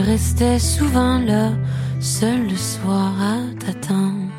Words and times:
Je 0.00 0.06
restais 0.06 0.58
souvent 0.58 1.18
là, 1.18 1.50
seul 2.00 2.48
le 2.48 2.56
soir 2.56 3.12
à 3.20 3.36
t'attendre. 3.58 4.30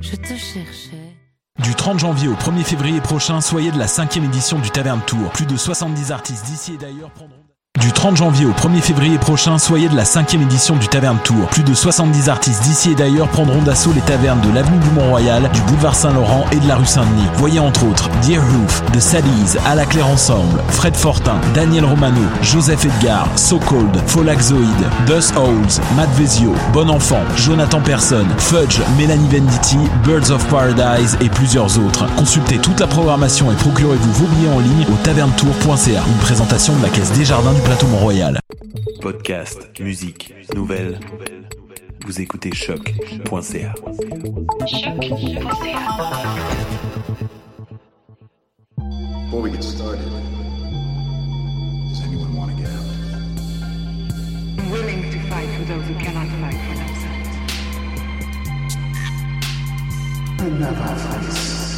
Je 0.00 0.16
te 0.16 0.28
cherchais. 0.28 1.16
Du 1.62 1.74
30 1.74 1.98
janvier 1.98 2.28
au 2.28 2.34
1er 2.34 2.64
février 2.64 3.00
prochain, 3.02 3.42
soyez 3.42 3.70
de 3.70 3.78
la 3.78 3.86
cinquième 3.86 4.24
édition 4.24 4.58
du 4.58 4.70
Taverne 4.70 5.02
Tour. 5.06 5.30
Plus 5.32 5.44
de 5.44 5.56
70 5.56 6.12
artistes 6.12 6.46
d'ici 6.46 6.74
et 6.74 6.78
d'ailleurs 6.78 7.10
prendront... 7.10 7.47
Du 7.80 7.92
30 7.92 8.16
janvier 8.16 8.44
au 8.44 8.50
1er 8.50 8.80
février 8.80 9.18
prochain, 9.18 9.56
soyez 9.58 9.88
de 9.88 9.94
la 9.94 10.04
cinquième 10.04 10.42
édition 10.42 10.74
du 10.74 10.88
Taverne 10.88 11.18
Tour. 11.22 11.46
Plus 11.50 11.62
de 11.62 11.74
70 11.74 12.28
artistes 12.28 12.62
d'ici 12.64 12.90
et 12.90 12.94
d'ailleurs 12.96 13.28
prendront 13.28 13.62
d'assaut 13.62 13.92
les 13.94 14.00
tavernes 14.00 14.40
de 14.40 14.52
l'avenue 14.52 14.78
du 14.78 14.90
Mont-Royal, 14.90 15.48
du 15.52 15.60
boulevard 15.62 15.94
Saint-Laurent 15.94 16.44
et 16.50 16.56
de 16.56 16.66
la 16.66 16.74
rue 16.74 16.86
Saint-Denis. 16.86 17.28
Voyez 17.36 17.60
entre 17.60 17.84
autres 17.84 18.08
Dear 18.22 18.42
Roof, 18.42 18.82
The 18.92 19.00
Sallies, 19.00 19.58
À 19.64 19.76
la 19.76 19.84
Claire 19.84 20.08
Ensemble, 20.08 20.60
Fred 20.70 20.96
Fortin, 20.96 21.36
Daniel 21.54 21.84
Romano, 21.84 22.20
Joseph 22.42 22.84
Edgar, 22.84 23.28
So 23.36 23.60
Cold, 23.60 23.96
Folaxoid, 24.06 24.66
Dust 25.06 25.34
Holes, 25.36 25.80
Matt 25.94 26.10
Vezio, 26.16 26.54
Bon 26.72 26.90
Enfant, 26.90 27.22
Jonathan 27.36 27.80
Person, 27.80 28.26
Fudge, 28.38 28.80
Mélanie 28.96 29.28
Venditti, 29.28 29.78
Birds 30.04 30.30
of 30.32 30.44
Paradise 30.48 31.16
et 31.20 31.28
plusieurs 31.28 31.78
autres. 31.78 32.06
Consultez 32.16 32.58
toute 32.58 32.80
la 32.80 32.88
programmation 32.88 33.52
et 33.52 33.56
procurez-vous 33.56 34.12
vos 34.14 34.26
billets 34.26 34.52
en 34.52 34.58
ligne 34.58 34.86
au 34.92 34.96
tavernetour.ca. 35.04 36.02
Une 36.08 36.18
présentation 36.22 36.74
de 36.74 36.82
la 36.82 36.88
Caisse 36.88 37.12
des 37.12 37.24
Jardins 37.24 37.52
du 37.52 37.67
Plateau 37.68 37.86
Mont-Royal. 37.88 38.40
Podcast, 39.02 39.78
musique, 39.78 40.34
nouvelles. 40.54 40.98
Vous 42.06 42.18
écoutez 42.18 42.50
choc.ca. 42.54 43.74
Before 49.26 49.42
we 49.42 49.50
get 49.50 49.62
started, 49.62 50.08
does 51.90 52.00
anyone 52.06 52.34
want 52.34 52.56
to 52.56 52.56
get 52.56 52.70
out? 52.70 52.86
willing 54.70 55.10
to 55.10 55.18
fight 55.28 55.50
for 55.58 55.64
those 55.64 55.84
who 55.88 55.94
cannot 55.96 56.26
fight 56.40 56.56
for 56.56 56.74
themselves. 61.18 61.77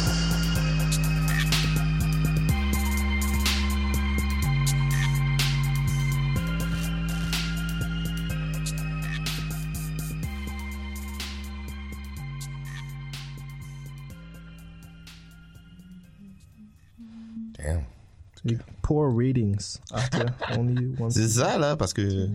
Damn. 17.63 17.83
Poor 18.81 19.11
ratings 19.11 19.77
after 19.93 20.25
only 20.57 20.95
one 20.99 21.11
C'est 21.11 21.27
ça, 21.27 21.59
là, 21.59 21.75
parce 21.77 21.93
que. 21.93 22.27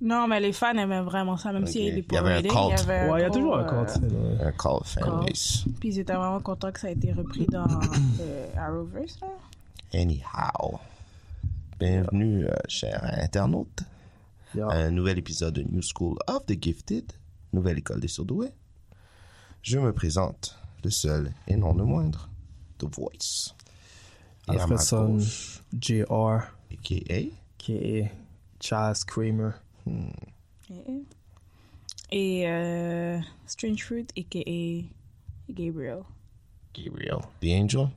Non, 0.00 0.28
mais 0.28 0.38
les 0.38 0.52
fans 0.52 0.76
aimaient 0.76 1.00
vraiment 1.02 1.36
ça, 1.36 1.52
même 1.52 1.64
Ok. 1.64 1.68
s'il 1.70 1.84
y 1.84 1.90
a 1.90 1.94
des 1.96 2.06
Il 2.08 2.14
y 2.14 2.16
avait 2.16 2.34
un 2.34 2.42
cult. 2.42 2.52
Il 2.52 2.70
y 2.70 2.80
avait 2.80 2.98
un 3.00 3.10
Ouais, 3.12 3.20
il 3.20 3.22
y 3.22 3.26
a 3.26 3.30
toujours 3.30 3.56
un 3.56 3.64
euh, 3.64 3.68
compte. 3.68 3.88
c'est- 3.90 4.44
Un 4.44 4.52
call 4.52 4.80
fanbase. 4.84 5.64
Puis 5.80 5.88
ils 5.88 5.98
étaient 5.98 6.14
vraiment 6.14 6.40
contents 6.40 6.70
que 6.70 6.78
ça 6.78 6.86
a 6.86 6.90
été 6.90 7.12
repris 7.12 7.46
dans 7.46 7.64
euh, 7.66 8.46
Arrowverse. 8.56 9.18
Là. 9.20 9.28
Anyhow. 9.94 10.78
Bienvenue, 11.80 12.44
euh, 12.46 12.50
chers 12.68 13.02
internautes, 13.20 13.82
Yeah. 14.54 14.68
à 14.68 14.76
un 14.76 14.90
nouvel 14.92 15.18
épisode 15.18 15.54
de 15.54 15.62
New 15.62 15.82
School 15.82 16.16
of 16.28 16.46
the 16.46 16.56
Gifted, 16.62 17.12
nouvelle 17.52 17.78
école 17.78 18.00
des 18.00 18.08
surdoués. 18.08 18.52
Je 19.62 19.78
me 19.78 19.92
présente, 19.92 20.56
le 20.84 20.90
seul 20.90 21.32
et 21.48 21.56
non 21.56 21.74
le 21.74 21.84
moindre, 21.84 22.28
The 22.78 22.84
Voice. 22.84 23.54
Et 24.48 24.56
Alfredson 24.58 25.18
Jr. 25.78 26.04
a.k.a. 26.10 27.28
est 27.68 28.10
Chaz 28.60 29.04
Kramer. 29.06 29.50
Et, 32.10 32.10
et 32.10 32.48
euh, 32.48 33.18
Strange 33.46 33.84
Fruit, 33.84 34.06
a.k.a. 34.16 34.84
Gabriel. 35.52 36.02
Gabriel. 36.74 37.18
The 37.40 37.46
Angel? 37.52 37.88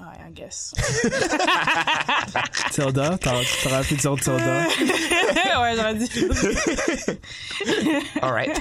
Ouais, 0.00 0.06
I 0.26 0.30
guess. 0.32 0.72
Tilda, 2.72 3.18
t'aurais 3.18 3.84
pu 3.84 3.94
dire 3.94 4.16
Tilda? 4.16 4.66
ouais, 5.60 5.76
j'aurais 5.76 5.94
dit. 5.94 6.08
All 8.22 8.32
right. 8.32 8.58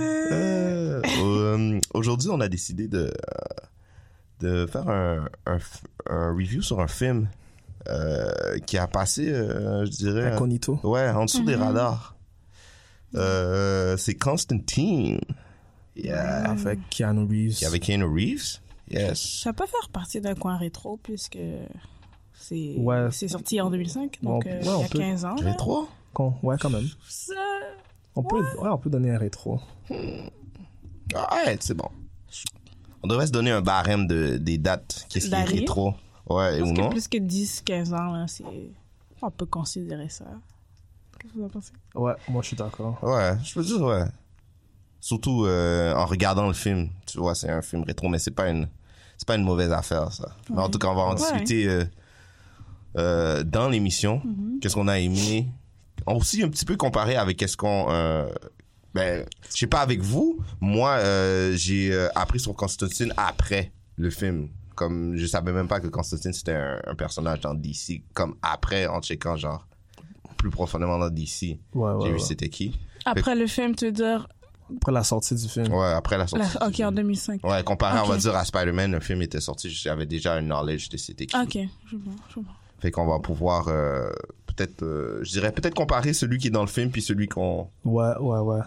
Euh, 0.00 1.00
euh, 1.04 1.80
Aujourd'hui, 1.94 2.30
on 2.30 2.40
a 2.40 2.48
décidé 2.48 2.88
de, 2.88 3.06
euh, 3.06 3.10
de 4.42 4.66
faire 4.66 4.88
un, 4.88 5.28
un, 5.46 6.32
review 6.34 6.60
sur 6.62 6.80
un 6.80 6.88
film 6.88 7.28
euh, 7.88 8.58
qui 8.66 8.76
a 8.78 8.86
passé, 8.86 9.28
euh, 9.30 9.84
je 9.86 9.90
dirais, 9.90 10.32
Incognito. 10.32 10.78
ouais, 10.84 11.08
en 11.10 11.24
dessous 11.24 11.44
des 11.44 11.54
radars. 11.54 12.16
Euh, 13.14 13.96
c'est 13.96 14.14
Constantine. 14.14 15.20
Yeah. 15.96 16.50
Avec 16.50 16.78
Keanu 16.90 17.24
Reeves. 17.28 17.54
Qui 17.56 17.66
Avec 17.66 17.82
Keanu 17.82 18.04
Reeves. 18.04 18.58
Yes. 18.90 19.40
Ça 19.42 19.52
peut 19.52 19.66
faire 19.66 19.88
partie 19.90 20.20
d'un 20.20 20.34
coin 20.34 20.56
rétro, 20.56 20.98
puisque 21.02 21.38
c'est 22.34 22.74
Ouais. 22.78 23.08
c'est 23.10 23.28
sorti 23.28 23.60
en 23.60 23.70
2005, 23.70 24.18
Bon, 24.22 24.34
donc 24.34 24.46
euh, 24.46 24.50
ouais, 24.50 24.58
il 24.62 24.66
y 24.66 24.68
on 24.70 24.84
a 24.84 24.88
peut- 24.88 24.98
15 24.98 25.24
ans. 25.24 25.34
Rétro? 25.36 25.88
Con- 26.14 26.34
Ouais, 26.42 26.56
quand 26.60 26.70
même. 26.70 26.88
Ça- 27.08 27.34
On 28.16 28.22
peut, 28.22 28.40
ouais, 28.40 28.68
on 28.70 28.78
peut 28.78 28.90
donner 28.90 29.10
un 29.10 29.18
rétro. 29.18 29.60
Ouais, 29.90 31.56
c'est 31.60 31.74
bon. 31.74 31.88
On 33.02 33.08
devrait 33.08 33.26
se 33.26 33.32
donner 33.32 33.50
un 33.50 33.60
barème 33.62 34.06
de, 34.06 34.36
des 34.36 34.58
dates. 34.58 35.06
Qu'est-ce 35.08 35.28
qui 35.28 35.34
est 35.34 35.42
rétro? 35.44 35.94
Ouais, 36.28 36.58
Parce 36.58 36.70
ou 36.70 36.74
que 36.74 36.80
non? 36.80 36.88
plus 36.90 37.08
que 37.08 37.18
10-15 37.18 37.92
ans, 37.94 38.12
là, 38.12 38.26
c'est... 38.28 38.44
on 39.20 39.30
peut 39.30 39.46
considérer 39.46 40.08
ça. 40.08 40.24
Qu'est-ce 41.18 41.32
que 41.32 41.38
vous 41.38 41.44
en 41.44 41.48
pensez? 41.48 41.72
Ouais, 41.94 42.14
moi 42.28 42.42
je 42.42 42.48
suis 42.48 42.56
d'accord. 42.56 42.98
Ouais, 43.02 43.32
je 43.44 43.54
peux 43.54 43.62
dire 43.64 43.80
ouais. 43.80 44.04
Surtout 45.00 45.44
euh, 45.46 45.94
en 45.94 46.06
regardant 46.06 46.46
le 46.46 46.52
film, 46.52 46.90
tu 47.06 47.18
vois, 47.18 47.34
c'est 47.34 47.50
un 47.50 47.62
film 47.62 47.82
rétro, 47.82 48.08
mais 48.08 48.18
c'est 48.20 48.30
pas 48.30 48.48
une, 48.48 48.68
c'est 49.18 49.26
pas 49.26 49.34
une 49.36 49.42
mauvaise 49.44 49.72
affaire 49.72 50.12
ça. 50.12 50.28
Mais 50.50 50.60
en 50.60 50.68
tout 50.68 50.78
cas, 50.78 50.88
on 50.88 50.94
va 50.94 51.02
en 51.02 51.10
Ouais. 51.10 51.16
discuter 51.16 51.66
euh, 51.68 51.84
euh, 52.98 53.42
dans 53.42 53.68
l'émission. 53.68 54.22
Mm-hmm. 54.24 54.60
Qu'est-ce 54.60 54.74
qu'on 54.74 54.88
a 54.88 54.98
aimé, 55.00 55.48
aussi 56.06 56.42
un 56.42 56.48
petit 56.48 56.64
peu 56.64 56.76
comparé 56.76 57.16
avec 57.16 57.36
qu'est-ce 57.36 57.56
qu'on, 57.56 57.86
euh, 57.90 58.28
ben, 58.94 59.24
je 59.50 59.56
sais 59.58 59.66
pas 59.66 59.80
avec 59.80 60.00
vous, 60.00 60.38
moi 60.60 60.92
euh, 60.98 61.52
j'ai 61.54 61.92
euh, 61.92 62.08
appris 62.14 62.40
sur 62.40 62.54
Constantine 62.54 63.12
après 63.16 63.72
le 63.96 64.10
film. 64.10 64.48
Comme 64.74 65.16
je 65.16 65.26
savais 65.26 65.52
même 65.52 65.68
pas 65.68 65.80
que 65.80 65.86
Constantine 65.88 66.32
c'était 66.32 66.52
un, 66.54 66.80
un 66.86 66.94
personnage 66.94 67.40
dans 67.40 67.54
DC. 67.54 68.02
Comme 68.14 68.36
après 68.42 68.86
en 68.86 69.00
checkant 69.02 69.36
genre 69.36 69.66
plus 70.38 70.50
profondément 70.50 70.98
dans 70.98 71.10
DC, 71.10 71.58
Ouais, 71.74 71.92
ouais, 71.92 71.98
j'ai 72.02 72.08
vu 72.08 72.14
ouais. 72.14 72.18
c'était 72.20 72.48
qui. 72.48 72.78
Après 73.04 73.34
le 73.34 73.46
film, 73.46 73.74
tu 73.76 73.86
veux 73.86 73.92
dire... 73.92 74.26
Après 74.76 74.92
la 74.92 75.04
sortie 75.04 75.34
du 75.34 75.46
film. 75.48 75.72
Ouais, 75.72 75.86
après 75.92 76.16
la 76.18 76.26
sortie. 76.26 76.44
la- 76.58 76.60
du 76.60 76.66
Ok, 76.70 76.74
film. 76.76 76.88
en 76.88 76.92
2005. 76.92 77.44
Ouais, 77.46 77.62
comparé, 77.62 78.00
on 78.02 78.08
va 78.08 78.16
dire, 78.16 78.34
à 78.34 78.44
Spider-Man, 78.44 78.92
le 78.92 79.00
film 79.00 79.20
était 79.22 79.40
sorti, 79.40 79.68
j'avais 79.70 80.06
déjà 80.06 80.34
un 80.34 80.40
knowledge 80.42 80.88
de 80.88 80.96
c'était 80.96 81.26
qui. 81.26 81.36
Ok, 81.36 81.58
je 81.86 81.96
vois, 81.96 82.14
je 82.30 82.34
vois. 82.36 82.44
Fait 82.80 82.90
qu'on 82.90 83.06
va 83.06 83.18
pouvoir, 83.20 83.68
euh, 83.68 84.10
peut-être, 84.46 84.82
euh, 84.82 85.20
je 85.22 85.30
dirais, 85.32 85.52
peut-être 85.52 85.74
comparer 85.74 86.12
celui 86.14 86.38
qui 86.38 86.48
est 86.48 86.50
dans 86.50 86.62
le 86.62 86.68
film 86.68 86.90
puis 86.90 87.02
celui 87.02 87.28
qu'on... 87.28 87.68
Ouais, 87.84 88.16
ouais, 88.18 88.38
ouais. 88.38 88.60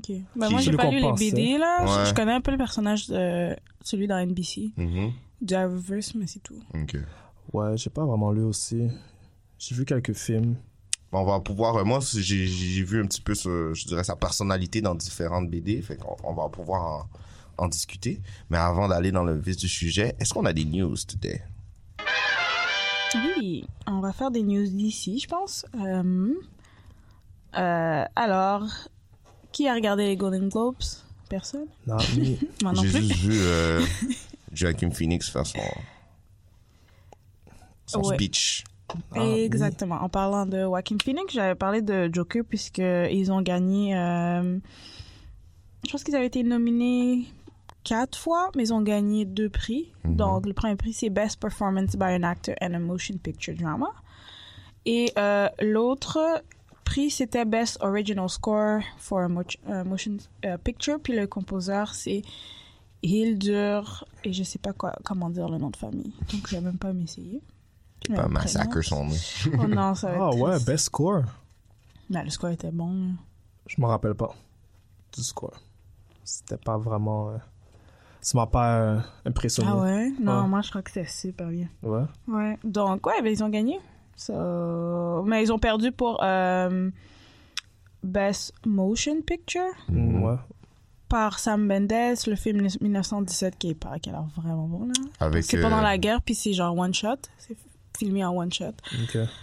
Ok. 0.00 0.16
Ben, 0.36 0.46
Qui- 0.46 0.52
moi, 0.52 0.60
j'ai 0.62 0.72
pas 0.72 0.90
lu 0.90 0.98
les. 1.00 1.12
BD, 1.12 1.58
là. 1.58 1.84
Je- 1.86 1.90
Ouais. 2.00 2.06
Je 2.06 2.14
connais 2.14 2.32
un 2.32 2.40
peu 2.40 2.50
le 2.50 2.56
personnage 2.58 3.08
de 3.08 3.54
celui 3.84 4.06
dans 4.06 4.16
NBC, 4.18 4.72
du 5.42 5.54
Arrowverse, 5.54 6.14
mais 6.14 6.26
c'est 6.26 6.40
tout. 6.42 6.58
Ok. 6.74 6.96
Ouais, 7.52 7.76
j'ai 7.76 7.90
pas 7.90 8.04
vraiment 8.04 8.32
lu 8.32 8.42
aussi. 8.42 8.88
J'ai 9.58 9.74
vu 9.74 9.84
quelques 9.84 10.12
films. 10.14 10.56
On 11.12 11.24
va 11.24 11.40
pouvoir, 11.40 11.76
euh, 11.76 11.84
moi, 11.84 11.98
j'ai 12.00 12.46
j'ai 12.46 12.82
vu 12.84 13.02
un 13.02 13.06
petit 13.06 13.20
peu, 13.20 13.34
ce- 13.34 13.74
je 13.74 13.84
dirais, 13.86 14.04
sa 14.04 14.14
personnalité 14.16 14.80
dans 14.80 14.94
différentes 14.94 15.50
BD, 15.50 15.82
fait 15.82 15.96
qu'on 15.96 16.16
on 16.22 16.32
va 16.34 16.48
pouvoir 16.48 17.08
en, 17.58 17.64
en 17.64 17.68
discuter. 17.68 18.20
Mais 18.48 18.58
avant 18.58 18.86
d'aller 18.88 19.10
dans 19.10 19.24
le 19.24 19.36
vif 19.38 19.56
du 19.56 19.68
sujet, 19.68 20.14
est-ce 20.20 20.32
qu'on 20.32 20.44
a 20.44 20.52
des 20.52 20.64
news 20.64 20.94
today? 20.96 21.42
Oui, 23.36 23.64
on 23.88 23.98
va 24.00 24.12
faire 24.12 24.30
des 24.30 24.42
news 24.44 24.66
d'ici, 24.68 25.18
je 25.18 25.26
pense. 25.26 25.66
Euh, 25.74 26.32
euh, 27.56 28.04
alors, 28.14 28.66
qui 29.52 29.68
a 29.68 29.74
regardé 29.74 30.06
les 30.06 30.16
Golden 30.16 30.48
Globes? 30.48 30.76
Personne? 31.28 31.66
Non, 31.86 31.96
mais 32.16 32.38
Moi 32.62 32.72
non 32.72 32.82
J'ai 32.82 32.90
plus. 32.90 33.02
juste 33.08 33.20
vu 33.20 33.32
euh, 33.40 33.84
Joaquin 34.52 34.90
Phoenix 34.90 35.28
faire 35.30 35.46
son, 35.46 35.60
son 37.86 38.00
Ouais. 38.02 38.14
speech. 38.14 38.64
Ah, 39.14 39.20
oui. 39.22 39.40
Exactement. 39.44 39.96
En 39.96 40.08
parlant 40.08 40.46
de 40.46 40.62
Joaquin 40.62 40.96
Phoenix, 41.02 41.32
j'avais 41.32 41.54
parlé 41.54 41.80
de 41.82 42.10
Joker 42.12 42.42
puisque 42.48 42.78
ils 42.78 43.30
ont 43.30 43.40
gagné. 43.42 43.96
euh, 43.96 44.58
je 45.86 45.90
pense 45.92 46.02
qu'ils 46.04 46.16
avaient 46.16 46.26
été 46.26 46.42
nominés 46.42 47.26
quatre 47.84 48.18
fois, 48.18 48.50
mais 48.56 48.64
ils 48.64 48.74
ont 48.74 48.82
gagné 48.82 49.24
deux 49.24 49.48
prix. 49.48 49.92
Mhm. 50.04 50.16
Donc 50.16 50.46
le 50.46 50.52
premier 50.52 50.74
prix 50.76 50.92
c'est 50.92 51.08
Best 51.10 51.40
Performance 51.40 51.96
by 51.96 52.16
an 52.16 52.22
Actor 52.24 52.54
in 52.60 52.74
a 52.74 52.78
Motion 52.78 53.16
Picture 53.22 53.54
Drama, 53.54 53.88
et 54.84 55.12
euh, 55.18 55.48
l'autre 55.60 56.42
prix 56.90 57.10
c'était 57.10 57.44
Best 57.44 57.78
Original 57.82 58.28
Score 58.28 58.80
for 58.98 59.20
a 59.20 59.28
mo- 59.28 59.42
euh, 59.68 59.84
Motion 59.84 60.16
euh, 60.44 60.56
Picture. 60.58 60.98
Puis 61.02 61.14
le 61.14 61.26
compositeur 61.26 61.94
c'est 61.94 62.22
Hildur 63.02 64.04
et 64.24 64.32
je 64.32 64.42
sais 64.42 64.58
pas 64.58 64.72
quoi 64.72 64.92
comment 65.04 65.30
dire 65.30 65.48
le 65.48 65.58
nom 65.58 65.70
de 65.70 65.76
famille, 65.76 66.12
donc 66.32 66.46
je 66.48 66.56
vais 66.56 66.60
même 66.60 66.78
pas 66.78 66.92
m'essayer. 66.92 67.40
Qui 68.00 68.12
est 68.12 68.16
Mais 68.16 68.22
pas 68.22 68.28
massacre 68.28 68.76
non. 68.76 68.82
son 68.82 69.04
nom. 69.06 69.14
Oh 69.62 69.66
non, 69.68 69.94
ça 69.94 70.08
va 70.10 70.14
être 70.16 70.22
Ah 70.22 70.34
ouais, 70.34 70.58
best 70.64 70.86
score. 70.86 71.22
Ben, 72.08 72.24
le 72.24 72.30
score 72.30 72.50
était 72.50 72.70
bon. 72.70 73.12
Je 73.66 73.80
me 73.80 73.86
rappelle 73.86 74.14
pas 74.14 74.34
du 75.14 75.22
score. 75.22 75.54
C'était 76.24 76.56
pas 76.56 76.76
vraiment. 76.78 77.30
euh, 77.30 77.36
Ça 78.20 78.36
m'a 78.38 78.46
pas 78.46 78.76
euh, 78.78 79.00
impressionné. 79.24 79.68
Ah 79.72 79.78
ouais? 79.80 80.10
Non, 80.20 80.42
Ouais. 80.42 80.48
moi, 80.48 80.60
je 80.62 80.70
crois 80.70 80.82
que 80.82 80.90
c'était 80.90 81.08
super 81.08 81.48
bien. 81.48 81.68
Ouais? 81.82 82.04
Ouais. 82.28 82.58
Donc, 82.64 83.06
ouais, 83.06 83.20
ben, 83.22 83.28
ils 83.32 83.42
ont 83.44 83.48
gagné. 83.48 83.78
So- 84.20 85.22
Mais 85.24 85.42
ils 85.42 85.50
ont 85.52 85.58
perdu 85.58 85.92
pour 85.92 86.20
euh, 86.22 86.90
Best 88.02 88.52
Motion 88.66 89.22
Picture? 89.22 89.72
Mhm. 89.88 90.22
Ouais. 90.22 90.36
par 91.08 91.40
Sam 91.40 91.66
Mendes, 91.66 91.90
le 92.28 92.36
film 92.36 92.66
1917 92.80 93.58
qui 93.58 93.70
est 93.70 93.74
pas 93.74 93.98
qui 93.98 94.10
a 94.10 94.12
l'air 94.12 94.26
vraiment 94.36 94.68
bon 94.68 94.86
là. 94.86 94.92
Avec, 95.18 95.42
C'est 95.44 95.56
euh, 95.58 95.62
pendant 95.62 95.80
la 95.80 95.98
guerre 95.98 96.22
puis 96.22 96.34
c'est 96.36 96.52
genre 96.52 96.76
one 96.78 96.94
shot, 96.94 97.16
c'est 97.38 97.56
filmé 97.98 98.24
en 98.24 98.36
one 98.36 98.52
shot. 98.52 98.74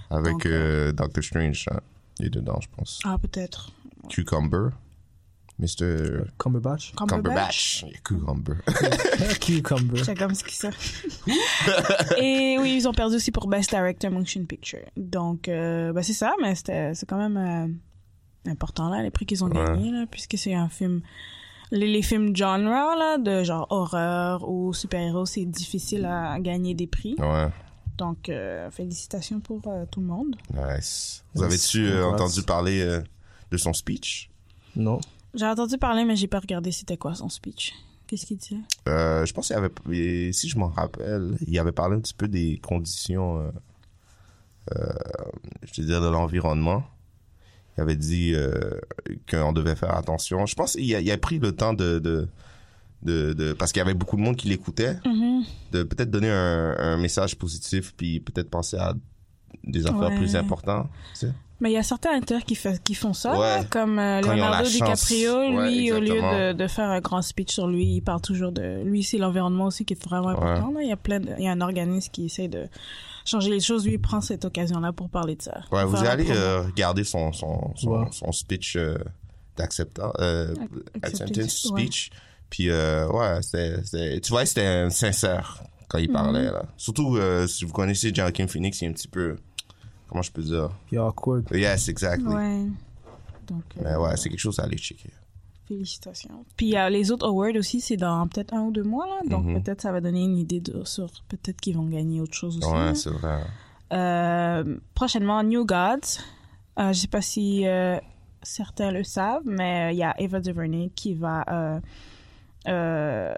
Avec 0.09 0.31
Donc, 0.31 0.45
euh, 0.45 0.93
Doctor 0.93 1.21
Strange, 1.23 1.65
hein. 1.69 1.79
il 2.19 2.27
est 2.27 2.29
dedans, 2.29 2.57
je 2.61 2.67
pense. 2.75 2.99
Ah 3.03 3.17
peut-être. 3.21 3.71
Cucumber. 4.07 4.69
Mr. 5.59 6.25
Cumberbatch? 6.37 6.93
Cumberbatch. 6.95 7.85
Cucumber. 8.03 8.57
Cucumber. 9.39 10.03
C'est 10.03 10.15
comme 10.15 10.35
ce 10.35 10.43
qui 10.43 10.55
ça. 10.55 10.69
Et 12.21 12.57
oui, 12.59 12.75
ils 12.77 12.87
ont 12.87 12.93
perdu 12.93 13.15
aussi 13.15 13.31
pour 13.31 13.47
Best 13.47 13.69
Director 13.71 14.11
Motion 14.11 14.45
Picture. 14.45 14.85
Donc, 14.95 15.47
euh, 15.47 15.93
ben, 15.93 16.03
c'est 16.03 16.13
ça, 16.13 16.33
mais 16.41 16.53
c'était, 16.55 16.93
c'est 16.93 17.07
quand 17.07 17.17
même 17.17 17.37
euh, 17.37 18.51
important, 18.51 18.89
là, 18.89 19.01
les 19.01 19.09
prix 19.11 19.25
qu'ils 19.25 19.43
ont 19.43 19.47
Ouais. 19.49 19.65
gagnés, 19.65 19.91
là, 19.91 20.05
puisque 20.09 20.37
c'est 20.37 20.53
un 20.53 20.69
film... 20.69 21.01
Les, 21.71 21.87
les 21.87 22.01
films 22.01 22.33
genre, 22.35 22.57
là, 22.59 23.17
de 23.17 23.43
genre 23.43 23.67
horreur 23.71 24.47
ou 24.47 24.73
super-héros, 24.73 25.25
c'est 25.25 25.43
difficile 25.43 26.05
à 26.05 26.39
gagner 26.39 26.73
des 26.75 26.87
prix. 26.87 27.15
ouais, 27.19 27.47
Donc, 27.97 28.29
euh, 28.29 28.71
félicitations 28.71 29.41
pour 29.41 29.61
euh, 29.67 29.85
tout 29.91 29.99
le 29.99 30.05
monde. 30.05 30.35
nice. 30.53 31.25
Vous 31.33 31.43
avez-tu 31.43 31.87
euh, 31.87 32.05
entendu 32.05 32.41
parler 32.43 32.79
euh, 32.81 33.01
de 33.51 33.57
son 33.57 33.73
speech? 33.73 34.29
Non. 34.77 35.01
J'ai 35.37 35.45
entendu 35.45 35.77
parler, 35.77 36.03
mais 36.03 36.15
j'ai 36.15 36.27
pas 36.27 36.39
regardé 36.39 36.71
c'était 36.71 36.97
quoi 36.97 37.13
son 37.15 37.29
speech. 37.29 37.73
Qu'est-ce 38.07 38.25
qu'il 38.25 38.37
disait? 38.37 38.57
Euh, 38.87 39.25
je 39.25 39.33
pense 39.33 39.47
qu'il 39.47 39.55
avait, 39.55 40.31
si 40.33 40.49
je 40.49 40.57
m'en 40.57 40.69
rappelle, 40.69 41.37
il 41.45 41.57
avait 41.59 41.71
parlé 41.73 41.95
un 41.97 41.99
petit 41.99 42.13
peu 42.13 42.27
des 42.27 42.57
conditions, 42.63 43.39
euh, 43.41 43.51
euh, 44.75 44.87
je 45.63 45.81
veux 45.81 45.87
dire, 45.87 46.01
de 46.01 46.07
l'environnement. 46.07 46.83
Il 47.77 47.81
avait 47.81 47.95
dit 47.95 48.33
qu'on 49.29 49.53
devait 49.53 49.75
faire 49.75 49.95
attention. 49.95 50.45
Je 50.45 50.55
pense 50.55 50.73
qu'il 50.73 50.95
a, 50.95 50.99
il 51.01 51.11
a 51.11 51.17
pris 51.17 51.37
le 51.37 51.51
temps 51.51 51.73
de, 51.73 51.99
de, 51.99 52.27
de, 53.03 53.33
de- 53.33 53.53
parce 53.53 53.71
qu'il 53.71 53.79
y 53.79 53.83
avait 53.83 53.93
beaucoup 53.93 54.15
de 54.15 54.21
monde 54.21 54.35
qui 54.35 54.47
l'écoutait, 54.47 54.97
Mhm. 55.05 55.43
de 55.73 55.83
peut-être 55.83 56.09
donner 56.09 56.31
un, 56.31 56.75
un 56.79 56.97
message 56.97 57.35
positif, 57.37 57.93
puis 57.95 58.19
peut-être 58.19 58.49
penser 58.49 58.77
à 58.77 58.95
des 59.63 59.85
affaires 59.85 60.09
Ouais. 60.09 60.15
plus 60.17 60.35
importantes. 60.35 60.89
tu 61.13 61.27
sais. 61.27 61.33
Mais 61.59 61.71
il 61.71 61.73
y 61.73 61.77
a 61.77 61.83
certains 61.83 62.11
acteurs 62.15 62.43
qui, 62.43 62.53
fait- 62.53 62.81
qui 62.83 62.93
font 62.93 63.13
ça, 63.13 63.37
Ouais. 63.39 63.65
comme 63.71 63.97
euh, 63.97 64.21
Leonardo. 64.21 64.69
DiCaprio, 64.69 65.33
Ouais, 65.37 65.69
lui, 65.71 65.91
au 65.91 65.99
lieu 65.99 66.21
de, 66.21 66.53
de 66.53 66.67
faire 66.67 66.89
un 66.89 66.99
grand 66.99 67.23
speech 67.23 67.51
sur 67.51 67.67
lui, 67.67 67.95
il 67.95 68.01
parle 68.01 68.21
toujours 68.21 68.51
de... 68.51 68.83
Lui, 68.83 69.01
c'est 69.03 69.17
l'environnement 69.17 69.65
aussi 69.65 69.83
qui 69.83 69.93
est 69.93 70.03
vraiment 70.03 70.29
important. 70.29 70.71
là. 70.71 70.81
Il 70.83 70.89
y 70.89 70.91
a 70.91 70.97
plein 70.97 71.19
de- 71.19 71.29
Il 71.39 71.45
y 71.45 71.47
a 71.47 71.51
un 71.51 71.61
organisme 71.61 72.11
qui 72.11 72.25
essaie 72.25 72.47
de 72.47 72.67
changer 73.25 73.49
les 73.49 73.59
choses. 73.59 73.85
Lui, 73.87 73.93
il 73.93 73.99
prend 73.99 74.21
cette 74.21 74.45
occasion-là 74.45 74.93
pour 74.93 75.09
parler 75.09 75.35
de 75.35 75.41
ça. 75.41 75.61
Ouais, 75.71 75.83
vous 75.83 75.97
allez 76.05 76.29
euh, 76.29 76.61
regarder 76.61 77.03
son, 77.03 77.33
son, 77.33 77.73
son, 77.75 77.89
Ouais. 77.89 78.07
son 78.11 78.31
speech 78.31 78.75
euh, 78.75 78.95
d'acceptance, 79.57 80.13
euh, 80.19 80.53
speech. 81.47 82.11
Puis, 82.49 82.69
euh, 82.69 83.07
ouais, 83.09 83.41
c'était- 83.41 84.21
tu 84.21 84.29
vois, 84.29 84.45
c'était 84.45 84.89
sincère 84.89 85.63
quand 85.89 85.97
il 85.97 86.11
parlait, 86.11 86.45
Mhm. 86.47 86.53
là. 86.53 86.63
Surtout, 86.77 87.17
euh, 87.17 87.47
si 87.47 87.65
vous 87.65 87.73
connaissez 87.73 88.13
Joaquin 88.13 88.47
Phoenix, 88.47 88.81
il 88.81 88.85
est 88.85 88.87
un 88.89 88.93
petit 88.93 89.07
peu, 89.07 89.37
comment 90.07 90.21
je 90.21 90.31
peux 90.31 90.41
dire? 90.41 90.69
Est 90.91 90.97
awkward. 90.97 91.45
Yes, 91.51 91.87
exactly. 91.89 92.25
Ouais. 92.33 92.65
Donc, 93.47 93.63
euh, 93.77 93.81
Mais 93.83 93.95
ouais, 93.95 94.17
c'est 94.17 94.29
quelque 94.29 94.39
chose 94.39 94.59
à 94.59 94.63
aller 94.63 94.77
checker. 94.77 95.09
félicitations. 95.67 96.45
Puis 96.55 96.77
euh, 96.77 96.89
les 96.89 97.11
autres 97.11 97.27
awards 97.27 97.55
aussi, 97.57 97.81
c'est 97.81 97.97
dans 97.97 98.25
peut-être 98.27 98.53
un 98.53 98.61
ou 98.61 98.71
deux 98.71 98.83
mois, 98.83 99.05
là. 99.05 99.19
Donc, 99.29 99.45
Mhm. 99.45 99.61
peut-être 99.63 99.81
ça 99.81 99.91
va 99.91 99.99
donner 99.99 100.23
une 100.23 100.37
idée 100.37 100.61
de, 100.61 100.83
sur... 100.85 101.09
Peut-être 101.27 101.59
qu'ils 101.59 101.75
vont 101.75 101.85
gagner 101.87 102.21
autre 102.21 102.33
chose 102.35 102.57
aussi. 102.57 102.67
Ouais, 102.69 102.95
c'est 102.95 103.09
vrai. 103.09 103.41
Euh, 103.93 104.77
prochainement, 104.95 105.43
New 105.43 105.65
Gods. 105.65 106.19
Euh, 106.79 106.93
je 106.93 106.99
sais 106.99 107.07
pas 107.07 107.21
si 107.21 107.67
euh, 107.67 107.97
certains 108.43 108.91
le 108.91 109.03
savent, 109.03 109.41
mais 109.45 109.89
euh, 109.89 109.91
il 109.91 109.97
y 109.97 110.03
a 110.03 110.13
Eva 110.21 110.39
DuVernay 110.39 110.89
qui 110.95 111.13
va 111.15 111.43
euh, 111.49 111.79
euh, 112.69 113.33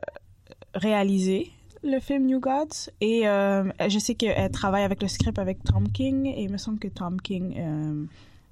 réaliser 0.75 1.51
le 1.83 1.99
film 1.99 2.25
New 2.25 2.39
Gods. 2.39 2.89
Et 3.01 3.27
euh, 3.27 3.63
je 3.87 3.99
sais 3.99 4.15
qu'elle 4.15 4.51
travaille 4.51 4.83
avec 4.83 5.01
le 5.01 5.07
script 5.07 5.39
avec 5.39 5.63
Tom 5.63 5.89
King. 5.91 6.25
Et 6.27 6.43
il 6.43 6.51
me 6.51 6.57
semble 6.57 6.79
que 6.79 6.87
Tom 6.87 7.19
King, 7.21 7.55
euh, 7.57 8.05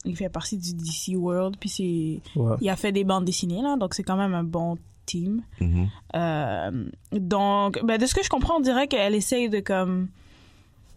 il 0.05 0.15
fait 0.15 0.29
partie 0.29 0.57
du 0.57 0.73
DC 0.73 1.15
World. 1.17 1.55
Puis 1.59 1.69
c'est, 1.69 2.39
Ouais. 2.39 2.55
il 2.61 2.69
a 2.69 2.75
fait 2.75 2.91
des 2.91 3.03
bandes 3.03 3.25
dessinées, 3.25 3.61
là. 3.61 3.75
Donc 3.77 3.93
c'est 3.93 4.03
quand 4.03 4.17
même 4.17 4.33
un 4.33 4.43
bon 4.43 4.77
team. 5.05 5.41
Mhm. 5.61 5.87
Euh, 6.15 6.85
donc, 7.13 7.79
ben, 7.83 7.97
de 7.97 8.05
ce 8.05 8.13
que 8.13 8.23
je 8.23 8.29
comprends, 8.29 8.57
on 8.57 8.61
dirait 8.61 8.87
qu'elle 8.87 9.15
essaye 9.15 9.49
de 9.49 9.59
comme. 9.59 10.07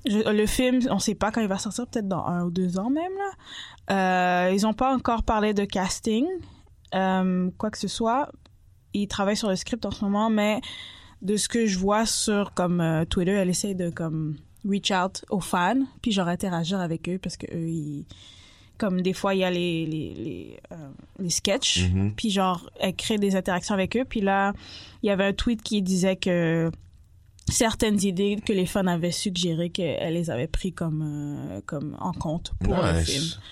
je- 0.07 0.31
le 0.33 0.47
film, 0.47 0.81
on 0.91 0.99
sait 0.99 1.15
pas 1.15 1.31
quand 1.31 1.41
il 1.43 1.47
va 1.49 1.59
sortir, 1.59 1.87
peut-être 1.87 2.09
dans 2.09 2.25
un 2.25 2.45
ou 2.45 2.51
deux 2.51 2.79
ans 2.79 2.89
même 2.91 3.13
là. 3.19 4.47
Euh, 4.49 4.53
ils 4.53 4.67
ont 4.67 4.73
pas 4.73 4.95
encore 4.95 5.23
parlé 5.25 5.53
de 5.53 5.65
casting, 5.65 6.25
euh, 6.95 7.51
quoi 7.59 7.71
que 7.71 7.79
ce 7.79 7.87
soit. 7.89 8.31
Ils 8.95 9.07
travaillent 9.09 9.37
sur 9.37 9.49
le 9.51 9.57
script 9.57 9.85
en 9.85 9.91
ce 9.91 10.05
moment, 10.05 10.31
mais 10.31 10.61
de 11.23 11.37
ce 11.37 11.49
que 11.49 11.67
je 11.67 11.79
vois 11.79 12.07
sur 12.07 12.53
comme 12.55 12.81
euh, 12.81 13.05
Twitter, 13.05 13.33
elle 13.33 13.51
essaye 13.51 13.75
de 13.75 13.91
comme 13.91 14.37
reach 14.69 14.91
out 14.91 15.25
aux 15.31 15.41
fans, 15.41 15.83
puis 16.03 16.13
genre 16.13 16.29
interagir 16.29 16.81
avec 16.81 17.09
eux 17.09 17.19
parce 17.23 17.37
que 17.37 17.47
eux, 17.55 17.69
ils, 17.69 18.05
comme 18.79 19.03
des 19.03 19.13
fois 19.13 19.35
il 19.35 19.41
y 19.41 19.45
a 19.45 19.51
les 19.51 19.85
les 19.87 20.15
les, 20.15 20.61
euh, 20.73 20.89
les 21.19 21.31
sketchs, 21.31 21.89
Mhm. 21.91 22.15
puis 22.15 22.31
genre 22.31 22.71
elle 22.81 22.95
crée 22.95 23.19
des 23.19 23.37
interactions 23.37 23.75
avec 23.75 23.97
eux, 23.97 24.05
puis 24.09 24.21
là 24.21 24.53
il 25.03 25.07
y 25.09 25.11
avait 25.11 25.25
un 25.27 25.33
tweet 25.33 25.63
qui 25.63 25.83
disait 25.83 26.17
que 26.17 26.71
certaines 27.51 28.03
idées 28.05 28.37
que 28.45 28.53
les 28.53 28.67
fans 28.67 28.87
avaient 28.87 29.11
suggérées 29.13 29.71
qu'elle 29.71 30.15
les 30.15 30.31
avait 30.31 30.47
pris 30.47 30.73
comme 30.73 31.03
euh, 31.03 31.61
comme 31.67 31.97
en 32.01 32.13
compte 32.13 32.53
pour 32.63 32.75
le 32.77 32.99
Nice. 32.99 33.11
film. 33.11 33.43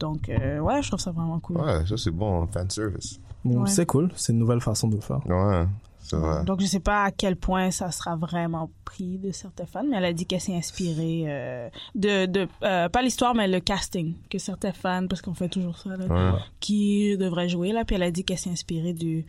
Donc 0.00 0.28
euh, 0.28 0.58
ouais, 0.60 0.82
je 0.82 0.88
trouve 0.88 1.00
ça 1.00 1.10
vraiment 1.12 1.40
cool. 1.40 1.58
Ouais, 1.60 1.84
ça 1.86 1.96
c'est 1.96 2.10
bon, 2.10 2.46
fan 2.48 2.68
service. 2.70 3.20
Bon, 3.44 3.62
Ouais. 3.62 3.68
C'est 3.70 3.86
cool. 3.86 4.10
C'est 4.16 4.32
une 4.32 4.38
nouvelle 4.38 4.60
façon 4.60 4.88
de 4.88 4.94
le 4.96 5.00
faire. 5.00 5.20
Ouais, 5.26 5.64
vrai. 6.10 6.44
Donc 6.44 6.60
je 6.60 6.66
sais 6.66 6.80
pas 6.80 7.04
à 7.04 7.10
quel 7.10 7.36
point 7.36 7.70
ça 7.70 7.90
sera 7.90 8.16
vraiment 8.16 8.70
pris 8.84 9.18
de 9.18 9.32
certains 9.32 9.66
fans, 9.66 9.84
mais 9.88 9.96
elle 9.96 10.04
a 10.04 10.12
dit 10.12 10.26
qu'elle 10.26 10.40
s'est 10.40 10.54
inspirée 10.56 11.24
euh, 11.26 11.68
de 11.94 12.26
de 12.26 12.48
euh, 12.62 12.88
pas 12.88 13.02
l'histoire 13.02 13.34
mais 13.34 13.48
le 13.48 13.60
casting 13.60 14.14
que 14.30 14.38
certains 14.38 14.72
fans 14.72 15.06
parce 15.08 15.22
qu'on 15.22 15.34
fait 15.34 15.48
toujours 15.48 15.78
ça 15.78 15.90
là, 15.96 16.06
Ouais. 16.06 16.38
qui 16.60 17.16
devrait 17.16 17.48
jouer 17.48 17.72
là 17.72 17.84
puis 17.84 17.96
elle 17.96 18.02
a 18.02 18.10
dit 18.10 18.24
qu'elle 18.24 18.38
s'est 18.38 18.50
inspirée 18.50 18.92
du 18.92 19.24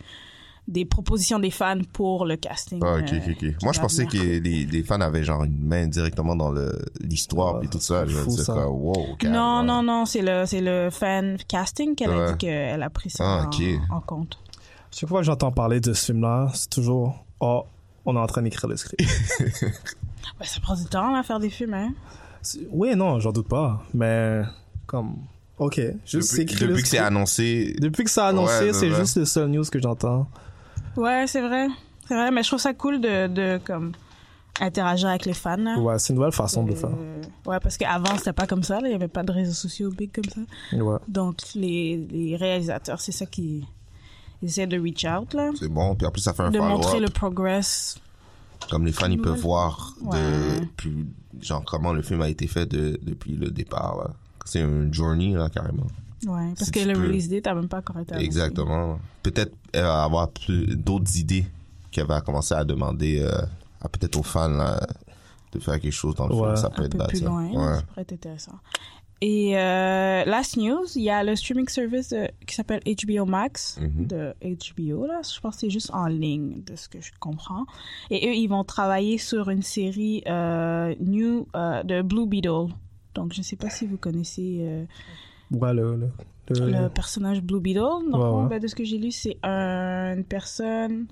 des 0.66 0.86
propositions 0.86 1.40
des 1.40 1.52
fans 1.52 1.82
pour 1.92 2.26
le 2.26 2.38
casting. 2.38 2.80
Ah, 2.82 2.96
ok, 2.98 3.12
euh, 3.12 3.18
ok, 3.18 3.36
ok. 3.44 3.64
Moi, 3.64 3.74
je 3.74 3.82
pensais 3.82 4.06
que 4.06 4.16
les, 4.16 4.40
les 4.66 4.84
fans 4.84 5.02
avaient 5.02 5.26
genre 5.26 5.44
une 5.44 5.60
main 5.60 5.88
directement 5.88 6.38
dans 6.38 6.54
l'histoire 7.02 7.62
et 7.64 7.68
tout 7.68 7.82
ça. 7.82 8.06
Je 8.06 8.16
fou, 8.16 8.32
ça. 8.32 8.54
quoi, 8.54 8.70
wow, 8.70 9.18
Non, 9.26 9.62
non, 9.62 9.84
non, 9.84 10.06
c'est 10.06 10.22
le, 10.22 10.46
c'est 10.46 10.62
le 10.62 10.88
fan 10.90 11.36
casting 11.50 11.96
qu'elle 11.96 12.12
a 12.12 12.32
dit 12.32 12.38
qu'elle 12.38 12.82
a 12.82 12.90
pris 12.90 13.10
ça 13.10 13.42
Ah, 13.44 13.50
en, 13.90 14.00
compte. 14.00 14.38
Chaque 14.94 15.10
fois 15.10 15.22
que 15.22 15.26
j'entends 15.26 15.52
parler 15.52 15.80
de 15.80 15.92
ce 15.94 16.06
film-là, 16.06 16.50
c'est 16.54 16.70
toujours 16.70 17.26
Oh, 17.40 17.64
on 18.06 18.16
est 18.16 18.20
en 18.20 18.28
train 18.28 18.42
d'écrire 18.42 18.70
le 18.70 18.78
script. 18.78 19.02
Ouais, 19.02 19.72
ça 20.46 20.60
prend 20.62 20.76
du 20.76 20.86
temps 20.86 21.16
à 21.16 21.24
faire 21.24 21.40
des 21.40 21.50
films, 21.50 21.74
hein? 21.74 21.94
C'est- 22.42 22.68
oui, 22.72 22.96
non, 22.96 23.20
j'en 23.20 23.32
doute 23.32 23.48
pas. 23.48 23.84
Mais, 23.94 24.42
comme, 24.86 25.16
ok, 25.58 25.82
juste 26.06 26.32
Depuis, 26.32 26.44
écrire 26.44 26.62
le 26.62 26.68
depuis 26.70 26.84
que 26.84 26.90
c'est 26.90 26.98
annoncé, 27.00 27.76
Depuis 27.80 28.04
que 28.04 28.10
ça 28.12 28.28
a 28.28 28.30
annoncé, 28.30 28.66
Ouais, 28.66 28.74
c'est 28.74 28.92
c'est 28.92 28.92
juste 28.92 29.18
le 29.18 29.26
seul 29.26 29.48
news 29.50 29.64
que 29.64 29.80
j'entends. 29.82 30.28
Ouais, 30.96 31.26
c'est 31.28 31.42
vrai. 31.42 31.68
C'est 32.08 32.16
vrai, 32.16 32.30
mais 32.32 32.44
je 32.44 32.50
trouve 32.50 32.60
ça 32.60 32.74
cool 32.74 33.02
de, 33.02 33.28
de 33.28 33.60
comme, 33.66 33.94
interagir 34.60 35.10
avec 35.10 35.26
les 35.26 35.34
fans, 35.34 35.58
là. 35.58 35.80
Ouais, 35.80 35.98
c'est 35.98 36.14
une 36.14 36.18
nouvelle 36.18 36.34
façon 36.34 36.64
de 36.64 36.70
le 36.70 36.76
faire. 36.76 36.90
Euh, 36.92 37.22
ouais, 37.48 37.60
parce 37.62 37.78
qu'avant, 37.78 38.16
c'était 38.18 38.34
pas 38.34 38.46
comme 38.46 38.64
ça. 38.64 38.80
Il 38.84 38.92
y 38.92 38.94
avait 38.94 39.08
pas 39.08 39.24
de 39.24 39.32
réseaux 39.32 39.54
sociaux 39.54 39.90
big 39.90 40.12
comme 40.14 40.26
ça. 40.30 40.78
Ouais. 40.78 41.00
Donc, 41.08 41.38
les, 41.56 41.98
les 42.12 42.36
réalisateurs, 42.36 43.00
c'est 43.02 43.12
ça 43.14 43.26
qui, 43.26 43.66
ils 44.44 44.50
essaient 44.50 44.68
de 44.68 44.80
reach 44.80 45.06
out, 45.06 45.34
là. 45.34 45.50
c'est 45.58 45.68
bon. 45.70 45.96
Puis 45.96 46.06
en 46.06 46.12
plus, 46.12 46.22
ça 46.22 46.34
fait 46.34 46.44
un 46.44 46.52
De 46.52 46.60
montrer 46.60 47.00
le 47.00 47.10
progress. 47.10 47.98
Comme 48.70 48.86
les 48.86 48.92
fans, 48.92 49.10
ils 49.10 49.20
peuvent 49.20 49.40
voir 49.40 49.94
Ouais. 50.04 50.18
depuis, 50.62 51.06
genre, 51.42 51.64
comment 51.66 51.92
le 51.94 52.02
film 52.04 52.22
a 52.22 52.30
été 52.30 52.46
fait 52.48 52.66
de, 52.66 53.00
depuis 53.02 53.36
le 53.36 53.50
départ. 53.50 53.98
là. 53.98 54.12
C'est 54.46 54.60
une 54.62 54.94
journey, 54.94 55.34
là, 55.34 55.50
carrément. 55.50 55.88
Ouais, 56.28 56.54
parce 56.58 56.66
Si 56.66 56.72
que 56.72 56.80
le 56.80 56.94
peux. 56.94 57.02
release 57.08 57.28
date 57.28 57.48
a 57.48 57.56
même 57.56 57.68
pas 57.68 57.80
encore 57.80 58.00
été. 58.00 58.16
Exactement. 58.16 59.00
Peut-être 59.24 59.54
elle 59.74 59.84
va 59.84 60.04
avoir 60.04 60.30
plus- 60.30 60.76
d'autres 60.78 61.18
idées 61.18 61.46
qu'elle 61.92 62.06
va 62.08 62.22
commencer 62.22 62.54
à 62.54 62.64
demander 62.64 63.20
euh, 63.20 63.42
à 63.82 63.90
peut-être 63.90 64.16
aux 64.18 64.24
fans 64.24 64.48
là, 64.48 64.80
de 65.52 65.60
faire 65.60 65.80
quelque 65.82 65.92
chose 65.92 66.16
dans 66.16 66.28
le 66.28 66.36
Ouais. 66.36 66.48
film. 66.48 66.56
Ça 66.58 66.70
peut 66.70 66.82
un 66.82 66.86
être 66.86 66.92
peu 66.94 66.98
bad, 67.00 67.08
plus 67.10 67.20
ça. 67.20 67.26
loin. 67.26 67.46
Ouais. 67.50 67.76
Ça 67.76 67.82
pourrait 67.82 68.02
être 68.04 68.14
intéressant. 68.14 68.54
Et 69.26 69.58
euh, 69.58 70.26
last 70.26 70.58
news, 70.58 70.84
il 70.96 71.04
y 71.04 71.10
a 71.10 71.24
le 71.24 71.34
streaming 71.38 71.70
service 71.70 72.10
de- 72.10 72.28
qui 72.46 72.56
s'appelle 72.56 72.82
HBO 72.86 73.26
Max 73.26 73.80
Mhm. 73.80 74.06
de 74.08 74.34
HBO. 74.42 75.06
Là, 75.08 75.22
je 75.24 75.40
pense 75.40 75.56
que 75.56 75.62
c'est 75.62 75.70
juste 75.70 75.92
en 75.94 76.08
ligne, 76.08 76.62
de 76.66 76.76
ce 76.76 76.90
que 76.90 77.00
je 77.00 77.12
comprends. 77.22 77.66
Et 78.10 78.28
eux, 78.28 78.34
ils 78.34 78.48
vont 78.48 78.66
travailler 78.66 79.18
sur 79.18 79.50
une 79.50 79.62
série 79.62 80.24
euh, 80.28 80.94
new 81.00 81.48
euh, 81.56 81.84
de 81.84 82.02
Blue 82.02 82.28
Beetle. 82.28 82.68
Donc, 83.16 83.32
je 83.34 83.40
ne 83.40 83.44
sais 83.44 83.56
pas 83.56 83.70
si 83.70 83.86
vous 83.88 83.96
connaissez 83.98 84.58
euh, 84.62 84.84
Ouais, 85.52 85.74
le, 85.74 85.96
le, 85.96 86.10
le- 86.60 86.72
le 86.84 86.90
personnage 86.90 87.42
Blue 87.42 87.62
Beetle. 87.62 87.80
Ouais, 88.12 88.20
ouais. 88.20 88.48
ben, 88.50 88.60
de 88.60 88.68
ce 88.68 88.76
que 88.76 88.84
j'ai 88.84 88.98
lu, 88.98 89.12
c'est 89.12 89.38
un- 89.44 90.16
une 90.18 90.26
personne, 90.26 91.06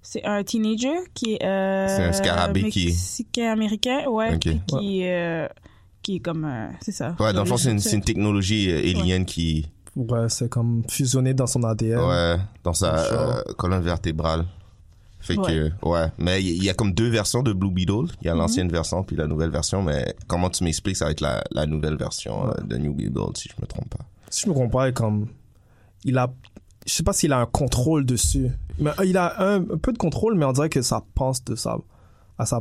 c'est 0.00 0.24
un 0.24 0.44
teenager 0.44 0.94
qui 1.12 1.34
est 1.34 1.42
euh, 1.44 1.88
C'est 1.88 2.04
un 2.04 2.12
scarabée 2.12 2.68
qui 2.70 2.84
mexicain 2.86 3.50
américain, 3.50 4.06
ouais, 4.08 4.34
Ok. 4.36 4.40
puis 4.42 4.60
qui 4.68 5.00
euh, 5.06 5.48
qui 6.08 6.16
est 6.16 6.20
comme 6.20 6.44
euh, 6.46 6.68
c'est 6.80 6.92
ça. 6.92 7.14
Ouais, 7.20 7.34
dans 7.34 7.42
le 7.42 7.46
fond, 7.48 7.58
c'est 7.58 7.70
une, 7.70 7.80
C'est- 7.80 7.94
une 7.96 8.00
technologie 8.02 8.70
euh, 8.70 8.78
alien 9.00 9.26
qui, 9.26 9.68
Ouais, 9.94 10.28
c'est 10.30 10.48
comme 10.48 10.84
fusionné 10.88 11.34
dans 11.34 11.46
son 11.46 11.62
ADN. 11.64 11.98
ouais, 11.98 12.36
dans 12.64 12.72
sa 12.72 12.96
euh, 12.96 13.42
colonne 13.58 13.82
vertébrale. 13.82 14.46
Fait 15.20 15.36
Ouais. 15.36 15.46
que, 15.82 15.86
ouais. 15.86 16.06
Mais 16.16 16.42
il 16.42 16.62
y, 16.64 16.70
a 16.70 16.74
comme 16.74 16.92
deux 16.92 17.08
versions 17.10 17.42
de 17.42 17.52
Blue 17.52 17.70
Beetle. 17.72 18.06
Il 18.22 18.26
y 18.26 18.30
a 18.30 18.34
l'ancienne 18.34 18.70
version 18.70 19.02
puis 19.02 19.16
la 19.16 19.26
nouvelle 19.26 19.50
version. 19.50 19.82
Mais 19.82 20.14
comment 20.28 20.48
tu 20.48 20.62
m'expliques, 20.64 20.96
ça 20.96 21.06
va 21.06 21.10
être 21.10 21.20
la, 21.20 21.42
la 21.50 21.66
nouvelle 21.66 21.96
version 21.96 22.46
euh, 22.48 22.52
de 22.64 22.76
New 22.78 22.94
Beetle, 22.94 23.32
si 23.36 23.48
je 23.48 23.60
me 23.60 23.66
trompe 23.66 23.90
pas. 23.90 24.04
Si 24.30 24.42
je 24.44 24.48
me 24.48 24.54
comprends, 24.54 24.90
comme 24.92 25.26
il 26.04 26.16
a 26.16 26.32
je 26.86 26.92
sais 26.94 27.02
pas 27.02 27.12
s'il 27.12 27.32
a 27.34 27.38
un 27.40 27.46
contrôle 27.46 28.06
dessus. 28.06 28.48
Mais 28.78 28.90
euh, 28.98 29.04
il 29.04 29.16
a 29.18 29.42
un, 29.42 29.56
un 29.56 29.76
peu 29.82 29.92
de 29.92 29.98
contrôle 29.98 30.36
mais 30.38 30.44
on 30.46 30.52
dirait 30.52 30.70
que 30.70 30.80
ça 30.80 31.02
pense 31.14 31.44
de 31.44 31.54
ça 31.56 31.76
à 32.38 32.46
sa 32.46 32.60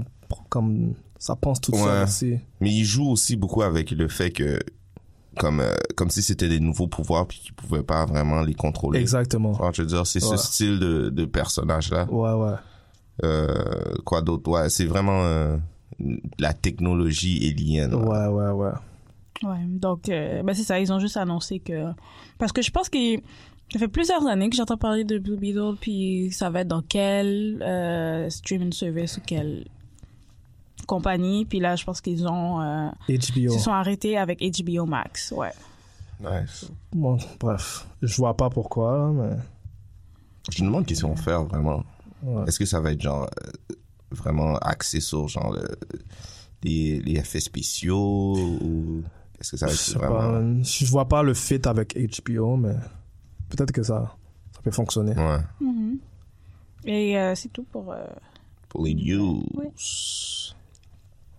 comme 0.50 0.96
ça 1.20 1.36
pense 1.36 1.60
tout 1.62 1.72
Ouais. 1.74 1.80
seul 1.84 2.04
aussi. 2.04 2.38
Mais 2.62 2.72
il 2.72 2.84
joue 2.86 3.10
aussi 3.10 3.36
beaucoup 3.36 3.62
avec 3.62 3.92
le 3.92 4.08
fait 4.08 4.32
que, 4.32 4.60
comme, 5.38 5.60
euh, 5.60 5.74
comme 5.96 6.10
si 6.10 6.22
c'était 6.22 6.50
des 6.50 6.60
nouveaux 6.60 6.88
pouvoirs 6.88 7.28
puis 7.28 7.40
qu'il 7.40 7.54
pouvait 7.54 7.84
pas 7.84 8.06
vraiment 8.06 8.42
les 8.42 8.54
contrôler. 8.54 9.00
Exactement. 9.00 9.52
Enfin, 9.52 9.72
je 9.74 9.82
veux 9.84 9.88
dire, 9.88 10.06
c'est 10.08 10.24
Ouais. 10.24 10.38
ce 10.38 10.44
style 10.44 10.80
de, 10.80 11.10
de 11.10 11.26
personnage-là. 11.26 12.06
Ouais 12.12 12.34
ouais. 12.34 12.56
Euh, 13.24 13.96
quoi 14.06 14.22
d'autre? 14.22 14.50
Ouais, 14.50 14.70
c'est 14.70 14.86
vraiment 14.86 15.24
euh, 15.24 15.58
la 16.40 16.54
technologie 16.54 17.48
alien. 17.52 17.94
Ouais 17.96 18.28
ouais 18.28 18.52
ouais. 18.52 18.72
Ouais, 19.44 19.58
donc 19.68 20.10
euh, 20.10 20.42
ben 20.42 20.54
c'est 20.56 20.64
ça, 20.64 20.80
ils 20.80 20.92
ont 20.92 21.00
juste 21.00 21.18
annoncé 21.18 21.60
que 21.60 21.92
parce 22.40 22.52
que 22.52 22.64
je 22.64 22.72
pense 22.72 22.90
que 22.90 22.98
ça 23.72 23.78
fait 23.78 23.88
plusieurs 23.88 24.26
années 24.26 24.50
que 24.50 24.56
j'entends 24.56 24.78
parler 24.78 25.04
de 25.04 25.20
Blue 25.20 25.38
Beetle 25.38 25.76
puis 25.80 26.32
ça 26.32 26.50
va 26.50 26.62
être 26.62 26.68
dans 26.68 26.82
quel 26.82 27.62
euh, 27.62 28.30
streaming 28.32 28.72
service 28.74 29.18
ou 29.18 29.22
quelle 29.26 29.66
compagnie 30.88 31.46
puis 31.46 31.60
là 31.60 31.76
je 31.76 31.84
pense 31.86 32.02
qu'ils 32.02 32.28
ont 32.28 32.62
euh, 32.62 32.88
HBO. 33.08 33.14
ils 33.36 33.52
se 33.52 33.60
sont 33.60 33.72
arrêtés 33.72 34.18
avec 34.18 34.42
HBO 34.42 34.86
Max, 34.86 35.32
ouais. 35.38 35.52
Nice. 36.20 36.66
Bon, 36.94 37.18
bref, 37.40 37.86
je 38.02 38.16
vois 38.18 38.36
pas 38.36 38.50
pourquoi 38.50 39.12
mais 39.14 39.36
Je 40.50 40.64
me 40.64 40.68
demande 40.70 40.86
qu'est-ce 40.88 41.02
qu'ils 41.02 41.10
vont 41.10 41.16
faire 41.16 41.44
vraiment. 41.44 41.84
Ouais. 42.24 42.46
Est-ce 42.48 42.58
que 42.58 42.66
ça 42.66 42.80
va 42.80 42.92
être 42.94 43.02
genre 43.02 43.30
euh, 43.70 43.76
vraiment 44.10 44.56
axé 44.58 45.00
sur 45.00 45.28
genre 45.28 45.52
le- 45.52 45.78
les, 46.64 47.00
les 47.02 47.20
effets 47.20 47.40
spéciaux 47.40 48.34
ou 48.36 49.04
est-ce 49.40 49.52
que 49.52 49.58
ça 49.58 49.68
va 49.68 49.72
je 49.74 49.78
être 49.78 49.82
sais 49.84 50.00
vraiment 50.00 50.18
pas, 50.58 50.64
je 50.64 50.86
vois 50.88 51.08
pas 51.08 51.22
le 51.22 51.36
fit 51.36 51.62
avec 51.68 51.96
HBO 52.26 52.56
mais 52.58 52.74
peut-être 53.50 53.72
que 53.72 53.84
ça 53.84 54.16
ça 54.56 54.62
peut 54.64 54.72
fonctionner. 54.72 55.14
ouais 55.14 55.38
Mhm. 55.62 56.00
Et 56.86 57.20
euh, 57.20 57.36
c'est 57.36 57.50
tout 57.50 57.64
pour 57.72 57.92
euh, 57.92 58.04
pour 58.70 58.84
les 58.86 58.96
news. 58.96 59.44
Ouais. 59.54 59.70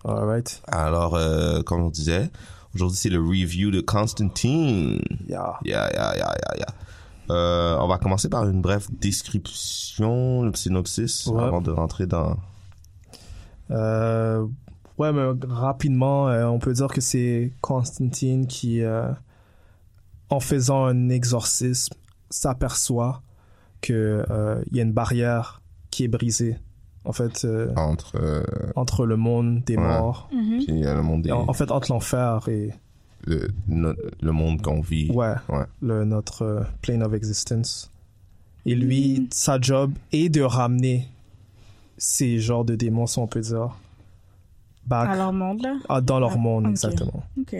Alright. 0.04 0.62
Alors 0.68 1.14
euh, 1.16 1.62
comme 1.62 1.82
on 1.82 1.90
disait, 1.90 2.30
aujourd'hui 2.74 2.96
c'est 2.98 3.08
le 3.10 3.20
review 3.20 3.70
de 3.70 3.80
Constantine. 3.80 5.00
Yeah. 5.28 5.58
Yeah, 5.64 5.90
yeah, 5.92 6.16
yeah, 6.16 6.34
yeah, 6.36 6.56
yeah. 6.58 6.74
Euh, 7.30 7.76
on 7.80 7.88
va 7.88 7.98
commencer 7.98 8.28
par 8.30 8.48
une 8.48 8.62
brève 8.62 8.86
description, 9.00 10.42
le 10.42 10.54
synopsis, 10.54 11.26
Ouais. 11.26 11.42
avant 11.42 11.60
de 11.60 11.70
rentrer 11.70 12.06
dans. 12.06 12.36
Euh, 13.70 14.46
ouais, 14.96 15.12
mais 15.12 15.32
rapidement, 15.46 16.28
euh, 16.28 16.46
on 16.46 16.58
peut 16.58 16.72
dire 16.72 16.88
que 16.88 17.02
c'est 17.02 17.52
Constantine 17.60 18.46
qui, 18.46 18.80
en 20.30 20.40
faisant 20.40 20.86
un 20.86 21.10
exorcisme, 21.10 21.92
s'aperçoit 22.30 23.20
euh, 23.90 24.62
il 24.70 24.76
y 24.76 24.80
a 24.80 24.82
une 24.82 24.92
barrière 24.92 25.60
qui 25.90 26.04
est 26.04 26.08
brisée. 26.08 26.58
En 27.04 27.12
fait, 27.12 27.44
euh, 27.44 27.72
entre 27.76 28.16
euh, 28.16 28.42
entre 28.76 29.06
le 29.06 29.16
monde 29.16 29.62
des 29.64 29.76
Ouais. 29.76 29.82
morts, 29.82 30.28
mhm. 30.32 30.58
puis, 30.64 30.84
euh, 30.84 30.94
le 30.94 31.02
monde 31.02 31.22
des, 31.22 31.32
en, 31.32 31.48
en 31.48 31.52
fait 31.52 31.70
entre 31.70 31.90
l'enfer 31.92 32.48
et 32.48 32.72
le, 33.26 33.48
no- 33.66 33.94
le 34.20 34.32
monde 34.32 34.60
qu'on 34.62 34.80
vit. 34.80 35.10
ouais, 35.10 35.34
Ouais. 35.48 35.64
le 35.80 36.04
notre 36.04 36.42
euh, 36.42 36.62
plane 36.82 37.02
of 37.02 37.14
existence. 37.14 37.90
Et 38.66 38.74
lui, 38.74 39.28
sa 39.32 39.58
job 39.60 39.92
est 40.12 40.28
de 40.28 40.42
ramener 40.42 41.08
ces 41.96 42.38
genres 42.40 42.64
de 42.64 42.74
démons, 42.76 43.06
si 43.06 43.18
on 43.18 43.26
peut 43.26 43.40
dire, 43.40 43.76
back 44.86 45.08
à 45.10 45.16
leur 45.16 45.32
monde 45.32 45.62
là? 45.62 45.74
ah, 45.88 46.00
dans 46.00 46.20
leur 46.20 46.32
Ah, 46.32 46.36
monde, 46.38 46.66
exactement. 46.66 47.22
OK. 47.40 47.56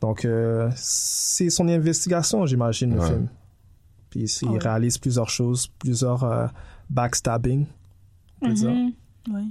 Donc, 0.00 0.24
euh, 0.24 0.70
c'est 0.76 1.50
son 1.50 1.66
investigation, 1.68 2.46
j'imagine, 2.46 2.94
le 2.94 3.00
Ouais. 3.00 3.06
film. 3.08 3.28
Puis 4.10 4.30
il 4.42 4.48
Ouais. 4.50 4.58
réalise 4.58 4.98
plusieurs 4.98 5.28
choses, 5.30 5.66
plusieurs 5.78 6.22
euh, 6.24 6.46
backstabbing, 6.90 7.66
on 8.40 8.48
peut 8.48 8.54
dire. 8.54 8.70
Mhm. 8.70 8.92
Ouais. 9.30 9.44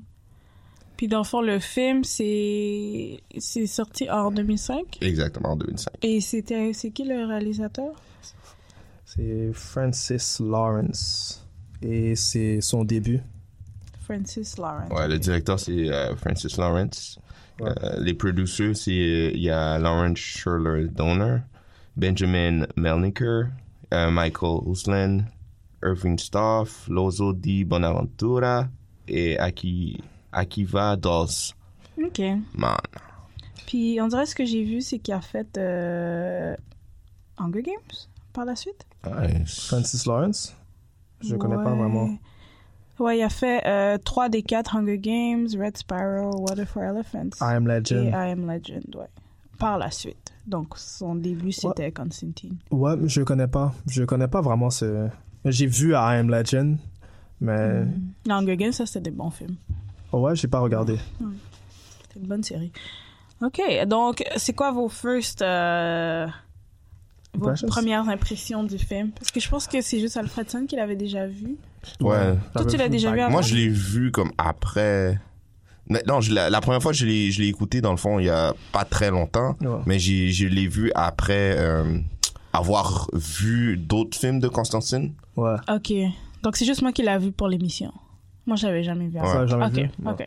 Puis 0.97 1.07
dans 1.07 1.19
le 1.19 1.23
fond, 1.23 1.41
le 1.41 1.59
film, 1.59 2.03
c'est 2.03 3.19
c'est 3.37 3.65
sorti 3.67 4.09
en 4.09 4.31
2005. 4.31 4.99
Exactement, 5.01 5.53
en 5.53 5.55
2005. 5.57 5.91
Et 6.01 6.21
c'était 6.21 6.71
c'est 6.73 6.91
qui 6.91 7.03
le 7.03 7.25
réalisateur? 7.25 7.93
C'est 9.05 9.51
Francis 9.53 10.39
Lawrence. 10.39 11.45
Et 11.81 12.15
c'est 12.15 12.61
son 12.61 12.83
début. 12.83 13.19
Francis 14.01 14.57
Lawrence. 14.57 14.91
Ouais, 14.91 15.07
le 15.07 15.19
directeur, 15.19 15.59
c'est 15.59 15.89
euh, 15.89 16.15
Francis 16.15 16.57
Lawrence. 16.57 17.19
Ouais. 17.59 17.69
Euh, 17.83 17.99
les 17.99 18.13
producers, 18.13 18.75
c'est 18.75 18.91
euh, 18.91 19.31
il 19.33 19.41
y 19.41 19.49
a 19.49 19.77
Lawrence 19.79 20.17
Schuller 20.17 20.87
Donner, 20.87 21.39
Benjamin 21.95 22.65
Melniker, 22.75 23.47
euh, 23.93 24.11
Michael 24.11 24.59
Uslan, 24.67 25.25
Irving 25.83 26.17
Stoff, 26.17 26.87
Lozo 26.87 27.33
Di 27.33 27.65
Bonaventura 27.65 28.69
et 29.07 29.37
Aki, 29.37 30.01
Akiva 30.31 30.95
Dawes. 30.95 31.53
OK. 32.01 32.19
Man. 32.55 32.77
Puis 33.67 33.99
on 34.01 34.07
dirait 34.07 34.25
ce 34.25 34.35
que 34.35 34.45
j'ai 34.45 34.63
vu, 34.63 34.81
c'est 34.81 34.99
qu'il 34.99 35.13
a 35.13 35.21
fait 35.21 35.57
euh, 35.57 36.55
Hunger 37.37 37.61
Games 37.61 37.97
par 38.33 38.45
la 38.45 38.55
suite. 38.55 38.85
Nice. 39.05 39.67
Francis 39.67 40.05
Lawrence? 40.05 40.55
Je 41.21 41.35
connais 41.35 41.55
pas 41.55 41.73
vraiment. 41.73 42.17
Ouais, 42.99 43.17
il 43.17 43.23
a 43.23 43.29
fait 43.29 43.65
euh, 43.65 43.97
3 43.97 44.29
des 44.29 44.43
4 44.43 44.75
Hunger 44.75 44.97
Games, 44.97 45.47
Red 45.59 45.77
Spiral, 45.77 46.31
Water 46.35 46.65
for 46.65 46.83
Elephants. 46.83 47.41
I 47.41 47.55
Am 47.55 47.67
et 47.67 47.79
Legend. 47.79 48.07
I 48.09 48.31
Am 48.31 48.45
Legend, 48.45 48.95
ouais. 48.95 49.09
Par 49.57 49.77
la 49.77 49.89
suite. 49.89 50.33
Donc 50.45 50.77
son 50.77 51.15
début, 51.15 51.51
c'était 51.51 51.91
Constantine. 51.91 52.57
Ouais, 52.69 52.95
je 53.05 53.21
connais 53.21 53.47
pas. 53.47 53.73
Je 53.87 54.03
connais 54.03 54.27
pas 54.27 54.41
vraiment 54.41 54.69
ce. 54.69 55.07
J'ai 55.45 55.65
vu 55.67 55.91
I 55.93 55.95
Am 56.19 56.29
Legend, 56.29 56.77
mais 57.41 57.83
Non, 58.27 58.35
Hunger 58.35 58.55
Games, 58.57 58.71
ça, 58.71 58.85
c'était 58.85 59.09
des 59.09 59.15
bons 59.15 59.29
films. 59.31 59.55
oh 60.12 60.19
ouais, 60.21 60.35
j'ai 60.35 60.47
pas 60.47 60.59
regardé. 60.59 60.97
C'est 62.13 62.19
une 62.19 62.27
bonne 62.27 62.43
série. 62.43 62.71
OK, 63.41 63.62
donc 63.88 64.23
c'est 64.38 64.53
quoi 64.53 64.71
vos 64.71 64.88
first 64.88 65.41
euh, 65.41 66.25
vos 67.33 67.47
Impressions? 67.47 67.67
premières 67.67 68.07
impressions 68.07 68.63
du 68.63 68.77
film? 68.77 69.12
Parce 69.12 69.31
que 69.31 69.39
je 69.41 69.50
pense 69.50 69.67
que 69.67 69.81
c'est 69.81 70.00
juste 70.00 70.15
Alfredson 70.15 70.65
qui 70.65 70.75
l'avait 70.77 70.95
déjà 70.95 71.27
vu. 71.27 71.57
Ouais. 72.00 72.35
Toi, 72.55 72.65
tu 72.65 72.77
l'as 72.77 72.88
déjà 72.88 73.12
vu 73.12 73.19
avant? 73.19 73.31
Moi, 73.31 73.41
je 73.41 73.55
l'ai 73.55 73.67
vu 73.67 74.12
comme 74.12 74.31
après. 74.38 75.19
Non, 76.07 76.21
je 76.21 76.33
la 76.33 76.62
première 76.62 76.81
fois, 76.81 76.93
je 76.93 77.05
l'ai, 77.05 77.31
je 77.31 77.41
l'ai 77.41 77.50
écouté, 77.50 77.81
dans 77.81 77.91
le 77.91 77.97
fond, 77.97 78.17
il 78.19 78.27
y 78.27 78.29
a 78.29 78.53
pas 78.71 78.85
très 78.85 79.12
longtemps. 79.12 79.57
Ouais. 79.59 79.81
Mais 79.85 80.00
j'ai, 80.00 80.31
je 80.31 80.47
l'ai 80.47 80.67
vu 80.67 80.89
après 80.95 81.57
euh, 81.59 82.00
avoir 82.53 83.10
vu 83.13 83.77
d'autres 83.77 84.17
films 84.17 84.39
de 84.39 84.48
Constantine? 84.48 85.13
Ouais. 85.36 85.55
OK. 85.74 85.91
Donc 86.43 86.55
c'est 86.55 86.65
juste 86.65 86.81
moi 86.81 86.91
qui 86.91 87.01
l'ai 87.01 87.17
vu 87.17 87.31
pour 87.31 87.48
l'émission. 87.48 87.91
Moi, 88.45 88.55
je 88.57 88.67
l'avais 88.67 88.83
jamais 88.83 89.07
vu 89.07 89.17
avant. 89.17 89.31
Ça, 89.33 89.45
j'ai 89.45 89.51
jamais 89.51 89.65
OK, 89.65 89.74
vu. 89.74 89.89
OK. 90.07 90.25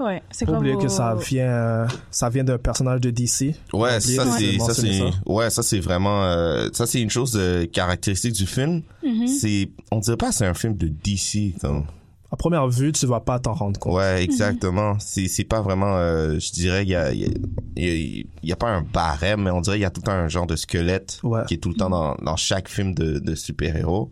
Ouais, 0.00 0.22
c'est 0.30 0.44
Faut 0.46 0.52
quoi 0.52 0.60
oublier 0.60 0.74
vos- 0.74 0.80
que 0.82 0.88
ça 0.88 1.16
vient, 1.16 1.48
euh, 1.50 1.86
ça 2.10 2.28
vient 2.30 2.44
d'un 2.44 2.56
personnage 2.56 3.00
de 3.00 3.10
DC. 3.10 3.54
Ouais, 3.72 3.98
ça 3.98 4.24
c'est, 4.26 4.58
ça 4.58 4.72
c'est, 4.74 5.02
ouais, 5.26 5.50
ça 5.50 5.62
c'est 5.64 5.80
vraiment, 5.80 6.22
euh, 6.24 6.68
ça 6.72 6.86
c'est 6.86 7.00
une 7.02 7.10
chose 7.10 7.34
euh, 7.36 7.66
caractéristique 7.66 8.32
du 8.32 8.46
film. 8.46 8.82
Mhm. 9.04 9.26
C'est, 9.26 9.68
on 9.90 9.98
dirait 9.98 10.16
pas 10.16 10.28
que 10.28 10.34
c'est 10.36 10.46
un 10.46 10.54
film 10.54 10.76
de 10.76 10.86
DC, 10.86 11.54
comme. 11.60 11.84
À 12.30 12.36
première 12.36 12.68
vue, 12.68 12.92
tu 12.92 13.06
vas 13.06 13.20
pas 13.20 13.38
t'en 13.38 13.54
rendre 13.54 13.80
compte. 13.80 13.94
Ouais, 13.94 14.22
exactement. 14.22 14.96
C'est, 14.98 15.28
c'est 15.28 15.44
pas 15.44 15.62
vraiment, 15.62 15.96
euh, 15.96 16.38
je 16.38 16.52
dirais, 16.52 16.82
il 16.82 16.90
y 16.90 16.94
a, 16.94 17.10
il 17.12 17.20
y 17.20 17.24
a, 17.24 17.28
y 17.28 17.88
a- 17.88 18.24
il 18.42 18.48
y 18.48 18.52
a 18.52 18.56
pas 18.56 18.68
un 18.68 18.82
barème, 18.82 19.44
mais 19.44 19.50
on 19.50 19.62
dirait 19.62 19.76
qu'il 19.76 19.82
y 19.82 19.86
a 19.86 19.90
tout 19.90 20.02
un 20.10 20.28
genre 20.28 20.46
de 20.46 20.54
squelette 20.56 21.20
Ouais. 21.22 21.40
qui 21.48 21.54
est 21.54 21.58
tout 21.58 21.70
le 21.70 21.74
temps 21.76 21.88
dans, 21.88 22.14
dans 22.22 22.36
chaque 22.36 22.68
film 22.68 22.94
de, 22.94 23.18
de 23.18 23.34
super-héros. 23.34 24.10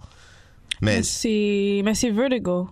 Mais 0.80 0.96
Mais 0.96 1.02
c'est 1.02 1.82
mais 1.84 1.94
c'est 1.94 2.10
Vertigo. 2.10 2.68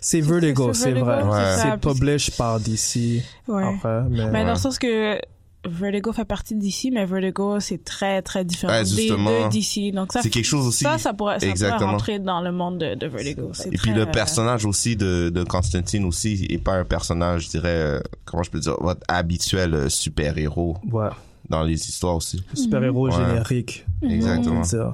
C'est 0.00 0.20
Vertigo, 0.20 0.72
c'est 0.72 0.92
vrai. 0.92 1.22
c'est 1.58 1.76
published 1.80 2.36
par 2.36 2.60
DC 2.60 3.22
Ouais. 3.48 3.64
après, 3.76 4.02
mais 4.08 4.30
Mais 4.30 4.44
dans 4.44 4.52
le 4.52 4.58
sens 4.58 4.78
que 4.78 5.20
Vertigo 5.66 6.12
fait 6.12 6.24
partie 6.24 6.54
d'ici, 6.54 6.90
mais 6.90 7.06
Vertigo 7.06 7.58
c'est 7.60 7.82
très 7.84 8.20
très 8.22 8.44
différent 8.44 8.72
Ouais, 8.72 8.84
des 8.84 9.48
d'ici. 9.48 9.92
Donc 9.92 10.12
ça, 10.12 10.20
C'est 10.22 10.30
quelque 10.30 10.44
chose 10.44 10.66
aussi- 10.66 10.84
Ça, 10.84 10.98
ça 10.98 11.12
pourrait, 11.14 11.34
ça 11.34 11.38
pourrait 11.40 11.50
Exactement. 11.50 11.92
rentrer 11.92 12.18
dans 12.18 12.40
le 12.40 12.52
monde 12.52 12.78
de, 12.78 12.94
de 12.94 13.06
Vertigo. 13.06 13.50
C'est 13.54 13.68
Et 13.72 13.78
puis 13.78 13.92
le 13.92 14.02
euh, 14.02 14.06
personnage 14.06 14.64
aussi 14.66 14.96
de, 14.96 15.30
de 15.30 15.42
Constantine 15.44 16.04
aussi 16.04 16.46
est 16.50 16.58
pas 16.58 16.74
un 16.74 16.84
personnage, 16.84 17.44
je 17.46 17.50
dirais, 17.50 17.68
euh, 17.68 18.00
comment 18.24 18.42
je 18.42 18.50
peux 18.50 18.60
dire, 18.60 18.76
votre 18.80 19.00
habituel 19.08 19.74
euh, 19.74 19.88
super-héros 19.88 20.76
Ouais. 20.92 21.08
dans 21.48 21.62
les 21.62 21.74
histoires 21.88 22.16
aussi. 22.16 22.42
Super-héros 22.54 23.08
Ouais. 23.08 23.12
générique. 23.16 23.86
Exactement. 24.02 24.56
on 24.56 24.60
va 24.62 24.66
dire. 24.68 24.92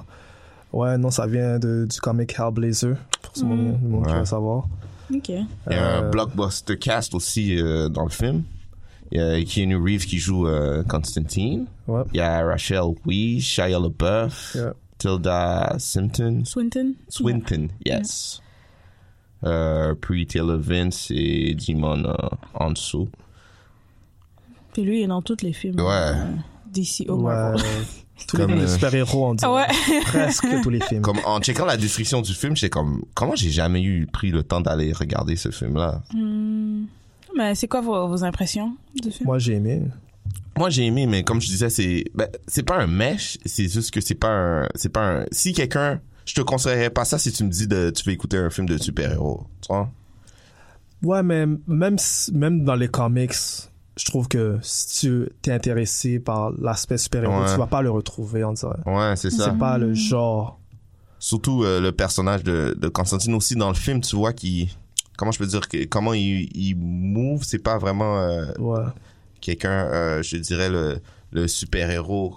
Ouais, 0.73 0.97
non, 0.97 1.11
ça 1.11 1.27
vient 1.27 1.59
de, 1.59 1.85
du 1.85 1.99
comic 1.99 2.33
Hellblazer, 2.39 2.95
pour 3.21 3.35
ce 3.35 3.43
moment, 3.43 3.77
le 3.83 3.89
monde 3.89 4.07
qui 4.07 4.13
veut 4.13 4.23
savoir. 4.25 4.63
Ok. 5.13 5.27
Il 5.27 5.45
y 5.69 5.73
a 5.73 5.97
un 5.97 6.09
blockbuster 6.09 6.77
cast 6.77 7.13
aussi 7.13 7.57
euh, 7.59 7.89
dans 7.89 8.03
le 8.03 8.09
film. 8.09 8.43
Il 9.11 9.19
y 9.19 9.21
a 9.21 9.43
Keanu 9.43 9.75
Reeves 9.75 10.05
qui 10.05 10.17
joue 10.19 10.47
euh, 10.47 10.83
Constantine. 10.83 11.65
Ouais. 11.87 12.03
Il 12.13 12.17
y 12.17 12.21
a 12.21 12.45
Rachel 12.45 12.93
Weisz, 13.05 13.41
Shia 13.43 13.77
LaBeouf, 13.79 14.55
Yeah. 14.55 14.73
Tilda 14.97 15.75
Swinton. 15.79 16.43
Swinton. 16.45 16.93
Swinton, 17.09 17.67
yes. 17.85 18.41
Euh, 19.43 19.95
puis 19.95 20.27
Taylor 20.27 20.59
Vince 20.59 21.07
et 21.09 21.55
Jimon 21.57 22.05
euh, 22.05 22.13
en 22.53 22.71
dessous. 22.71 23.09
Puis 24.73 24.83
lui, 24.83 24.99
il 24.99 25.03
est 25.03 25.07
dans 25.07 25.21
tous 25.21 25.41
les 25.41 25.51
films. 25.53 25.79
Ouais. 25.79 25.85
euh, 25.91 26.13
d'ici 26.71 27.05
au 27.09 27.15
Ouais. 27.21 27.53
Tous 28.27 28.37
Comme, 28.37 28.51
les 28.53 28.61
euh, 28.61 28.67
super-héros, 28.67 29.29
on 29.29 29.33
dit. 29.33 29.43
Ouais. 29.47 29.65
Presque 30.05 30.45
tous 30.61 30.69
les 30.69 30.79
films. 30.79 31.01
Comme 31.01 31.17
en 31.25 31.39
checkant 31.41 31.65
la 31.65 31.75
description 31.75 32.21
du 32.21 32.35
film, 32.35 32.55
j'étais 32.55 32.69
comme 32.69 33.01
comment 33.15 33.33
j'ai 33.35 33.49
jamais 33.49 33.81
eu 33.81 34.05
pris 34.05 34.29
le 34.29 34.43
temps 34.43 34.61
d'aller 34.61 34.93
regarder 34.93 35.35
ce 35.35 35.49
film-là? 35.49 36.03
Hmm. 36.13 36.83
Mais 37.35 37.55
c'est 37.55 37.67
quoi 37.67 37.81
vos, 37.81 38.07
vos 38.07 38.23
impressions 38.23 38.75
du 39.01 39.11
film? 39.11 39.25
Moi, 39.27 39.39
j'ai 39.39 39.53
aimé. 39.53 39.81
Moi 40.57 40.69
j'ai 40.69 40.85
aimé, 40.85 41.07
mais 41.07 41.23
comme 41.23 41.41
je 41.41 41.47
disais, 41.47 41.69
c'est 41.69 42.03
ben, 42.13 42.27
c'est 42.45 42.63
pas 42.63 42.75
un 42.77 42.85
mesh, 42.87 43.37
c'est 43.45 43.69
juste 43.69 43.91
que 43.91 44.01
c'est 44.01 44.15
pas 44.15 44.29
un 44.29 44.67
c'est 44.75 44.89
pas 44.89 45.19
un. 45.21 45.25
Si 45.31 45.53
quelqu'un, 45.53 46.01
je 46.25 46.33
te 46.35 46.41
conseillerais 46.41 46.89
pas 46.89 47.05
ça 47.05 47.17
si 47.17 47.31
tu 47.31 47.43
me 47.45 47.49
dis 47.49 47.67
de 47.67 47.89
tu 47.89 48.03
veux 48.05 48.11
écouter 48.11 48.37
un 48.37 48.49
film 48.49 48.67
de 48.67 48.77
super-héros, 48.77 49.45
tu 49.61 49.67
vois? 49.73 49.89
Ouais, 51.03 51.23
mais 51.23 51.45
même, 51.67 51.95
même 52.33 52.63
dans 52.65 52.75
les 52.75 52.89
comics, 52.89 53.33
je 53.97 54.05
trouve 54.05 54.27
que 54.27 54.59
si 54.61 54.99
tu 55.07 55.29
t'es 55.41 55.51
intéressé 55.53 56.19
par 56.19 56.51
l'aspect 56.51 56.97
super-héros, 56.97 57.41
Ouais. 57.41 57.51
tu 57.53 57.57
vas 57.57 57.67
pas 57.67 57.81
le 57.81 57.89
retrouver, 57.89 58.43
on 58.43 58.53
dirait. 58.53 58.77
Ouais, 58.85 59.15
c'est 59.15 59.31
ça. 59.31 59.45
C'est 59.45 59.57
pas 59.57 59.77
le 59.77 59.93
genre. 59.93 60.59
Surtout 61.17 61.63
euh, 61.63 61.79
le 61.79 61.91
personnage 61.93 62.43
de, 62.43 62.75
de 62.77 62.87
Constantine 62.89 63.33
aussi 63.35 63.55
dans 63.55 63.69
le 63.69 63.75
film, 63.75 64.01
tu 64.01 64.15
vois 64.17 64.33
qui 64.33 64.75
comment 65.21 65.31
je 65.31 65.37
peux 65.37 65.45
dire 65.45 65.67
que 65.69 65.85
comment 65.85 66.15
il 66.15 66.49
il 66.57 66.75
move, 66.75 67.43
c'est 67.43 67.59
pas 67.61 67.77
vraiment 67.77 68.17
euh, 68.19 68.51
Ouais. 68.57 68.85
quelqu'un, 69.39 69.69
euh, 69.85 70.23
je 70.23 70.37
dirais, 70.37 70.67
le, 70.71 70.97
le 71.31 71.47
super-héros 71.47 72.35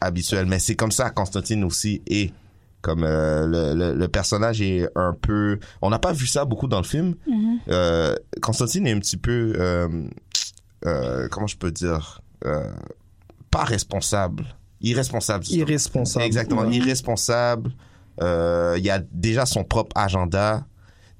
habituel. 0.00 0.46
Mais 0.46 0.58
c'est 0.58 0.76
comme 0.76 0.92
ça, 0.92 1.10
Constantine 1.10 1.62
aussi 1.62 2.00
est. 2.06 2.32
Comme 2.80 3.04
euh, 3.04 3.46
le, 3.46 3.74
le, 3.74 3.94
le 3.94 4.08
personnage 4.08 4.62
est 4.62 4.88
un 4.96 5.12
peu... 5.12 5.58
On 5.82 5.90
n'a 5.90 5.98
pas 5.98 6.14
vu 6.14 6.26
ça 6.26 6.46
beaucoup 6.46 6.66
dans 6.66 6.78
le 6.78 6.86
film. 6.86 7.14
Euh, 7.68 8.16
Constantine 8.40 8.86
est 8.86 8.92
un 8.92 8.98
petit 9.00 9.18
peu... 9.18 9.52
euh, 9.58 10.06
euh, 10.86 11.28
comment 11.30 11.46
je 11.46 11.58
peux 11.58 11.70
dire 11.70 12.22
euh, 12.46 12.72
Pas 13.50 13.64
responsable. 13.64 14.46
Irresponsable. 14.80 15.44
justement. 15.44 15.66
Irresponsable. 15.66 16.24
Exactement, 16.24 16.70
irresponsable. 16.70 17.70
Euh, 18.22 18.78
il 18.78 18.88
a 18.88 18.98
déjà 19.12 19.44
son 19.44 19.62
propre 19.62 19.94
agenda. 19.94 20.64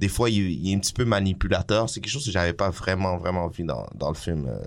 Des 0.00 0.08
fois, 0.08 0.28
il, 0.30 0.38
il 0.50 0.72
est 0.72 0.74
un 0.74 0.78
petit 0.80 0.92
peu 0.94 1.04
manipulateur. 1.04 1.88
C'est 1.88 2.00
quelque 2.00 2.10
chose 2.12 2.24
que 2.24 2.32
j'avais 2.32 2.52
pas 2.54 2.70
vraiment, 2.70 3.16
vraiment 3.18 3.46
vu 3.48 3.64
dans, 3.64 3.86
dans 3.94 4.08
le 4.08 4.14
film. 4.16 4.46
euh. 4.48 4.58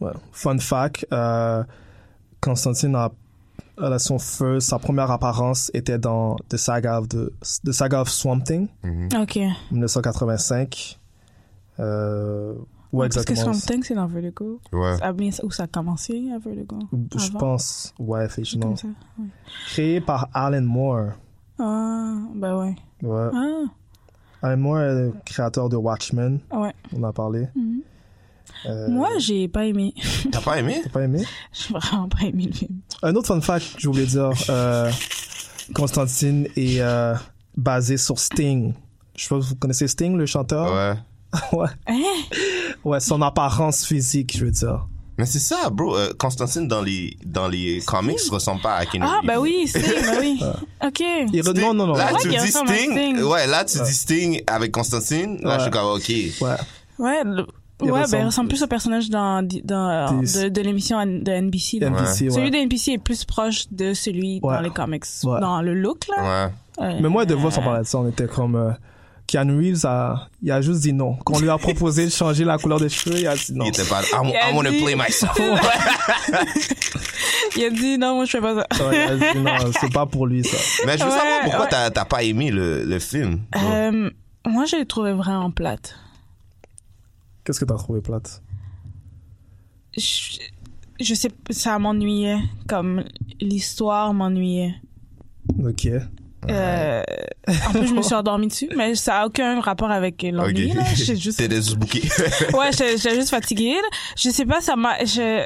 Ouais. 0.00 0.12
Fun 0.32 0.58
fact, 0.58 1.06
euh, 1.12 1.62
Constantine 2.40 2.94
a, 2.94 3.10
son 3.98 4.18
feu, 4.20 4.60
sa 4.60 4.78
première 4.78 5.10
apparence 5.10 5.70
était 5.74 5.98
dans 5.98 6.36
The 6.48 6.56
Saga 6.56 7.00
of, 7.00 7.08
the, 7.08 7.32
the 7.64 7.72
Saga 7.72 8.00
of 8.02 8.08
Swamp 8.08 8.40
Thing, 8.44 8.68
Ok. 9.20 9.38
1985. 9.72 10.98
Euh, 11.80 12.54
ouais, 12.92 13.08
Parce 13.08 13.24
que 13.24 13.32
exactement. 13.32 13.54
Swamp 13.54 13.66
Thing, 13.74 13.82
c'est 13.84 13.94
dans 13.94 14.06
Vertigo. 14.06 14.60
Ouais. 14.72 14.96
Où 15.42 15.50
ça 15.50 15.64
a 15.64 15.66
commencé 15.66 16.30
à 16.34 16.38
Vertigo? 16.38 16.78
Je 17.16 17.30
pense, 17.32 17.94
ouais, 17.98 18.24
effectivement. 18.24 18.66
comme 18.68 18.76
ça. 18.76 18.88
Ouais. 19.18 19.26
Créé 19.68 20.00
par 20.00 20.28
Alan 20.32 20.62
Moore. 20.62 21.10
Ah, 21.58 22.14
ben 22.34 22.56
ouais. 22.58 22.76
Ouais. 23.02 23.30
Ah, 23.34 23.64
Moore 24.42 24.80
est 24.80 24.94
le 24.94 25.12
créateur 25.24 25.68
de 25.68 25.76
Watchmen, 25.76 26.40
ouais. 26.52 26.72
on 26.96 27.02
en 27.02 27.08
a 27.08 27.12
parlé. 27.12 27.48
Mhm. 27.56 27.80
Euh, 28.66 28.88
Moi, 28.88 29.08
j'ai 29.18 29.46
pas 29.48 29.66
aimé. 29.66 29.94
T'as 30.32 30.40
pas 30.40 30.58
aimé? 30.58 30.80
T'as 30.82 30.90
pas 30.90 31.02
aimé? 31.02 31.22
J'ai 31.52 31.74
vraiment 31.74 32.08
pas 32.08 32.24
aimé 32.24 32.46
le 32.46 32.52
film. 32.52 32.80
Un 33.02 33.14
autre 33.14 33.28
fun 33.28 33.40
fact 33.40 33.74
que 33.76 33.80
je 33.80 33.88
voulais 33.88 34.06
dire, 34.06 34.30
euh, 34.48 34.90
Constantine 35.74 36.48
est 36.56 36.80
euh, 36.80 37.14
basé 37.56 37.96
sur 37.96 38.18
Sting. 38.18 38.74
Je 39.16 39.22
sais 39.24 39.28
pas 39.28 39.40
si 39.40 39.48
vous 39.50 39.54
connaissez 39.56 39.86
Sting, 39.88 40.16
le 40.16 40.26
chanteur? 40.26 40.72
Ouais. 40.72 40.98
Ouais. 41.52 41.68
Hein? 41.86 42.02
Ouais, 42.84 43.00
son 43.00 43.20
apparence 43.20 43.84
physique, 43.84 44.36
je 44.38 44.46
veux 44.46 44.50
dire. 44.50 44.86
Mais 45.18 45.26
c'est 45.26 45.40
ça, 45.40 45.68
bro. 45.70 45.96
Euh, 45.96 46.12
Constantine 46.16 46.68
dans 46.68 46.80
les, 46.80 47.16
dans 47.26 47.48
les 47.48 47.80
comics 47.86 48.20
ressemble 48.30 48.60
pas 48.62 48.76
à 48.76 48.86
Keanu 48.86 49.04
Ah, 49.06 49.16
Reeves. 49.18 49.26
ben 49.26 49.38
oui, 49.40 49.66
Sting, 49.66 49.82
ben 49.82 50.16
oui. 50.20 50.40
Ok. 50.86 51.00
Il 51.32 51.42
re- 51.42 51.60
Non, 51.60 51.74
non, 51.74 51.86
non. 51.88 51.94
Là, 51.94 52.12
Ouais, 52.12 52.18
tu 52.20 52.28
il 52.28 52.30
dis 52.30 52.38
ressemble 52.38 52.70
à 52.70 52.74
Sting. 52.74 52.90
Sting. 52.92 53.22
Ouais, 53.24 53.46
là, 53.48 53.64
tu 53.64 53.78
dis 53.82 53.92
Sting 53.94 54.42
avec 54.46 54.70
Constantine. 54.72 55.38
Là, 55.42 55.48
Ouais. 55.50 55.54
je 55.56 55.62
suis 55.62 55.70
comme, 55.70 55.86
ok. 55.86 56.08
Ouais. 56.08 56.56
Ouais, 57.04 57.22
le- 57.24 57.46
Il 57.80 57.90
ouais, 57.92 58.00
ressemble- 58.02 58.10
ben, 58.12 58.18
il 58.22 58.26
ressemble 58.26 58.48
plus 58.48 58.62
au 58.62 58.66
personnage 58.66 59.08
dans, 59.10 59.42
dans, 59.64 60.20
Des- 60.20 60.44
de, 60.44 60.48
de 60.48 60.60
l'émission 60.62 61.00
N- 61.00 61.22
de 61.22 61.30
NBC. 61.32 61.78
là. 61.80 61.88
NBC, 61.88 62.30
Celui 62.30 62.50
de 62.50 62.56
NBC 62.56 62.92
est 62.92 62.98
plus 62.98 63.24
proche 63.24 63.64
de 63.70 63.94
celui 63.94 64.40
Ouais. 64.42 64.54
dans 64.54 64.60
les 64.60 64.70
comics. 64.70 65.04
Ouais. 65.24 65.40
Dans 65.40 65.62
le 65.62 65.74
look, 65.74 66.06
là. 66.08 66.46
Ouais. 66.78 66.84
euh, 66.84 66.98
Mais 67.02 67.08
moi 67.08 67.24
De 67.24 67.34
Vos, 67.34 67.48
on 67.56 67.62
parlait 67.62 67.82
de 67.82 67.86
ça. 67.86 67.98
On 67.98 68.08
était 68.08 68.26
comme... 68.26 68.56
Euh, 68.56 68.70
Keanu 69.28 69.56
Reeves 69.58 69.84
a, 69.84 70.28
il 70.42 70.50
a 70.50 70.60
juste 70.62 70.80
dit 70.80 70.92
non. 70.92 71.14
Quand 71.16 71.36
on 71.36 71.40
lui 71.40 71.50
a 71.50 71.58
proposé 71.58 72.06
de 72.06 72.10
changer 72.10 72.44
la 72.44 72.56
couleur 72.58 72.80
des 72.80 72.88
cheveux, 72.88 73.18
il 73.20 73.26
a 73.28 73.36
dit 73.36 73.52
non. 73.52 73.66
Il 73.66 73.68
était 73.68 73.84
pas, 73.84 74.02
I, 74.02 74.06
Il 74.24 74.36
a 74.36 74.50
I 74.50 74.54
wanna 74.56 74.70
dit- 74.70 74.82
play 74.82 74.96
myself. 74.96 75.36
Il 77.56 77.64
a 77.64 77.70
dit 77.70 77.98
non, 77.98 78.16
moi 78.16 78.24
je 78.24 78.30
fais 78.32 78.40
pas 78.40 78.54
ça. 78.54 78.88
Ouais, 78.88 78.94
il 78.94 79.24
a 79.24 79.32
dit 79.32 79.38
non, 79.40 79.72
c'est 79.80 79.92
pas 79.92 80.06
pour 80.06 80.26
lui, 80.26 80.44
ça. 80.44 80.56
Mais 80.86 80.98
je 80.98 81.04
veux 81.04 81.10
Ouais, 81.10 81.16
savoir 81.16 81.40
pourquoi 81.42 81.60
ouais. 81.62 81.66
t'as, 81.70 81.90
t'as 81.90 82.04
pas 82.04 82.22
aimé 82.22 82.50
le, 82.50 82.84
le 82.84 82.98
film. 82.98 83.40
Euh, 83.56 84.10
moi, 84.46 84.64
je 84.66 84.76
l'ai 84.76 84.86
trouvé 84.86 85.12
vraiment 85.12 85.50
plate. 85.50 85.96
Qu'est-ce 87.44 87.60
que 87.60 87.64
t'as 87.64 87.76
trouvé 87.76 88.00
plate? 88.00 88.42
Je, 89.96 90.38
je 91.00 91.14
sais, 91.14 91.30
ça 91.50 91.78
m'ennuyait. 91.78 92.38
Comme 92.68 93.04
l'histoire 93.40 94.12
m'ennuyait. 94.14 94.74
Ok. 95.64 95.88
Euh, 96.48 97.02
en 97.68 97.72
plus, 97.72 97.88
je 97.88 97.94
me 97.94 98.02
suis 98.02 98.14
endormie 98.14 98.48
dessus, 98.48 98.68
mais 98.76 98.94
ça 98.94 99.20
a 99.22 99.26
aucun 99.26 99.60
rapport 99.60 99.90
avec 99.90 100.22
l'ennui. 100.22 100.70
Ok. 100.70 100.76
là. 100.76 100.84
J'ai 100.94 101.16
juste, 101.16 101.38
T'étais 101.38 101.56
juste 101.56 101.76
ouais, 102.54 102.70
j'étais 102.72 102.96
j'étais 102.96 103.14
juste 103.16 103.30
fatiguée. 103.30 103.74
là. 103.74 103.88
Je 104.16 104.30
sais 104.30 104.46
pas, 104.46 104.60
ça 104.60 104.76
m'a, 104.76 105.04
je, 105.04 105.44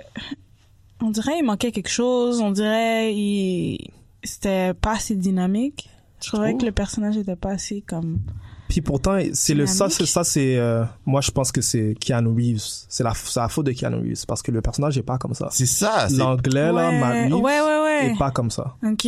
on 1.00 1.11
dirait 1.11 1.38
il 1.38 1.44
manquait 1.44 1.72
quelque 1.72 1.90
chose. 1.90 2.40
On 2.40 2.50
dirait 2.50 3.14
il, 3.14 3.78
c'était 4.22 4.74
pas 4.74 4.92
assez 4.92 5.14
dynamique. 5.14 5.88
Je 6.22 6.28
trouvais 6.28 6.57
que 6.57 6.64
le 6.64 6.72
personnage 6.72 7.16
était 7.16 7.37
pas 7.37 7.50
assez 7.50 7.81
comme. 7.81 8.18
Puis 8.68 8.81
pourtant, 8.81 9.18
c'est 9.35 9.52
le 9.52 9.66
ça, 9.66 9.90
c'est 9.90 10.07
ça, 10.07 10.24
c'est 10.24 10.57
euh, 10.57 10.85
moi 11.05 11.20
je 11.20 11.31
pense 11.31 11.52
que 11.52 11.61
c'est 11.61 11.94
Keanu 12.00 12.28
Reeves. 12.28 12.62
C'est 12.88 13.05
la, 13.05 13.12
c'est 13.14 13.38
la 13.38 13.48
faute 13.48 13.66
de 13.66 13.72
Keanu 13.72 13.96
Reeves 13.96 14.24
parce 14.26 14.40
que 14.40 14.50
le 14.50 14.62
personnage 14.62 14.96
est 14.96 15.02
pas 15.02 15.18
comme 15.18 15.35
ça. 15.35 15.48
c'est 15.50 15.66
ça. 15.66 16.07
C'est, 16.09 16.16
L'anglais 16.16 16.72
là, 16.72 16.88
ouais, 16.88 16.98
Matt 17.00 17.33
Reeves, 17.33 17.35
ouais, 17.35 17.61
ouais, 17.61 17.78
ouais. 18.00 18.12
est 18.12 18.18
pas 18.18 18.31
comme 18.31 18.50
ça. 18.50 18.74
Ok. 18.85 19.07